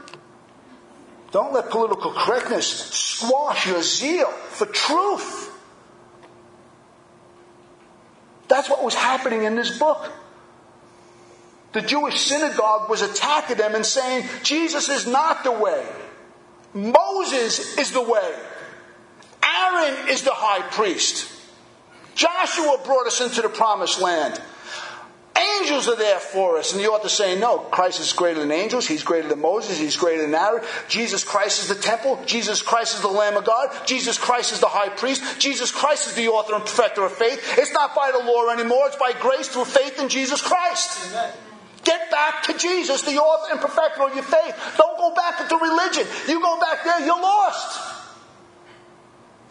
Don't 1.31 1.53
let 1.53 1.71
political 1.71 2.13
correctness 2.13 2.67
squash 2.67 3.67
your 3.67 3.83
zeal 3.83 4.31
for 4.31 4.67
truth. 4.67 5.53
That's 8.49 8.71
what 8.71 8.83
was 8.83 8.95
happening 8.95 9.45
in 9.45 9.55
this 9.55 9.79
book. 9.79 10.11
The 11.73 11.83
Jewish 11.83 12.19
synagogue 12.19 12.89
was 12.89 13.03
attacking 13.03 13.59
them 13.59 13.75
and 13.75 13.85
saying, 13.85 14.27
Jesus 14.43 14.89
is 14.89 15.07
not 15.07 15.45
the 15.45 15.53
way. 15.53 15.87
Moses 16.77 17.79
is 17.79 17.93
the 17.93 18.03
way. 18.03 18.35
Aaron 19.43 20.09
is 20.11 20.23
the 20.23 20.35
high 20.35 20.63
priest. 20.69 21.33
Joshua 22.15 22.81
brought 22.85 23.07
us 23.07 23.21
into 23.21 23.43
the 23.43 23.49
promised 23.49 24.01
land. 24.01 24.41
Angels 25.59 25.89
are 25.89 25.97
there 25.97 26.19
for 26.19 26.59
us. 26.59 26.73
And 26.73 26.83
the 26.83 26.89
author 26.89 27.09
saying, 27.09 27.41
no, 27.41 27.59
Christ 27.59 28.01
is 28.01 28.13
greater 28.13 28.41
than 28.41 28.51
angels. 28.51 28.87
He's 28.87 29.03
greater 29.03 29.29
than 29.29 29.41
Moses. 29.41 29.79
He's 29.79 29.97
greater 29.97 30.23
than 30.23 30.35
Aaron. 30.35 30.63
Jesus 30.89 31.25
Christ 31.25 31.63
is 31.63 31.69
the 31.69 31.81
temple. 31.81 32.19
Jesus 32.27 32.63
Christ 32.63 32.97
is 32.97 33.01
the 33.03 33.09
Lamb 33.09 33.37
of 33.37 33.45
God. 33.45 33.71
Jesus 33.87 34.19
Christ 34.19 34.53
is 34.53 34.61
the 34.61 34.69
high 34.69 34.89
priest. 34.89 35.39
Jesus 35.39 35.71
Christ 35.71 36.09
is 36.09 36.15
the 36.15 36.29
author 36.29 36.55
and 36.55 36.65
perfecter 36.65 37.05
of 37.05 37.13
faith. 37.13 37.59
It's 37.59 37.73
not 37.73 37.95
by 37.95 38.13
the 38.13 38.19
law 38.19 38.51
anymore. 38.51 38.87
It's 38.87 38.97
by 38.97 39.13
grace 39.19 39.49
through 39.49 39.67
faith 39.67 39.99
in 40.01 40.09
Jesus 40.09 40.41
Christ. 40.41 41.11
Amen. 41.11 41.33
Get 41.87 42.11
back 42.11 42.43
to 42.43 42.59
Jesus, 42.59 43.03
the 43.03 43.17
author 43.19 43.53
and 43.53 43.61
perfecter 43.61 44.03
of 44.03 44.13
your 44.13 44.25
faith. 44.25 44.75
Don't 44.77 44.99
go 44.99 45.15
back 45.15 45.41
into 45.41 45.57
religion. 45.57 46.05
You 46.27 46.43
go 46.43 46.59
back 46.59 46.83
there, 46.83 46.99
you're 47.07 47.23
lost. 47.23 47.95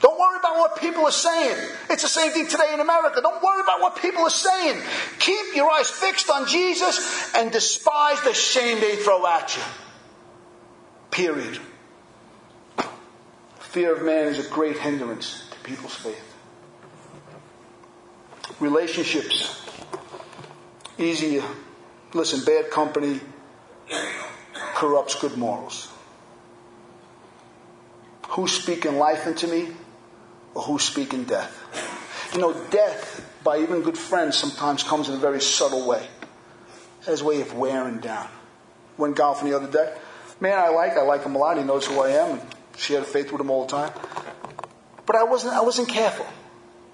Don't 0.01 0.19
worry 0.19 0.37
about 0.37 0.57
what 0.57 0.81
people 0.81 1.05
are 1.05 1.11
saying. 1.11 1.55
It's 1.89 2.03
the 2.03 2.09
same 2.09 2.33
thing 2.33 2.47
today 2.47 2.73
in 2.73 2.81
America. 2.81 3.21
Don't 3.21 3.41
worry 3.41 3.61
about 3.61 3.79
what 3.79 3.95
people 4.01 4.23
are 4.23 4.29
saying. 4.29 4.81
Keep 5.19 5.55
your 5.55 5.71
eyes 5.71 5.89
fixed 5.89 6.29
on 6.29 6.45
Jesus 6.45 7.33
and 7.33 7.53
despise 7.53 8.21
the 8.23 8.33
shame 8.33 8.81
they 8.81 8.97
throw 8.97 9.25
at 9.25 9.55
you. 9.55 9.63
Period. 11.11 11.57
Fear 13.59 13.95
of 13.95 14.03
man 14.03 14.27
is 14.27 14.45
a 14.45 14.49
great 14.49 14.77
hindrance 14.77 15.47
to 15.51 15.59
people's 15.59 15.95
faith. 15.95 16.33
Relationships. 18.59 19.65
Easy 20.97 21.41
Listen, 22.15 22.45
bad 22.45 22.71
company 22.71 23.19
corrupts 24.73 25.19
good 25.19 25.35
morals. 25.35 25.91
Who's 28.29 28.53
speaking 28.53 28.97
life 28.97 29.27
into 29.27 29.47
me 29.47 29.67
or 30.53 30.61
who's 30.61 30.83
speaking 30.83 31.25
death? 31.25 32.31
You 32.33 32.39
know, 32.39 32.53
death 32.69 33.29
by 33.43 33.57
even 33.57 33.81
good 33.81 33.97
friends 33.97 34.37
sometimes 34.37 34.81
comes 34.81 35.09
in 35.09 35.15
a 35.15 35.17
very 35.17 35.41
subtle 35.41 35.85
way. 35.85 36.07
As 37.05 37.19
a 37.19 37.25
way 37.25 37.41
of 37.41 37.53
wearing 37.53 37.99
down. 37.99 38.29
Went 38.97 39.17
golfing 39.17 39.49
the 39.49 39.57
other 39.57 39.69
day. 39.69 39.93
Man 40.39 40.57
I 40.57 40.69
like, 40.69 40.93
I 40.93 41.01
like 41.01 41.23
him 41.23 41.35
a 41.35 41.37
lot. 41.37 41.57
He 41.57 41.65
knows 41.65 41.85
who 41.85 41.99
I 41.99 42.11
am 42.11 42.39
and 42.39 42.55
shared 42.77 43.05
faith 43.05 43.29
with 43.33 43.41
him 43.41 43.51
all 43.51 43.65
the 43.65 43.71
time. 43.71 43.91
But 45.05 45.17
I 45.17 45.23
wasn't, 45.23 45.53
I 45.53 45.61
wasn't 45.61 45.89
careful. 45.89 46.27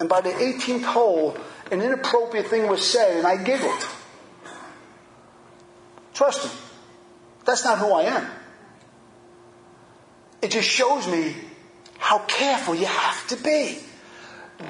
And 0.00 0.08
by 0.08 0.20
the 0.20 0.30
18th 0.30 0.82
hole, 0.82 1.36
an 1.70 1.80
inappropriate 1.80 2.48
thing 2.48 2.66
was 2.66 2.84
said 2.84 3.18
and 3.18 3.26
I 3.26 3.42
giggled. 3.42 3.86
Trust 6.14 6.44
me. 6.44 6.50
That's 7.44 7.64
not 7.64 7.78
who 7.78 7.92
I 7.92 8.02
am. 8.02 8.26
It 10.42 10.50
just 10.50 10.68
shows 10.68 11.06
me 11.06 11.34
how 11.98 12.18
careful 12.20 12.74
you 12.74 12.86
have 12.86 13.26
to 13.28 13.36
be. 13.36 13.78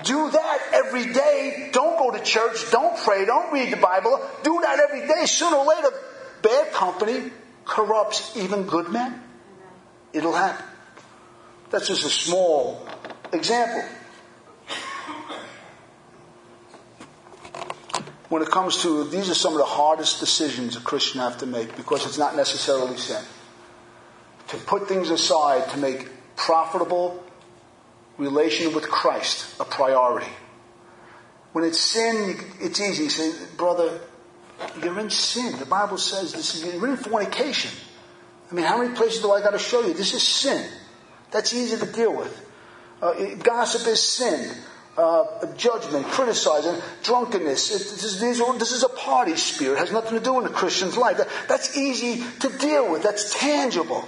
Do 0.05 0.31
that 0.31 0.59
every 0.72 1.12
day. 1.12 1.70
Don't 1.72 1.98
go 1.98 2.11
to 2.11 2.22
church. 2.22 2.70
Don't 2.70 2.96
pray. 2.96 3.24
Don't 3.24 3.52
read 3.52 3.72
the 3.72 3.76
Bible. 3.76 4.20
Do 4.42 4.61
that 4.62 4.78
every 4.81 5.07
day. 5.07 5.26
Sooner 5.26 5.57
or 5.57 5.66
later, 5.66 5.90
bad 6.42 6.72
company 6.72 7.31
corrupts 7.64 8.37
even 8.37 8.64
good 8.64 8.90
men. 8.90 9.22
It'll 10.12 10.35
happen. 10.35 10.64
That's 11.70 11.88
just 11.88 12.05
a 12.05 12.11
small 12.11 12.87
example. 13.33 13.83
When 18.33 18.40
it 18.40 18.51
comes 18.51 18.81
to 18.81 19.05
these 19.05 19.29
are 19.29 19.35
some 19.35 19.53
of 19.53 19.59
the 19.59 19.64
hardest 19.66 20.18
decisions 20.18 20.75
a 20.75 20.81
Christian 20.81 21.21
have 21.21 21.37
to 21.38 21.47
make 21.47 21.77
because 21.77 22.07
it's 22.07 22.16
not 22.16 22.35
necessarily 22.35 22.97
sin. 22.97 23.23
to 24.49 24.57
put 24.57 24.88
things 24.88 25.11
aside 25.11 25.68
to 25.68 25.77
make 25.77 26.09
profitable 26.35 27.23
relation 28.16 28.75
with 28.75 28.88
Christ 28.88 29.61
a 29.61 29.66
priority. 29.66 30.33
When 31.53 31.66
it's 31.66 31.79
sin, 31.79 32.38
it's 32.59 32.81
easy. 32.81 33.05
You 33.05 33.11
say, 33.11 33.33
brother, 33.59 34.01
you're 34.83 34.99
in 34.99 35.11
sin. 35.11 35.59
The 35.59 35.66
Bible 35.66 35.99
says 35.99 36.33
this 36.33 36.55
is, 36.55 36.75
you're 36.75 36.88
in 36.88 36.97
fornication. 36.97 37.71
I 38.51 38.55
mean, 38.55 38.64
how 38.64 38.79
many 38.79 38.95
places 38.95 39.21
do 39.21 39.31
I 39.31 39.42
got 39.42 39.51
to 39.51 39.59
show 39.59 39.87
you? 39.87 39.92
This 39.92 40.14
is 40.14 40.23
sin. 40.23 40.66
That's 41.33 41.53
easy 41.53 41.77
to 41.77 41.92
deal 41.92 42.16
with. 42.16 42.51
Uh, 43.03 43.35
gossip 43.42 43.87
is 43.88 44.03
sin. 44.03 44.57
Uh, 44.94 45.46
judgment, 45.57 46.05
criticizing, 46.05 46.78
drunkenness. 47.02 47.70
This 47.70 48.05
is, 48.05 48.20
this 48.20 48.72
is, 48.72 48.83
a 48.83 48.90
party 48.90 49.37
spirit. 49.37 49.76
It 49.76 49.78
has 49.78 49.92
nothing 49.92 50.18
to 50.18 50.22
do 50.22 50.35
with 50.35 50.44
a 50.44 50.50
Christian's 50.50 50.98
life. 50.98 51.16
That, 51.16 51.28
that's 51.48 51.78
easy 51.78 52.22
to 52.40 52.59
deal 52.59 52.92
with. 52.92 53.02
That's 53.02 53.33
tangible. 53.33 54.07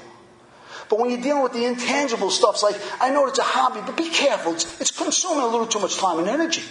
But 0.90 0.98
when 0.98 1.10
you're 1.10 1.22
dealing 1.22 1.42
with 1.42 1.54
the 1.54 1.64
intangible 1.64 2.30
stuff, 2.30 2.62
like, 2.62 2.78
I 3.00 3.08
know 3.08 3.26
it's 3.26 3.38
a 3.38 3.42
hobby, 3.42 3.80
but 3.86 3.96
be 3.96 4.10
careful. 4.10 4.52
It's, 4.52 4.78
it's 4.78 4.90
consuming 4.90 5.44
a 5.44 5.48
little 5.48 5.66
too 5.66 5.80
much 5.80 5.96
time 5.96 6.18
and 6.18 6.28
energy. 6.28 6.62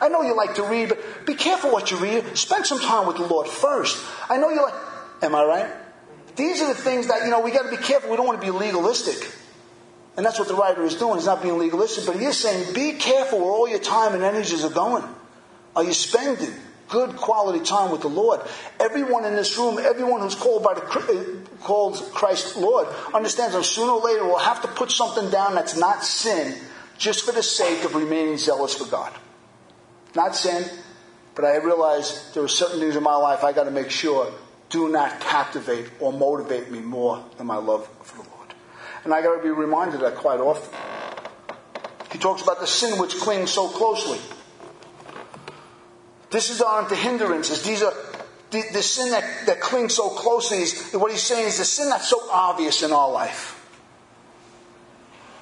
I 0.00 0.08
know 0.08 0.22
you 0.22 0.34
like 0.34 0.54
to 0.54 0.62
read, 0.62 0.88
but 0.88 1.26
be 1.26 1.34
careful 1.34 1.70
what 1.70 1.90
you 1.90 1.98
read. 1.98 2.38
Spend 2.38 2.64
some 2.64 2.80
time 2.80 3.06
with 3.06 3.18
the 3.18 3.26
Lord 3.26 3.46
first. 3.46 4.02
I 4.30 4.38
know 4.38 4.48
you 4.48 4.62
like, 4.62 4.74
am 5.22 5.34
I 5.34 5.44
right? 5.44 5.70
These 6.36 6.62
are 6.62 6.68
the 6.68 6.74
things 6.74 7.08
that, 7.08 7.24
you 7.24 7.30
know, 7.30 7.40
we 7.40 7.50
got 7.50 7.64
to 7.64 7.70
be 7.70 7.76
careful. 7.76 8.10
We 8.10 8.16
don't 8.16 8.26
want 8.26 8.40
to 8.40 8.46
be 8.46 8.50
legalistic. 8.50 9.30
And 10.16 10.26
that's 10.26 10.38
what 10.38 10.48
the 10.48 10.54
writer 10.54 10.82
is 10.84 10.94
doing. 10.94 11.16
He's 11.16 11.26
not 11.26 11.42
being 11.42 11.58
legalistic, 11.58 12.06
but 12.06 12.16
he 12.16 12.26
is 12.26 12.36
saying, 12.36 12.74
be 12.74 12.92
careful 12.92 13.38
where 13.38 13.50
all 13.50 13.68
your 13.68 13.78
time 13.78 14.14
and 14.14 14.22
energies 14.22 14.64
are 14.64 14.70
going. 14.70 15.04
Are 15.74 15.84
you 15.84 15.94
spending 15.94 16.52
good 16.88 17.16
quality 17.16 17.64
time 17.64 17.90
with 17.90 18.02
the 18.02 18.08
Lord? 18.08 18.40
Everyone 18.78 19.24
in 19.24 19.34
this 19.34 19.56
room, 19.56 19.78
everyone 19.78 20.20
who's 20.20 20.34
called 20.34 20.62
by 20.62 20.74
the 20.74 20.82
uh, 20.82 21.62
called 21.62 21.96
Christ 22.12 22.58
Lord, 22.58 22.88
understands 23.14 23.54
that 23.54 23.64
sooner 23.64 23.92
or 23.92 24.02
later 24.02 24.24
we'll 24.24 24.38
have 24.38 24.60
to 24.62 24.68
put 24.68 24.90
something 24.90 25.30
down 25.30 25.54
that's 25.54 25.76
not 25.76 26.04
sin, 26.04 26.58
just 26.98 27.24
for 27.24 27.32
the 27.32 27.42
sake 27.42 27.84
of 27.84 27.94
remaining 27.94 28.36
zealous 28.36 28.74
for 28.74 28.84
God. 28.84 29.12
Not 30.14 30.36
sin, 30.36 30.68
but 31.34 31.46
I 31.46 31.56
realize 31.56 32.32
there 32.34 32.42
are 32.42 32.48
certain 32.48 32.80
things 32.80 32.96
in 32.96 33.02
my 33.02 33.16
life 33.16 33.44
I 33.44 33.52
got 33.52 33.64
to 33.64 33.70
make 33.70 33.90
sure 33.90 34.30
do 34.68 34.88
not 34.88 35.20
captivate 35.20 35.86
or 36.00 36.12
motivate 36.12 36.70
me 36.70 36.80
more 36.80 37.24
than 37.38 37.46
my 37.46 37.56
love 37.56 37.88
for 38.02 38.22
the 38.22 38.28
Lord. 38.28 38.31
And 39.04 39.12
I 39.12 39.22
got 39.22 39.36
to 39.36 39.42
be 39.42 39.50
reminded 39.50 39.96
of 39.96 40.00
that 40.02 40.16
quite 40.16 40.40
often. 40.40 40.72
He 42.12 42.18
talks 42.18 42.42
about 42.42 42.60
the 42.60 42.66
sin 42.66 42.98
which 42.98 43.16
clings 43.16 43.50
so 43.50 43.68
closely. 43.68 44.18
This 46.30 46.50
is 46.50 46.62
aren't 46.62 46.88
the 46.88 46.96
hindrances. 46.96 47.62
These 47.62 47.82
are 47.82 47.92
the, 48.50 48.62
the 48.72 48.82
sin 48.82 49.10
that, 49.10 49.46
that 49.46 49.60
clings 49.60 49.94
so 49.94 50.10
closely. 50.10 50.58
Is, 50.58 50.92
what 50.92 51.10
he's 51.10 51.22
saying 51.22 51.48
is 51.48 51.58
the 51.58 51.64
sin 51.64 51.88
that's 51.88 52.08
so 52.08 52.20
obvious 52.30 52.82
in 52.82 52.92
our 52.92 53.10
life. 53.10 53.58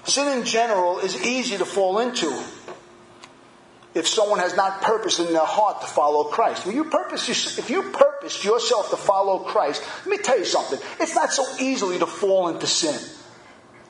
Sin 0.04 0.38
in 0.38 0.44
general 0.44 0.98
is 0.98 1.24
easy 1.24 1.58
to 1.58 1.64
fall 1.64 1.98
into 1.98 2.26
if 3.92 4.06
someone 4.06 4.38
has 4.38 4.56
not 4.56 4.82
purposed 4.82 5.18
in 5.18 5.26
their 5.26 5.44
heart 5.44 5.80
to 5.80 5.86
follow 5.86 6.24
Christ. 6.24 6.64
When 6.64 6.76
you 6.76 6.84
purpose, 6.84 7.58
if 7.58 7.68
you 7.70 7.82
purposed 7.82 8.44
yourself 8.44 8.90
to 8.90 8.96
follow 8.96 9.40
Christ, 9.40 9.82
let 10.06 10.06
me 10.06 10.18
tell 10.18 10.38
you 10.38 10.44
something. 10.44 10.78
It's 11.00 11.14
not 11.14 11.32
so 11.32 11.44
easily 11.58 11.98
to 11.98 12.06
fall 12.06 12.48
into 12.48 12.66
sin. 12.66 12.98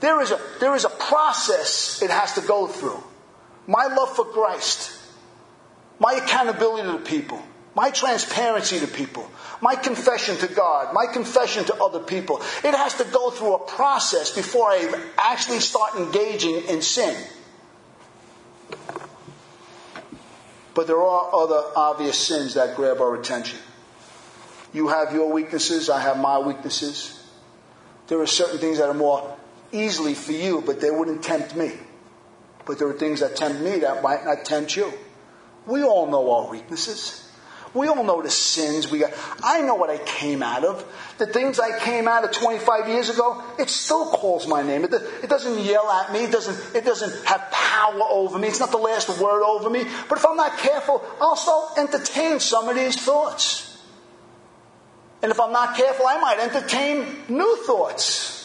There 0.01 0.21
is 0.23 0.31
a, 0.31 0.41
there 0.61 0.75
is 0.75 0.85
a 0.85 0.91
process 0.91 2.03
it 2.03 2.11
has 2.11 2.35
to 2.35 2.41
go 2.41 2.67
through. 2.67 3.03
My 3.67 3.87
love 3.87 4.17
for 4.17 4.25
Christ, 4.25 4.99
my 5.99 6.15
accountability 6.15 6.89
to 6.89 6.99
people, 6.99 7.41
my 7.75 7.91
transparency 7.91 8.81
to 8.81 8.87
people, 8.87 9.31
my 9.61 9.77
confession 9.77 10.37
to 10.39 10.49
God, 10.49 10.95
my 10.95 11.07
confession 11.07 11.65
to 11.67 11.75
other 11.77 12.01
people. 12.01 12.41
It 12.65 12.75
has 12.75 12.95
to 12.95 13.05
go 13.05 13.31
through 13.31 13.55
a 13.55 13.59
process 13.59 14.35
before 14.35 14.71
I 14.71 15.09
actually 15.19 15.61
start 15.61 15.95
engaging 15.97 16.63
in 16.65 16.81
sin. 16.81 17.17
But 20.75 20.87
there 20.87 21.03
are 21.03 21.35
other 21.35 21.63
obvious 21.77 22.17
sins 22.17 22.55
that 22.55 22.75
grab 22.75 23.01
our 23.01 23.15
attention. 23.15 23.59
You 24.73 24.89
have 24.89 25.13
your 25.13 25.31
weaknesses, 25.31 25.91
I 25.91 26.01
have 26.01 26.19
my 26.19 26.39
weaknesses. 26.39 27.17
There 28.07 28.21
are 28.21 28.27
certain 28.27 28.59
things 28.59 28.79
that 28.79 28.89
are 28.89 28.95
more 28.95 29.37
easily 29.73 30.15
for 30.15 30.33
you, 30.33 30.63
but 30.65 30.81
they 30.81 30.91
wouldn't 30.91 31.23
tempt 31.23 31.57
me. 31.57 31.73
But 32.67 32.79
there 32.79 32.89
are 32.89 32.99
things 32.99 33.21
that 33.21 33.37
tempt 33.37 33.61
me 33.61 33.81
that 33.81 34.03
might 34.03 34.25
not 34.25 34.45
tempt 34.45 34.77
you. 34.77 34.93
We 35.67 35.83
all 35.83 36.07
know 36.07 36.31
our 36.33 36.51
weaknesses. 36.51 37.27
We 37.73 37.87
all 37.87 38.03
know 38.03 38.21
the 38.21 38.31
sins 38.31 38.91
we 38.91 38.99
got. 38.99 39.13
I 39.45 39.61
know 39.61 39.77
what 39.77 39.91
I 39.91 39.99
came 39.99 40.43
out 40.43 40.65
of. 40.65 40.85
The 41.19 41.27
things 41.27 41.61
I 41.61 41.79
came 41.79 42.09
out 42.09 42.25
of 42.25 42.33
25 42.33 42.89
years 42.89 43.11
ago, 43.11 43.43
it 43.59 43.71
still 43.71 44.07
calls 44.07 44.49
my 44.49 44.63
name. 44.63 44.85
It, 44.85 44.93
it 44.93 45.31
doesn't 45.31 45.65
yell 45.65 45.89
at 45.89 46.13
me. 46.13 46.25
It 46.25 46.33
doesn't, 46.33 46.75
it 46.75 46.85
doesn't 46.85 47.25
have 47.27 47.49
power 47.53 48.01
over 48.11 48.39
me. 48.39 48.49
It's 48.49 48.59
not 48.59 48.73
the 48.73 48.79
last 48.79 49.09
word 49.21 49.45
over 49.45 49.71
me. 49.71 49.85
But 50.09 50.19
if 50.19 50.27
I'm 50.27 50.37
not 50.37 50.59
careful, 50.59 51.05
I'll 51.21 51.37
still 51.37 51.69
entertain 51.77 52.41
some 52.41 52.69
of 52.69 52.75
these 52.75 53.01
thoughts. 53.01 53.67
And 55.23 55.31
if 55.31 55.39
I'm 55.39 55.53
not 55.53 55.77
careful, 55.77 56.07
I 56.09 56.19
might 56.19 56.39
entertain 56.41 57.05
new 57.29 57.57
thoughts 57.67 58.40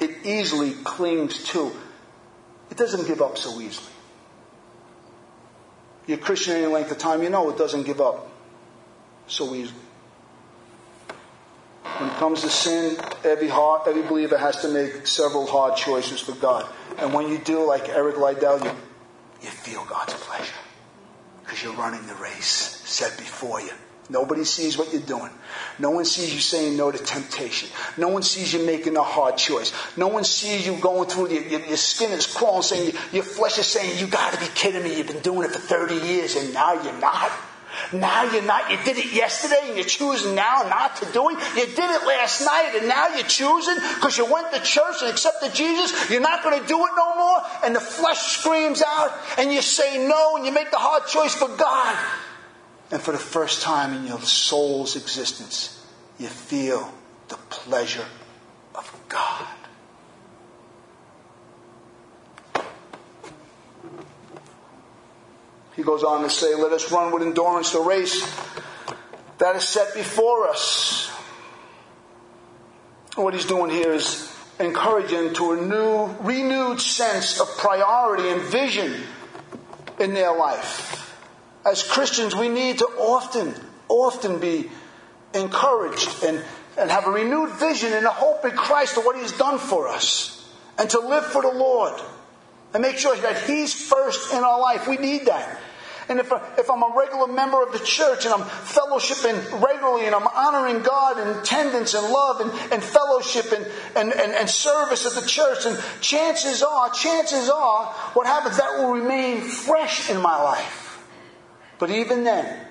it 0.00 0.24
easily 0.24 0.72
clings 0.72 1.44
to. 1.44 1.72
It 2.70 2.76
doesn't 2.76 3.06
give 3.06 3.22
up 3.22 3.38
so 3.38 3.60
easily. 3.60 3.92
You're 6.06 6.18
Christian 6.18 6.56
any 6.56 6.66
length 6.66 6.90
of 6.90 6.98
time, 6.98 7.22
you 7.22 7.30
know 7.30 7.50
it 7.50 7.58
doesn't 7.58 7.82
give 7.82 8.00
up 8.00 8.30
so 9.26 9.54
easily. 9.54 9.80
When 11.98 12.10
it 12.10 12.16
comes 12.16 12.42
to 12.42 12.48
sin, 12.48 12.96
every 13.24 13.48
heart, 13.48 13.88
every 13.88 14.02
believer 14.02 14.38
has 14.38 14.58
to 14.62 14.68
make 14.68 15.06
several 15.06 15.46
hard 15.46 15.76
choices 15.76 16.20
for 16.20 16.32
God. 16.32 16.68
And 16.98 17.12
when 17.12 17.28
you 17.28 17.38
do, 17.38 17.66
like 17.66 17.88
Eric 17.88 18.18
Liddell, 18.18 18.60
you, 18.60 18.70
you 19.42 19.48
feel 19.48 19.84
God's 19.84 20.14
pleasure. 20.14 20.52
Because 21.42 21.62
you're 21.62 21.74
running 21.74 22.06
the 22.06 22.14
race 22.14 22.46
set 22.84 23.16
before 23.18 23.60
you. 23.60 23.72
Nobody 24.10 24.44
sees 24.44 24.78
what 24.78 24.90
you're 24.92 25.02
doing. 25.02 25.30
No 25.78 25.90
one 25.90 26.06
sees 26.06 26.32
you 26.32 26.40
saying 26.40 26.76
no 26.76 26.90
to 26.90 26.98
temptation. 26.98 27.68
No 27.98 28.08
one 28.08 28.22
sees 28.22 28.52
you 28.54 28.64
making 28.64 28.96
a 28.96 29.02
hard 29.02 29.36
choice. 29.36 29.72
No 29.98 30.08
one 30.08 30.24
sees 30.24 30.66
you 30.66 30.76
going 30.76 31.10
through, 31.10 31.30
your, 31.30 31.60
your, 31.60 31.76
skin 31.76 32.12
is 32.12 32.26
crawling, 32.26 32.62
saying, 32.62 32.94
your 33.12 33.22
flesh 33.22 33.58
is 33.58 33.66
saying, 33.66 33.98
you 33.98 34.06
gotta 34.06 34.38
be 34.38 34.46
kidding 34.54 34.82
me. 34.82 34.96
You've 34.96 35.08
been 35.08 35.20
doing 35.20 35.48
it 35.48 35.52
for 35.52 35.60
30 35.60 36.06
years 36.06 36.36
and 36.36 36.54
now 36.54 36.72
you're 36.82 36.98
not. 37.00 37.30
Now 37.92 38.24
you're 38.32 38.42
not. 38.42 38.70
You 38.70 38.78
did 38.84 38.96
it 38.96 39.12
yesterday 39.12 39.60
and 39.66 39.76
you're 39.76 39.84
choosing 39.84 40.34
now 40.34 40.62
not 40.68 40.96
to 40.96 41.12
do 41.12 41.28
it. 41.28 41.38
You 41.54 41.66
did 41.66 41.78
it 41.78 42.06
last 42.06 42.40
night 42.40 42.72
and 42.76 42.88
now 42.88 43.14
you're 43.14 43.26
choosing 43.26 43.76
because 43.96 44.16
you 44.16 44.24
went 44.24 44.52
to 44.52 44.60
church 44.60 45.02
and 45.02 45.10
accepted 45.10 45.54
Jesus. 45.54 46.10
You're 46.10 46.22
not 46.22 46.42
going 46.42 46.60
to 46.60 46.66
do 46.66 46.78
it 46.78 46.90
no 46.96 47.14
more. 47.14 47.42
And 47.62 47.76
the 47.76 47.80
flesh 47.80 48.20
screams 48.38 48.82
out 48.82 49.12
and 49.36 49.52
you 49.52 49.60
say 49.60 50.06
no 50.08 50.36
and 50.36 50.46
you 50.46 50.52
make 50.52 50.70
the 50.70 50.78
hard 50.78 51.06
choice 51.06 51.34
for 51.34 51.48
God. 51.48 51.96
And 52.90 53.02
for 53.02 53.12
the 53.12 53.18
first 53.18 53.62
time 53.62 53.92
in 53.92 54.06
your 54.06 54.20
soul's 54.20 54.96
existence, 54.96 55.84
you 56.18 56.28
feel 56.28 56.92
the 57.28 57.36
pleasure 57.50 58.06
of 58.74 59.00
God. 59.08 59.46
He 65.76 65.82
goes 65.82 66.02
on 66.02 66.22
to 66.22 66.30
say, 66.30 66.54
Let 66.54 66.72
us 66.72 66.90
run 66.90 67.12
with 67.12 67.22
endurance 67.22 67.72
the 67.72 67.80
race 67.80 68.34
that 69.36 69.54
is 69.54 69.64
set 69.64 69.94
before 69.94 70.48
us. 70.48 71.08
What 73.14 73.34
he's 73.34 73.44
doing 73.44 73.70
here 73.70 73.92
is 73.92 74.34
encouraging 74.58 75.34
to 75.34 75.52
a 75.52 75.60
new, 75.60 76.06
renewed 76.20 76.80
sense 76.80 77.38
of 77.38 77.48
priority 77.58 78.28
and 78.28 78.40
vision 78.42 78.94
in 80.00 80.14
their 80.14 80.36
life 80.36 80.97
as 81.64 81.82
Christians, 81.82 82.34
we 82.34 82.48
need 82.48 82.78
to 82.78 82.86
often, 82.86 83.54
often 83.88 84.38
be 84.38 84.70
encouraged 85.34 86.24
and, 86.24 86.42
and 86.78 86.90
have 86.90 87.06
a 87.06 87.10
renewed 87.10 87.50
vision 87.52 87.92
and 87.92 88.06
a 88.06 88.10
hope 88.10 88.44
in 88.44 88.52
Christ 88.52 88.96
of 88.96 89.04
what 89.04 89.16
He's 89.16 89.32
done 89.32 89.58
for 89.58 89.88
us. 89.88 90.34
And 90.78 90.88
to 90.90 91.00
live 91.00 91.24
for 91.24 91.42
the 91.42 91.52
Lord. 91.52 92.00
And 92.72 92.82
make 92.82 92.98
sure 92.98 93.16
that 93.16 93.42
He's 93.42 93.74
first 93.74 94.32
in 94.32 94.38
our 94.44 94.60
life. 94.60 94.86
We 94.86 94.96
need 94.96 95.26
that. 95.26 95.58
And 96.08 96.20
if, 96.20 96.32
if 96.56 96.70
I'm 96.70 96.82
a 96.82 96.94
regular 96.96 97.26
member 97.26 97.62
of 97.62 97.72
the 97.72 97.80
church 97.80 98.24
and 98.24 98.32
I'm 98.32 98.40
fellowshipping 98.40 99.60
regularly 99.60 100.06
and 100.06 100.14
I'm 100.14 100.26
honoring 100.26 100.82
God 100.82 101.18
in 101.18 101.28
attendance 101.38 101.92
and 101.92 102.10
love 102.10 102.40
and, 102.40 102.50
and 102.72 102.82
fellowship 102.82 103.52
and, 103.52 103.66
and, 103.94 104.12
and, 104.14 104.32
and 104.32 104.48
service 104.48 105.04
at 105.04 105.20
the 105.20 105.28
church, 105.28 105.66
and 105.66 105.78
chances 106.00 106.62
are, 106.62 106.88
chances 106.90 107.50
are, 107.50 107.86
what 108.14 108.26
happens, 108.26 108.56
that 108.56 108.78
will 108.78 108.92
remain 108.92 109.42
fresh 109.42 110.08
in 110.08 110.22
my 110.22 110.42
life. 110.42 110.87
But 111.78 111.90
even 111.90 112.24
then, 112.24 112.66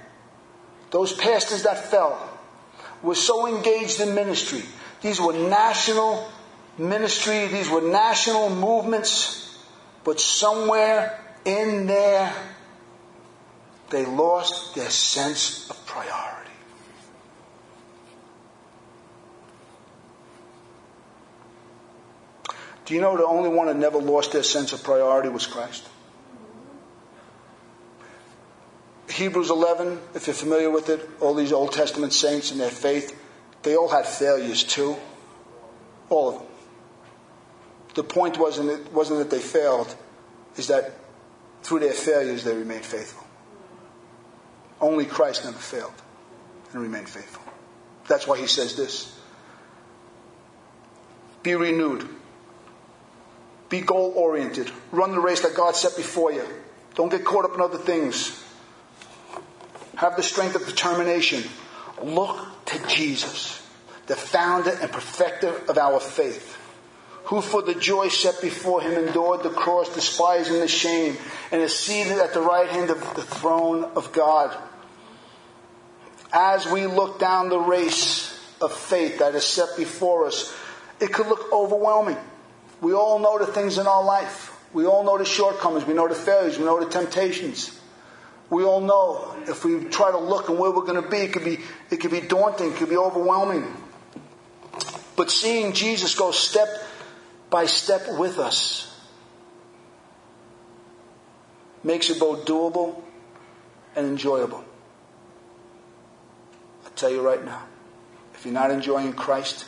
those 0.92 1.14
pastors 1.14 1.64
that 1.64 1.90
fell 1.90 2.30
were 3.02 3.16
so 3.16 3.48
engaged 3.48 4.00
in 4.00 4.16
ministry. 4.16 4.64
These 5.02 5.22
were 5.22 5.34
national 5.34 6.30
ministry, 6.78 7.48
these 7.48 7.70
were 7.70 7.82
national 7.82 8.50
movements, 8.50 9.58
but 10.04 10.20
somewhere 10.20 11.20
in 11.46 11.88
there, 11.88 12.34
they 13.90 14.06
lost 14.06 14.76
their 14.76 14.90
sense 14.90 15.70
of 15.70 15.86
priority. 15.86 16.52
Do 22.86 22.94
you 22.94 23.02
know 23.02 23.18
the 23.18 23.26
only 23.26 23.50
one 23.50 23.68
that 23.68 23.76
never 23.76 23.98
lost 23.98 24.32
their 24.32 24.44
sense 24.44 24.72
of 24.72 24.84
priority 24.84 25.30
was 25.30 25.46
Christ? 25.46 25.88
Hebrews 29.10 29.50
11, 29.50 30.00
if 30.16 30.28
you're 30.28 30.34
familiar 30.34 30.70
with 30.70 30.90
it, 30.90 31.10
all 31.22 31.34
these 31.34 31.54
Old 31.54 31.72
Testament 31.72 32.14
saints 32.14 32.52
and 32.52 32.60
their 32.60 32.70
faith, 32.70 33.18
they 33.64 33.76
all 33.76 33.88
had 33.88 34.06
failures 34.06 34.64
too. 34.64 34.98
All 36.10 36.30
of 36.30 36.36
them. 36.36 36.48
The 37.96 38.04
point 38.04 38.38
wasn't, 38.38 38.70
it 38.70 38.94
wasn't 38.94 39.20
that 39.20 39.30
they 39.30 39.40
failed, 39.40 39.96
is 40.56 40.68
that 40.68 40.94
through 41.64 41.80
their 41.80 41.94
failures 41.94 42.44
they 42.44 42.56
remained 42.56 42.86
faithful. 42.86 43.26
Only 44.80 45.06
Christ 45.06 45.46
never 45.46 45.58
failed 45.58 45.94
and 46.74 46.82
remained 46.82 47.10
faithful. 47.10 47.44
That's 48.08 48.28
why 48.28 48.38
he 48.38 48.48
says 48.48 48.76
this. 48.76 49.18
Be 51.44 51.56
renewed. 51.56 52.08
Be 53.70 53.82
goal 53.82 54.14
oriented. 54.16 54.72
Run 54.92 55.12
the 55.12 55.20
race 55.20 55.42
that 55.42 55.56
God 55.56 55.76
set 55.76 55.96
before 55.96 56.32
you. 56.32 56.46
Don't 56.96 57.10
get 57.10 57.26
caught 57.26 57.46
up 57.46 57.56
in 57.56 57.62
other 57.62 57.78
things. 57.78 58.44
Have 59.98 60.16
the 60.16 60.24
strength 60.24 60.56
of 60.56 60.66
determination. 60.66 61.44
Look 62.02 62.38
to 62.66 62.88
Jesus, 62.88 63.62
the 64.06 64.16
founder 64.16 64.70
and 64.70 64.92
perfecter 64.92 65.50
of 65.68 65.78
our 65.78 66.00
faith, 66.00 66.56
who 67.26 67.42
for 67.42 67.64
the 67.64 67.74
joy 67.74 68.10
set 68.10 68.40
before 68.40 68.80
him 68.80 68.94
endured 68.94 69.42
the 69.42 69.50
cross, 69.50 69.94
despising 69.94 70.60
the 70.60 70.68
shame, 70.68 71.18
and 71.52 71.62
is 71.62 71.76
seated 71.76 72.20
at 72.20 72.36
the 72.36 72.42
right 72.42 72.70
hand 72.70 72.92
of 72.92 73.00
the 73.16 73.24
throne 73.24 73.86
of 73.96 74.14
God. 74.14 74.56
As 76.32 76.68
we 76.68 76.86
look 76.86 77.18
down 77.20 77.50
the 77.50 77.58
race 77.58 78.40
of 78.62 78.72
faith 78.72 79.18
that 79.18 79.34
is 79.34 79.46
set 79.46 79.76
before 79.78 80.28
us, 80.28 80.56
it 81.00 81.12
could 81.12 81.26
look 81.26 81.52
overwhelming. 81.52 82.18
We 82.82 82.94
all 82.94 83.18
know 83.18 83.40
the 83.40 83.52
things 83.52 83.80
in 83.80 83.88
our 83.88 84.04
life. 84.04 84.54
We 84.74 84.86
all 84.86 85.04
know 85.04 85.18
the 85.18 85.26
shortcomings. 85.26 85.88
We 85.88 85.96
know 85.96 86.08
the 86.08 86.14
failures. 86.14 86.60
We 86.60 86.66
know 86.66 86.80
the 86.80 86.90
temptations. 86.90 87.77
We 88.50 88.64
all 88.64 88.82
know 88.82 89.36
if 89.48 89.66
we 89.66 89.84
try 89.86 90.12
to 90.12 90.18
look 90.18 90.50
and 90.50 90.58
where 90.58 90.72
we're 90.72 90.86
going 90.86 91.02
to 91.02 91.10
be, 91.10 91.18
it 91.18 91.34
could 91.34 91.44
be, 91.44 91.60
it 91.90 91.98
could 91.98 92.12
be 92.12 92.22
daunting, 92.22 92.72
it 92.72 92.78
could 92.78 92.90
be 92.90 92.98
overwhelming. 92.98 93.66
But 95.16 95.32
seeing 95.32 95.74
Jesus 95.74 96.16
go 96.16 96.32
step 96.32 96.70
by 97.50 97.66
step 97.66 98.04
with 98.18 98.38
us 98.38 98.96
makes 101.84 102.10
it 102.10 102.20
both 102.20 102.46
doable 102.46 103.02
and 103.96 104.06
enjoyable. 104.06 104.64
I 106.86 106.90
tell 106.96 107.10
you 107.10 107.22
right 107.22 107.44
now, 107.44 107.64
if 108.34 108.46
you're 108.46 108.54
not 108.54 108.72
enjoying 108.72 109.14
Christ, 109.14 109.66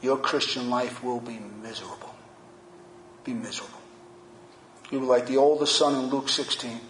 your 0.00 0.16
Christian 0.16 0.70
life 0.70 1.02
will 1.02 1.20
be 1.20 1.38
miserable. 1.62 2.14
Be 3.24 3.34
miserable. 3.34 3.78
You'll 4.90 5.02
be 5.02 5.06
like 5.06 5.26
the 5.26 5.36
oldest 5.36 5.76
son 5.76 5.94
in 5.94 6.06
Luke 6.06 6.28
16 6.28 6.80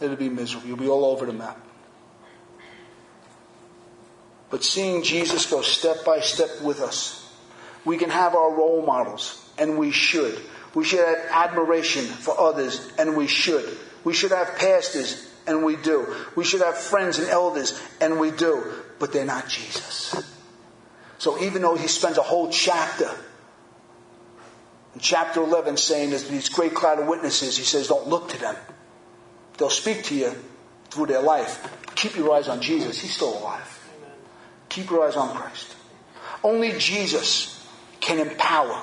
it'll 0.00 0.16
be 0.16 0.28
miserable. 0.28 0.68
You'll 0.68 0.76
be 0.76 0.88
all 0.88 1.04
over 1.04 1.26
the 1.26 1.32
map. 1.32 1.58
But 4.50 4.62
seeing 4.62 5.02
Jesus 5.02 5.46
go 5.50 5.62
step 5.62 6.04
by 6.04 6.20
step 6.20 6.62
with 6.62 6.80
us, 6.80 7.22
we 7.84 7.96
can 7.98 8.10
have 8.10 8.34
our 8.34 8.52
role 8.52 8.84
models, 8.84 9.48
and 9.58 9.78
we 9.78 9.90
should. 9.90 10.40
We 10.74 10.84
should 10.84 11.00
have 11.00 11.18
admiration 11.30 12.04
for 12.04 12.38
others, 12.38 12.92
and 12.98 13.16
we 13.16 13.26
should. 13.26 13.64
We 14.04 14.12
should 14.12 14.30
have 14.30 14.56
pastors, 14.56 15.28
and 15.46 15.64
we 15.64 15.76
do. 15.76 16.14
We 16.36 16.44
should 16.44 16.60
have 16.62 16.76
friends 16.76 17.18
and 17.18 17.28
elders, 17.28 17.80
and 18.00 18.20
we 18.20 18.30
do. 18.30 18.62
But 18.98 19.12
they're 19.12 19.24
not 19.24 19.48
Jesus. 19.48 20.14
So 21.18 21.42
even 21.42 21.62
though 21.62 21.76
he 21.76 21.88
spends 21.88 22.18
a 22.18 22.22
whole 22.22 22.50
chapter 22.50 23.10
in 24.94 25.00
chapter 25.00 25.42
11 25.42 25.76
saying 25.76 26.10
there's 26.10 26.28
these 26.28 26.48
great 26.48 26.74
cloud 26.74 26.98
of 26.98 27.06
witnesses, 27.06 27.56
he 27.56 27.64
says, 27.64 27.88
don't 27.88 28.08
look 28.08 28.30
to 28.30 28.38
them. 28.38 28.56
They'll 29.58 29.70
speak 29.70 30.04
to 30.04 30.14
you 30.14 30.32
through 30.90 31.06
their 31.06 31.22
life. 31.22 31.72
Keep 31.94 32.16
your 32.16 32.34
eyes 32.34 32.48
on 32.48 32.60
Jesus. 32.60 33.00
He's 33.00 33.14
still 33.14 33.38
alive. 33.38 33.90
Amen. 33.98 34.12
Keep 34.68 34.90
your 34.90 35.06
eyes 35.06 35.16
on 35.16 35.34
Christ. 35.34 35.74
Only 36.42 36.72
Jesus 36.78 37.66
can 38.00 38.18
empower 38.18 38.82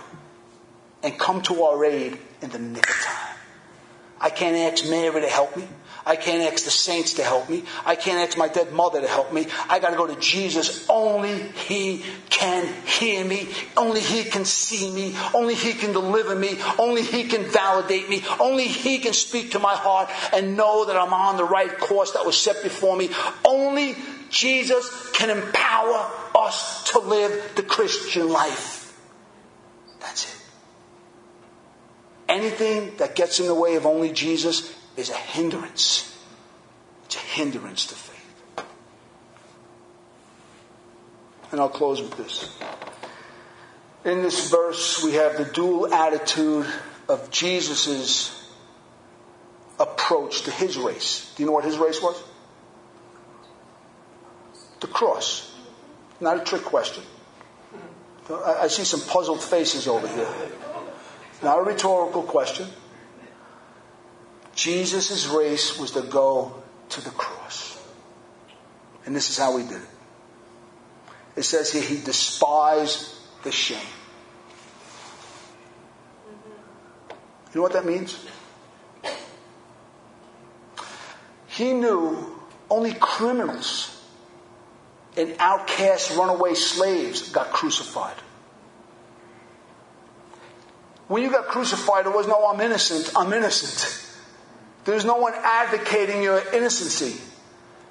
and 1.04 1.18
come 1.18 1.42
to 1.44 1.64
our 1.64 1.86
aid 1.86 2.18
in 2.42 2.50
the 2.50 2.60
nick 2.60 2.90
of 2.90 2.96
time. 2.96 3.38
I 4.20 4.30
can't 4.30 4.56
ask 4.56 4.90
Mary 4.90 5.22
to 5.22 5.28
help 5.28 5.56
me. 5.56 5.68
I 6.06 6.18
can't 6.18 6.52
ask 6.52 6.66
the 6.66 6.72
saints 6.72 7.14
to 7.14 7.24
help 7.24 7.50
me. 7.50 7.64
I 7.86 7.96
can't 7.96 8.28
ask 8.28 8.38
my 8.38 8.50
dead 8.50 8.74
mother 8.74 9.00
to 9.00 9.08
help 9.08 9.32
me. 9.32 9.48
I 9.70 9.80
got 9.80 9.92
to 9.92 9.96
go 9.96 10.06
to 10.06 10.20
Jesus. 10.20 10.86
Only 10.90 11.42
He 11.42 12.04
can 12.30 12.68
hear 12.86 13.24
me. 13.24 13.48
Only 13.78 14.02
He 14.02 14.26
can 14.26 14.44
see 14.44 14.92
me. 14.92 15.16
Only 15.34 15.56
He 15.56 15.74
can 15.74 15.94
deliver 15.94 16.36
me. 16.36 16.58
Only 16.78 17.04
He 17.04 17.24
can 17.24 17.44
validate 17.44 18.10
me. 18.10 18.22
Only 18.40 18.66
He 18.66 19.00
can 19.00 19.14
speak 19.14 19.52
to 19.52 19.60
my 19.60 19.76
heart 19.76 20.10
and 20.34 20.58
know 20.58 20.86
that 20.86 20.98
I'm 20.98 21.14
on 21.14 21.38
the 21.38 21.46
right 21.46 21.78
course 21.80 22.12
that 22.12 22.26
was 22.26 22.38
set 22.38 22.62
before 22.64 22.98
me. 22.98 23.10
Only 23.46 23.96
Jesus 24.30 25.12
can 25.12 25.30
empower 25.30 26.12
us 26.36 26.92
to 26.92 27.00
live 27.00 27.54
the 27.56 27.64
Christian 27.64 28.30
life. 28.30 29.00
That's 30.02 30.26
it. 30.26 30.42
Anything 32.28 32.98
that 32.98 33.16
gets 33.16 33.40
in 33.40 33.46
the 33.46 33.56
way 33.56 33.76
of 33.76 33.86
only 33.86 34.12
Jesus 34.12 34.76
is 34.98 35.10
a 35.10 35.16
hindrance. 35.16 36.18
It's 37.06 37.16
a 37.16 37.20
hindrance 37.20 37.88
to 37.88 37.96
faith. 37.96 38.66
And 41.52 41.60
I'll 41.60 41.70
close 41.70 42.02
with 42.02 42.18
this. 42.18 42.50
In 44.06 44.22
this 44.22 44.50
verse, 44.50 45.04
we 45.04 45.14
have 45.14 45.38
the 45.38 45.46
dual 45.46 45.94
attitude 45.94 46.66
of 47.08 47.30
Jesus' 47.32 48.40
approach 49.80 50.42
to 50.44 50.52
his 50.52 50.78
race. 50.78 51.32
Do 51.36 51.44
you 51.44 51.48
know 51.48 51.54
what 51.54 51.64
his 51.64 51.78
race 51.78 52.02
was? 52.02 52.22
The 54.82 54.88
cross. 54.88 55.56
Not 56.20 56.38
a 56.42 56.44
trick 56.44 56.64
question. 56.64 57.04
I 58.30 58.68
see 58.68 58.84
some 58.84 59.02
puzzled 59.02 59.44
faces 59.44 59.88
over 59.88 60.08
here. 60.08 60.28
Not 61.42 61.60
a 61.60 61.64
rhetorical 61.64 62.24
question. 62.24 62.68
Jesus' 64.56 65.28
race 65.28 65.80
was 65.80 65.92
to 65.92 66.02
go 66.02 66.64
to 66.90 67.02
the 67.02 67.10
cross. 67.12 67.80
And 69.06 69.16
this 69.16 69.30
is 69.30 69.38
how 69.38 69.58
he 69.58 69.64
did 69.66 69.82
it. 69.82 69.90
It 71.36 71.44
says 71.44 71.72
here 71.72 71.82
he 71.82 71.98
despised 71.98 73.16
the 73.44 73.52
shame. 73.52 73.80
You 77.54 77.60
know 77.60 77.62
what 77.64 77.74
that 77.74 77.86
means? 77.86 78.26
He 81.48 81.74
knew 81.74 82.40
only 82.70 82.94
criminals 82.94 84.02
and 85.16 85.36
outcast 85.38 86.16
runaway 86.18 86.56
slaves 86.56 87.30
got 87.30 87.52
crucified. 87.52 88.16
When 91.08 91.22
you 91.22 91.30
got 91.30 91.46
crucified, 91.46 92.08
it 92.08 92.14
was 92.14 92.28
no 92.28 92.36
oh, 92.38 92.54
I'm 92.54 92.62
innocent, 92.62 93.12
I'm 93.16 93.32
innocent. 93.34 94.13
There's 94.86 95.06
no 95.06 95.16
one 95.16 95.34
advocating 95.36 96.22
your 96.22 96.42
innocency. 96.54 97.20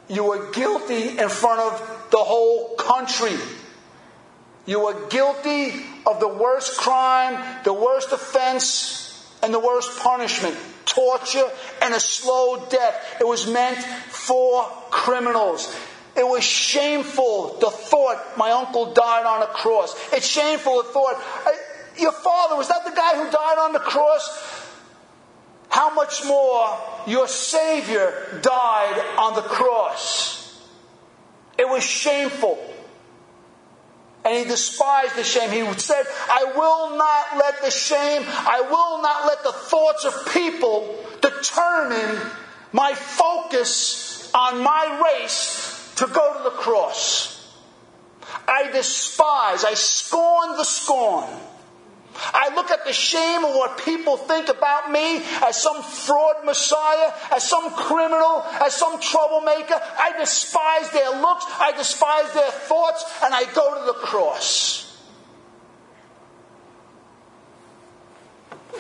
You 0.09 0.25
were 0.25 0.51
guilty 0.53 1.19
in 1.19 1.29
front 1.29 1.61
of 1.61 2.09
the 2.11 2.19
whole 2.19 2.75
country. 2.77 3.37
You 4.67 4.81
were 4.81 5.09
guilty 5.09 5.73
of 6.07 6.21
the 6.21 6.29
worst 6.29 6.77
crime, 6.77 7.63
the 7.65 7.73
worst 7.73 8.13
offense, 8.13 9.27
and 9.43 9.53
the 9.53 9.61
worst 9.61 9.99
punishment 10.01 10.57
torture 10.85 11.49
and 11.81 11.95
a 11.95 12.01
slow 12.01 12.67
death. 12.69 13.17
It 13.21 13.27
was 13.27 13.51
meant 13.51 13.79
for 13.79 14.65
criminals. 14.91 15.75
It 16.15 16.27
was 16.27 16.45
shameful 16.45 17.59
the 17.59 17.71
thought 17.71 18.37
my 18.37 18.51
uncle 18.51 18.93
died 18.93 19.25
on 19.25 19.43
a 19.43 19.47
cross. 19.47 19.97
It's 20.13 20.27
shameful 20.27 20.83
the 20.83 20.89
thought 20.91 21.17
your 21.99 22.13
father 22.13 22.57
was 22.57 22.69
that 22.69 22.85
the 22.85 22.91
guy 22.91 23.17
who 23.17 23.31
died 23.31 23.59
on 23.59 23.73
the 23.73 23.79
cross? 23.79 24.62
How 25.73 25.95
much 25.95 26.23
more 26.27 26.79
your 27.07 27.27
Savior 27.27 28.13
died 28.43 29.17
on 29.19 29.35
the 29.35 29.41
cross. 29.41 30.63
It 31.59 31.67
was 31.67 31.83
shameful. 31.83 32.63
And 34.23 34.37
he 34.37 34.45
despised 34.45 35.17
the 35.17 35.25
shame. 35.25 35.51
He 35.51 35.81
said, 35.81 36.05
I 36.29 36.53
will 36.55 36.99
not 36.99 37.39
let 37.39 37.63
the 37.63 37.71
shame, 37.71 38.23
I 38.27 38.61
will 38.61 39.01
not 39.01 39.27
let 39.27 39.43
the 39.43 39.53
thoughts 39.53 40.05
of 40.05 40.35
people 40.35 40.95
determine 41.23 42.21
my 42.73 42.93
focus 42.93 44.31
on 44.35 44.63
my 44.63 45.11
race 45.23 45.95
to 45.97 46.07
go 46.07 46.37
to 46.37 46.45
the 46.45 46.51
cross. 46.51 47.51
I 48.47 48.71
despise, 48.73 49.65
I 49.65 49.73
scorn 49.73 50.59
the 50.59 50.65
scorn 50.65 51.31
I 52.17 52.55
look 52.55 52.71
at 52.71 52.85
the 52.85 52.93
shame 52.93 53.45
of 53.45 53.55
what 53.55 53.85
people 53.85 54.17
think 54.17 54.49
about 54.49 54.91
me 54.91 55.23
as 55.43 55.61
some 55.61 55.83
fraud 55.83 56.45
messiah, 56.45 57.13
as 57.31 57.49
some 57.49 57.71
criminal, 57.73 58.45
as 58.61 58.75
some 58.75 59.01
troublemaker. 59.01 59.75
I 59.75 60.15
despise 60.19 60.91
their 60.91 61.11
looks, 61.21 61.45
I 61.59 61.73
despise 61.77 62.33
their 62.33 62.51
thoughts, 62.51 63.05
and 63.23 63.35
I 63.35 63.45
go 63.53 63.79
to 63.79 63.87
the 63.87 63.99
cross. 64.07 64.83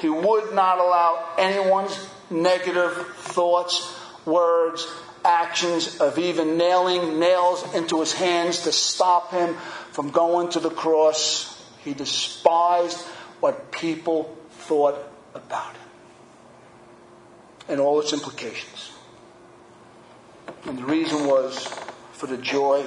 He 0.00 0.08
would 0.08 0.52
not 0.52 0.78
allow 0.78 1.34
anyone's 1.38 1.96
negative 2.28 3.06
thoughts, 3.18 3.96
words, 4.26 4.86
actions 5.24 6.00
of 6.00 6.18
even 6.18 6.58
nailing 6.58 7.20
nails 7.20 7.74
into 7.74 8.00
his 8.00 8.12
hands 8.12 8.64
to 8.64 8.72
stop 8.72 9.30
him 9.30 9.54
from 9.92 10.10
going 10.10 10.48
to 10.50 10.60
the 10.60 10.70
cross. 10.70 11.48
He 11.84 11.94
despised 11.94 12.98
what 13.42 13.72
people 13.72 14.36
thought 14.50 14.96
about 15.34 15.72
him 15.74 15.88
and 17.68 17.80
all 17.80 17.98
its 17.98 18.12
implications. 18.12 18.92
And 20.64 20.78
the 20.78 20.84
reason 20.84 21.26
was 21.26 21.66
for 22.12 22.28
the 22.28 22.36
joy 22.36 22.86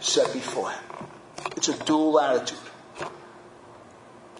set 0.00 0.32
before 0.32 0.72
him. 0.72 0.84
It's 1.56 1.68
a 1.68 1.84
dual 1.84 2.18
attitude. 2.18 2.58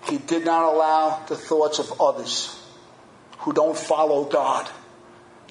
He 0.08 0.18
did 0.18 0.44
not 0.44 0.74
allow 0.74 1.24
the 1.28 1.36
thoughts 1.36 1.78
of 1.78 2.00
others 2.00 2.60
who 3.38 3.52
don't 3.52 3.78
follow 3.78 4.24
God. 4.24 4.68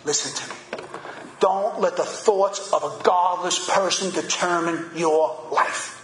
Listen 0.04 0.36
to 0.36 0.54
me. 0.54 0.86
Don't 1.39 1.80
let 1.80 1.95
the 1.95 2.04
thoughts 2.04 2.74
of 2.74 2.84
a 2.84 3.04
godless 3.04 3.70
person 3.70 4.12
determine 4.12 4.97
your 4.97 5.47
life. 5.49 6.03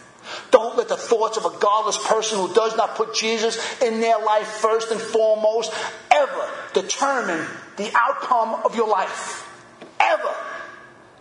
Don't 0.52 0.78
let 0.78 0.88
the 0.88 0.98
thoughts 0.98 1.38
of 1.38 1.46
a 1.46 1.58
godless 1.60 1.98
person 2.08 2.40
who 2.40 2.54
does 2.54 2.76
not 2.76 2.96
put 2.96 3.14
Jesus 3.14 3.82
in 3.82 4.02
their 4.02 4.20
life 4.20 4.48
first 4.48 4.92
and 4.92 5.00
foremost 5.00 5.74
ever 6.12 6.50
determine 6.74 7.46
the 7.78 7.92
outcome 7.96 8.62
of 8.66 8.76
your 8.76 8.88
life. 8.88 9.48
Ever. 10.00 10.36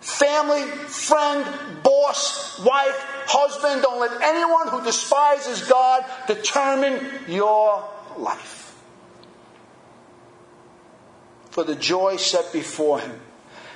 Family, 0.01 0.62
friend, 0.62 1.45
boss, 1.83 2.59
wife, 2.61 3.05
husband, 3.26 3.83
don't 3.83 4.01
let 4.01 4.22
anyone 4.22 4.68
who 4.68 4.83
despises 4.83 5.68
God 5.68 6.05
determine 6.26 7.05
your 7.26 7.85
life. 8.16 8.74
For 11.51 11.64
the 11.64 11.74
joy 11.74 12.16
set 12.16 12.53
before 12.53 13.01
him. 13.01 13.20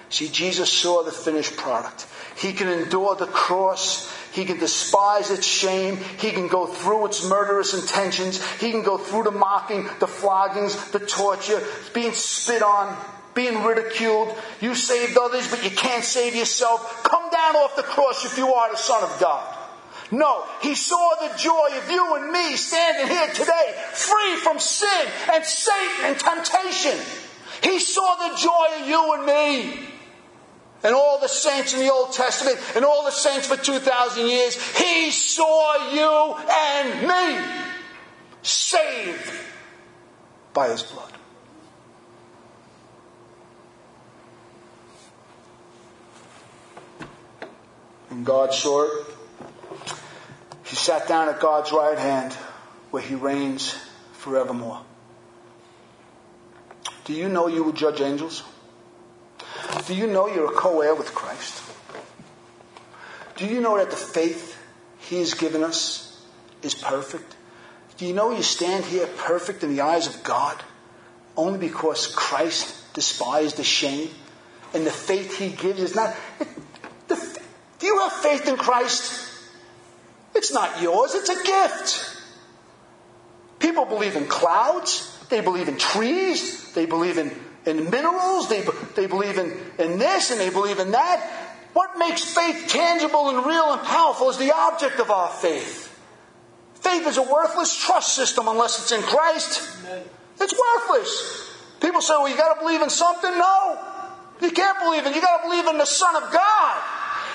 See, 0.09 0.29
Jesus 0.29 0.71
saw 0.71 1.03
the 1.03 1.11
finished 1.11 1.57
product. 1.57 2.07
He 2.37 2.53
can 2.53 2.69
endure 2.69 3.17
the 3.17 3.27
cross. 3.27 4.13
He 4.33 4.47
can 4.47 4.59
despise 4.59 5.31
its 5.31 5.47
shame. 5.47 5.99
He 6.19 6.31
can 6.31 6.49
go 6.49 6.67
through 6.67 7.07
its 7.07 7.29
murderous 7.29 7.75
intentions. 7.75 8.43
He 8.55 8.71
can 8.71 8.83
go 8.83 8.97
through 8.97 9.25
the 9.25 9.31
mocking, 9.31 9.85
the 10.01 10.07
floggings, 10.07 10.91
the 10.91 11.01
torture, 11.01 11.63
being 11.93 12.13
spit 12.13 12.63
on, 12.63 12.97
being 13.35 13.63
ridiculed. 13.63 14.35
You 14.61 14.75
saved 14.75 15.19
others, 15.19 15.51
but 15.51 15.63
you 15.63 15.71
can't 15.71 16.03
save 16.03 16.35
yourself. 16.35 17.03
Come 17.03 17.31
down 17.31 17.57
off 17.57 17.77
the 17.77 17.83
cross 17.83 18.25
if 18.25 18.39
you 18.39 18.49
are 18.49 18.71
the 18.71 18.79
Son 18.79 19.05
of 19.05 19.21
God. 19.21 19.59
No, 20.11 20.45
he 20.63 20.75
saw 20.75 21.15
the 21.21 21.37
joy 21.37 21.69
of 21.77 21.91
you 21.91 22.17
and 22.17 22.33
me 22.33 22.57
standing 22.57 23.09
here 23.15 23.29
today, 23.35 23.75
free 23.93 24.37
from 24.37 24.59
sin 24.59 25.09
and 25.33 25.45
Satan 25.45 26.05
and 26.05 26.19
temptation. 26.19 26.99
He 27.63 27.79
saw 27.79 28.17
the 28.17 28.37
joy 28.37 28.81
of 28.81 28.89
you 28.89 29.13
and 29.15 29.27
me 29.27 29.92
and 30.83 30.95
all 30.95 31.19
the 31.21 31.29
saints 31.29 31.75
in 31.75 31.81
the 31.81 31.93
Old 31.93 32.13
Testament 32.13 32.59
and 32.75 32.85
all 32.85 33.05
the 33.05 33.11
saints 33.11 33.47
for 33.47 33.57
2,000 33.57 34.27
years. 34.27 34.77
He 34.79 35.11
saw 35.11 35.93
you 35.93 36.37
and 36.51 37.09
me 37.09 37.45
saved 38.43 39.33
by 40.53 40.69
his 40.69 40.83
blood. 40.83 41.13
And 48.11 48.27
God 48.27 48.53
saw 48.53 48.83
it. 48.83 49.07
He 50.65 50.77
sat 50.77 51.09
down 51.09 51.29
at 51.29 51.41
God's 51.41 51.73
right 51.73 51.99
hand 51.99 52.33
where 52.91 53.03
he 53.03 53.15
reigns 53.15 53.75
forevermore. 54.13 54.83
Do 57.05 57.15
you 57.15 57.29
know 57.29 57.47
you 57.47 57.65
will 57.65 57.73
judge 57.73 58.01
angels? 58.01 58.43
Do 59.87 59.95
you 59.95 60.07
know 60.07 60.27
you're 60.27 60.53
a 60.53 60.55
co 60.55 60.81
heir 60.81 60.95
with 60.95 61.15
Christ? 61.15 61.63
Do 63.37 63.47
you 63.47 63.61
know 63.61 63.77
that 63.79 63.91
the 63.91 63.97
faith 63.97 64.59
He 64.99 65.19
has 65.19 65.35
given 65.35 65.63
us 65.63 66.25
is 66.63 66.75
perfect? 66.75 67.37
Do 67.97 68.07
you 68.07 68.15
know 68.15 68.31
you 68.31 68.43
stand 68.43 68.85
here 68.85 69.07
perfect 69.07 69.63
in 69.63 69.75
the 69.75 69.83
eyes 69.83 70.07
of 70.07 70.23
God 70.23 70.63
only 71.37 71.59
because 71.59 72.07
Christ 72.07 72.95
despised 72.95 73.57
the 73.57 73.65
shame? 73.65 74.11
And 74.75 74.87
the 74.87 74.91
faith 74.91 75.39
He 75.39 75.49
gives 75.51 75.81
is 75.81 75.95
not. 75.95 76.15
The, 77.09 77.41
do 77.79 77.87
you 77.87 77.99
have 77.99 78.13
faith 78.13 78.49
in 78.49 78.57
Christ? 78.57 79.29
It's 80.35 80.53
not 80.53 80.81
yours, 80.81 81.15
it's 81.15 81.29
a 81.29 81.45
gift. 81.45 82.23
People 83.59 83.85
believe 83.85 84.17
in 84.17 84.27
clouds, 84.27 85.19
they 85.29 85.41
believe 85.41 85.69
in 85.69 85.79
trees, 85.79 86.73
they 86.73 86.87
believe 86.87 87.19
in 87.19 87.31
in 87.67 87.91
minerals, 87.91 88.49
they, 88.49 88.65
they 88.97 89.07
believe 89.07 89.39
in, 89.39 89.57
in 89.79 89.99
this 89.99 90.31
and 90.31 90.41
they 90.41 90.51
believe 90.51 90.79
in 90.79 90.93
that. 90.93 91.49
What 91.73 91.99
makes 91.99 92.23
faith 92.23 92.67
tangible 92.69 93.31
and 93.31 93.47
real 93.47 93.73
and 93.73 93.83
powerful 93.83 94.29
is 94.31 94.37
the 94.37 94.53
object 94.55 94.99
of 95.01 95.11
our 95.11 95.31
faith. 95.31 95.89
Faith 96.75 97.07
is 97.07 97.17
a 97.17 97.23
worthless 97.23 97.75
trust 97.77 98.15
system 98.15 98.49
unless 98.49 98.81
it's 98.81 98.93
in 98.93 99.03
Christ. 99.03 99.71
It's 100.41 100.53
worthless. 100.53 101.51
People 101.81 102.01
say, 102.01 102.15
well, 102.15 102.29
you 102.29 102.37
got 102.37 102.55
to 102.55 102.61
believe 102.61 102.83
in 102.83 102.91
something. 102.91 103.31
No. 103.31 103.79
You 104.41 104.51
can't 104.51 104.79
believe 104.81 105.07
in. 105.07 105.15
You 105.15 105.21
got 105.21 105.43
to 105.43 105.49
believe 105.49 105.67
in 105.69 105.79
the 105.79 105.87
Son 105.87 106.17
of 106.17 106.33
God. 106.33 106.83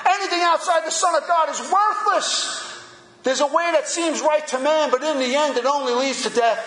Anything 0.05 0.41
outside 0.43 0.85
the 0.85 0.91
Son 0.91 1.15
of 1.15 1.27
God 1.27 1.49
is 1.49 1.59
worthless. 1.59 2.63
There's 3.23 3.41
a 3.41 3.47
way 3.47 3.71
that 3.73 3.87
seems 3.87 4.21
right 4.21 4.45
to 4.47 4.59
man, 4.59 4.91
but 4.91 5.03
in 5.03 5.19
the 5.19 5.35
end, 5.35 5.57
it 5.57 5.65
only 5.65 5.93
leads 5.93 6.23
to 6.23 6.29
death. 6.29 6.59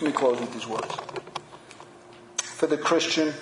Let 0.00 0.02
me 0.02 0.12
close 0.12 0.38
with 0.38 0.52
these 0.52 0.66
words. 0.66 0.94
For 2.42 2.66
the 2.66 2.76
Christian, 2.76 3.32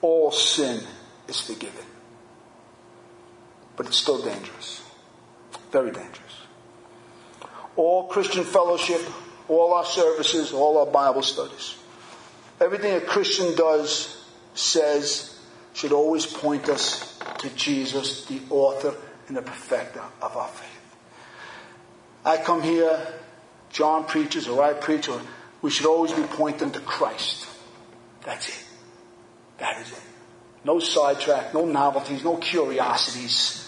all 0.00 0.30
sin 0.30 0.82
is 1.28 1.40
forgiven. 1.40 1.84
But 3.76 3.86
it's 3.86 3.98
still 3.98 4.22
dangerous. 4.22 4.82
Very 5.70 5.90
dangerous. 5.90 6.18
All 7.76 8.08
Christian 8.08 8.44
fellowship, 8.44 9.00
all 9.48 9.74
our 9.74 9.84
services, 9.84 10.52
all 10.52 10.78
our 10.78 10.86
Bible 10.86 11.22
studies, 11.22 11.76
everything 12.60 12.94
a 12.94 13.00
Christian 13.00 13.54
does, 13.54 14.24
says, 14.54 15.38
should 15.74 15.92
always 15.92 16.26
point 16.26 16.68
us 16.68 17.18
to 17.38 17.50
Jesus, 17.50 18.26
the 18.26 18.40
author 18.50 18.94
and 19.28 19.36
the 19.36 19.42
perfecter 19.42 20.02
of 20.20 20.36
our 20.36 20.48
faith. 20.48 20.68
I 22.24 22.36
come 22.36 22.62
here, 22.62 22.98
John 23.70 24.04
preaches, 24.04 24.48
or 24.48 24.62
I 24.62 24.74
preach, 24.74 25.08
or 25.08 25.20
we 25.62 25.70
should 25.70 25.86
always 25.86 26.12
be 26.12 26.22
pointing 26.22 26.72
to 26.72 26.80
Christ. 26.80 27.46
That's 28.24 28.48
it. 28.48 28.64
That 29.58 29.80
is 29.80 29.92
it. 29.92 30.02
No 30.64 30.78
sidetrack, 30.78 31.54
no 31.54 31.64
novelties, 31.64 32.22
no 32.24 32.36
curiosities. 32.36 33.58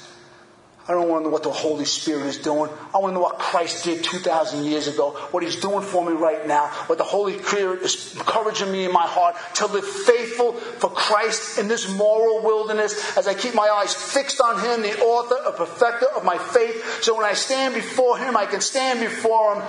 I 0.86 0.92
don't 0.92 1.08
want 1.08 1.22
to 1.22 1.28
know 1.28 1.32
what 1.32 1.42
the 1.42 1.50
Holy 1.50 1.86
Spirit 1.86 2.26
is 2.26 2.36
doing. 2.36 2.70
I 2.94 2.98
want 2.98 3.12
to 3.12 3.14
know 3.14 3.22
what 3.22 3.38
Christ 3.38 3.84
did 3.84 4.04
2,000 4.04 4.64
years 4.64 4.86
ago, 4.86 5.12
what 5.30 5.42
He's 5.42 5.56
doing 5.56 5.82
for 5.82 6.04
me 6.04 6.12
right 6.12 6.46
now, 6.46 6.66
what 6.86 6.98
the 6.98 7.04
Holy 7.04 7.42
Spirit 7.42 7.82
is 7.82 8.14
encouraging 8.14 8.70
me 8.70 8.84
in 8.84 8.92
my 8.92 9.06
heart 9.06 9.34
to 9.54 9.66
live 9.66 9.86
faithful 9.86 10.52
for 10.52 10.90
Christ 10.90 11.58
in 11.58 11.68
this 11.68 11.90
moral 11.96 12.42
wilderness 12.42 13.16
as 13.16 13.26
I 13.26 13.32
keep 13.32 13.54
my 13.54 13.66
eyes 13.66 13.94
fixed 13.94 14.42
on 14.42 14.60
Him, 14.60 14.82
the 14.82 15.00
author 15.00 15.36
and 15.46 15.56
perfecter 15.56 16.06
of 16.14 16.22
my 16.22 16.36
faith, 16.36 17.02
so 17.02 17.16
when 17.16 17.24
I 17.24 17.32
stand 17.32 17.74
before 17.74 18.18
Him, 18.18 18.36
I 18.36 18.44
can 18.44 18.60
stand 18.60 19.00
before 19.00 19.54
Him 19.54 19.64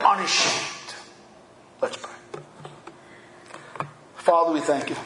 unashamed. 0.00 0.77
Let's 1.80 1.96
pray. 1.96 2.42
Father, 4.16 4.52
we 4.52 4.60
thank 4.60 4.90
you. 4.90 4.96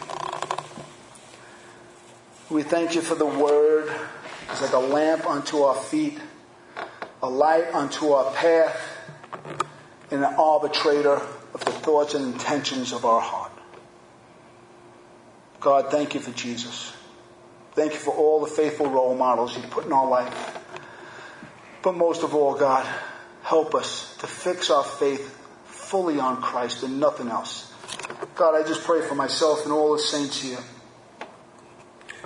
We 2.49 2.63
thank 2.63 2.95
you 2.95 3.03
for 3.03 3.15
the 3.15 3.27
word. 3.27 3.93
It's 4.51 4.63
like 4.63 4.73
a 4.73 4.79
lamp 4.79 5.27
unto 5.27 5.63
our 5.63 5.75
feet, 5.75 6.19
a 7.23 7.29
light 7.29 7.75
unto 7.75 8.13
our 8.13 8.33
path, 8.33 8.77
and 10.11 10.25
an 10.25 10.35
arbitrator 10.39 11.21
of 11.55 11.65
the 11.65 11.73
thoughts 11.73 12.15
and 12.15 12.33
intentions 12.33 12.93
of 12.93 13.05
our 13.05 13.21
heart. 13.21 13.53
God, 15.61 15.91
thank 15.91 16.15
you 16.15 16.21
for 16.21 16.33
Jesus. 16.33 16.95
Thank 17.73 17.93
you 17.93 17.99
for 17.99 18.13
all 18.15 18.41
the 18.41 18.51
faithful 18.51 18.91
role 18.91 19.15
models 19.15 19.57
you 19.57 19.63
put 19.63 19.87
in 19.87 19.93
our 19.93 20.09
life. 20.09 20.59
But 21.83 21.97
most 21.97 22.23
of 22.23 22.35
all, 22.35 22.55
God, 22.55 22.87
help 23.43 23.75
us 23.75 24.17
to 24.19 24.27
fix 24.27 24.71
our 24.71 24.85
faith 24.85 25.42
fully 25.93 26.19
on 26.19 26.41
Christ 26.41 26.83
and 26.83 26.99
nothing 26.99 27.29
else. 27.29 27.71
God, 28.35 28.55
I 28.55 28.67
just 28.67 28.83
pray 28.83 29.03
for 29.03 29.15
myself 29.15 29.65
and 29.65 29.73
all 29.73 29.93
the 29.93 29.99
saints 29.99 30.41
here. 30.41 30.59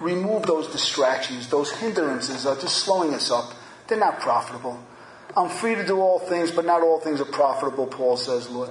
Remove 0.01 0.45
those 0.45 0.71
distractions, 0.71 1.49
those 1.51 1.73
hindrances 1.73 2.45
that 2.45 2.59
are 2.59 2.61
just 2.61 2.77
slowing 2.77 3.13
us 3.13 3.33
up. 3.33 3.53
They're 3.89 3.99
not 3.99 4.21
profitable. 4.21 4.81
I'm 5.37 5.49
free 5.49 5.75
to 5.75 5.85
do 5.85 6.01
all 6.01 6.21
things, 6.21 6.53
but 6.53 6.65
not 6.65 6.83
all 6.83 7.01
things 7.01 7.21
are 7.21 7.25
profitable, 7.25 7.89
Paul 7.89 8.17
says, 8.17 8.49
Lord. 8.49 8.71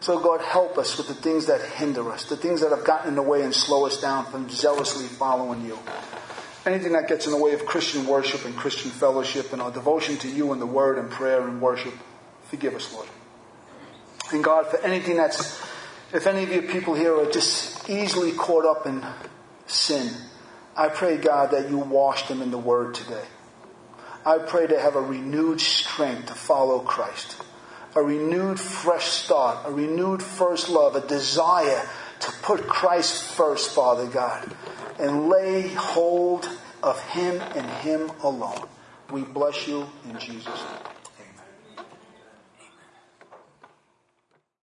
So, 0.00 0.18
God, 0.18 0.40
help 0.40 0.78
us 0.78 0.96
with 0.96 1.08
the 1.08 1.14
things 1.14 1.44
that 1.46 1.60
hinder 1.60 2.10
us, 2.10 2.24
the 2.24 2.36
things 2.36 2.62
that 2.62 2.70
have 2.70 2.84
gotten 2.84 3.08
in 3.08 3.16
the 3.16 3.22
way 3.22 3.42
and 3.42 3.54
slow 3.54 3.84
us 3.84 4.00
down 4.00 4.24
from 4.24 4.48
zealously 4.48 5.06
following 5.06 5.66
you. 5.66 5.78
anything 6.64 6.92
that 6.92 7.08
gets 7.08 7.26
in 7.26 7.32
the 7.32 7.38
way 7.38 7.52
of 7.52 7.66
Christian 7.66 8.06
worship 8.06 8.46
and 8.46 8.56
Christian 8.56 8.90
fellowship 8.90 9.52
and 9.52 9.60
our 9.60 9.70
devotion 9.70 10.16
to 10.18 10.28
you 10.28 10.52
and 10.52 10.62
the 10.62 10.66
word 10.66 10.96
and 10.96 11.10
prayer 11.10 11.46
and 11.46 11.60
worship, 11.60 11.92
forgive 12.48 12.74
us, 12.74 12.90
Lord. 12.94 13.08
And 14.32 14.42
God, 14.42 14.66
for 14.66 14.78
anything 14.80 15.16
that's, 15.16 15.60
if 16.12 16.26
any 16.26 16.42
of 16.42 16.50
your 16.50 16.62
people 16.62 16.94
here 16.94 17.16
are 17.16 17.30
just 17.30 17.88
easily 17.88 18.32
caught 18.32 18.64
up 18.64 18.86
in 18.86 19.04
sin, 19.66 20.12
I 20.76 20.88
pray, 20.88 21.18
God, 21.18 21.52
that 21.52 21.70
you 21.70 21.78
wash 21.78 22.26
them 22.28 22.42
in 22.42 22.50
the 22.50 22.58
word 22.58 22.94
today. 22.94 23.24
I 24.26 24.38
pray 24.38 24.66
to 24.66 24.80
have 24.80 24.96
a 24.96 25.00
renewed 25.00 25.60
strength 25.60 26.26
to 26.26 26.34
follow 26.34 26.80
Christ, 26.80 27.36
a 27.94 28.02
renewed 28.02 28.58
fresh 28.58 29.04
start, 29.04 29.66
a 29.66 29.70
renewed 29.70 30.22
first 30.22 30.68
love, 30.68 30.96
a 30.96 31.06
desire 31.06 31.86
to 32.20 32.32
put 32.42 32.66
Christ 32.66 33.22
first, 33.22 33.74
Father 33.74 34.06
God, 34.06 34.50
and 34.98 35.28
lay 35.28 35.68
hold 35.68 36.48
of 36.82 37.00
Him 37.10 37.40
and 37.54 37.66
Him 37.82 38.10
alone. 38.22 38.66
We 39.10 39.22
bless 39.22 39.68
you 39.68 39.86
in 40.08 40.18
Jesus' 40.18 40.46
name. 40.46 40.93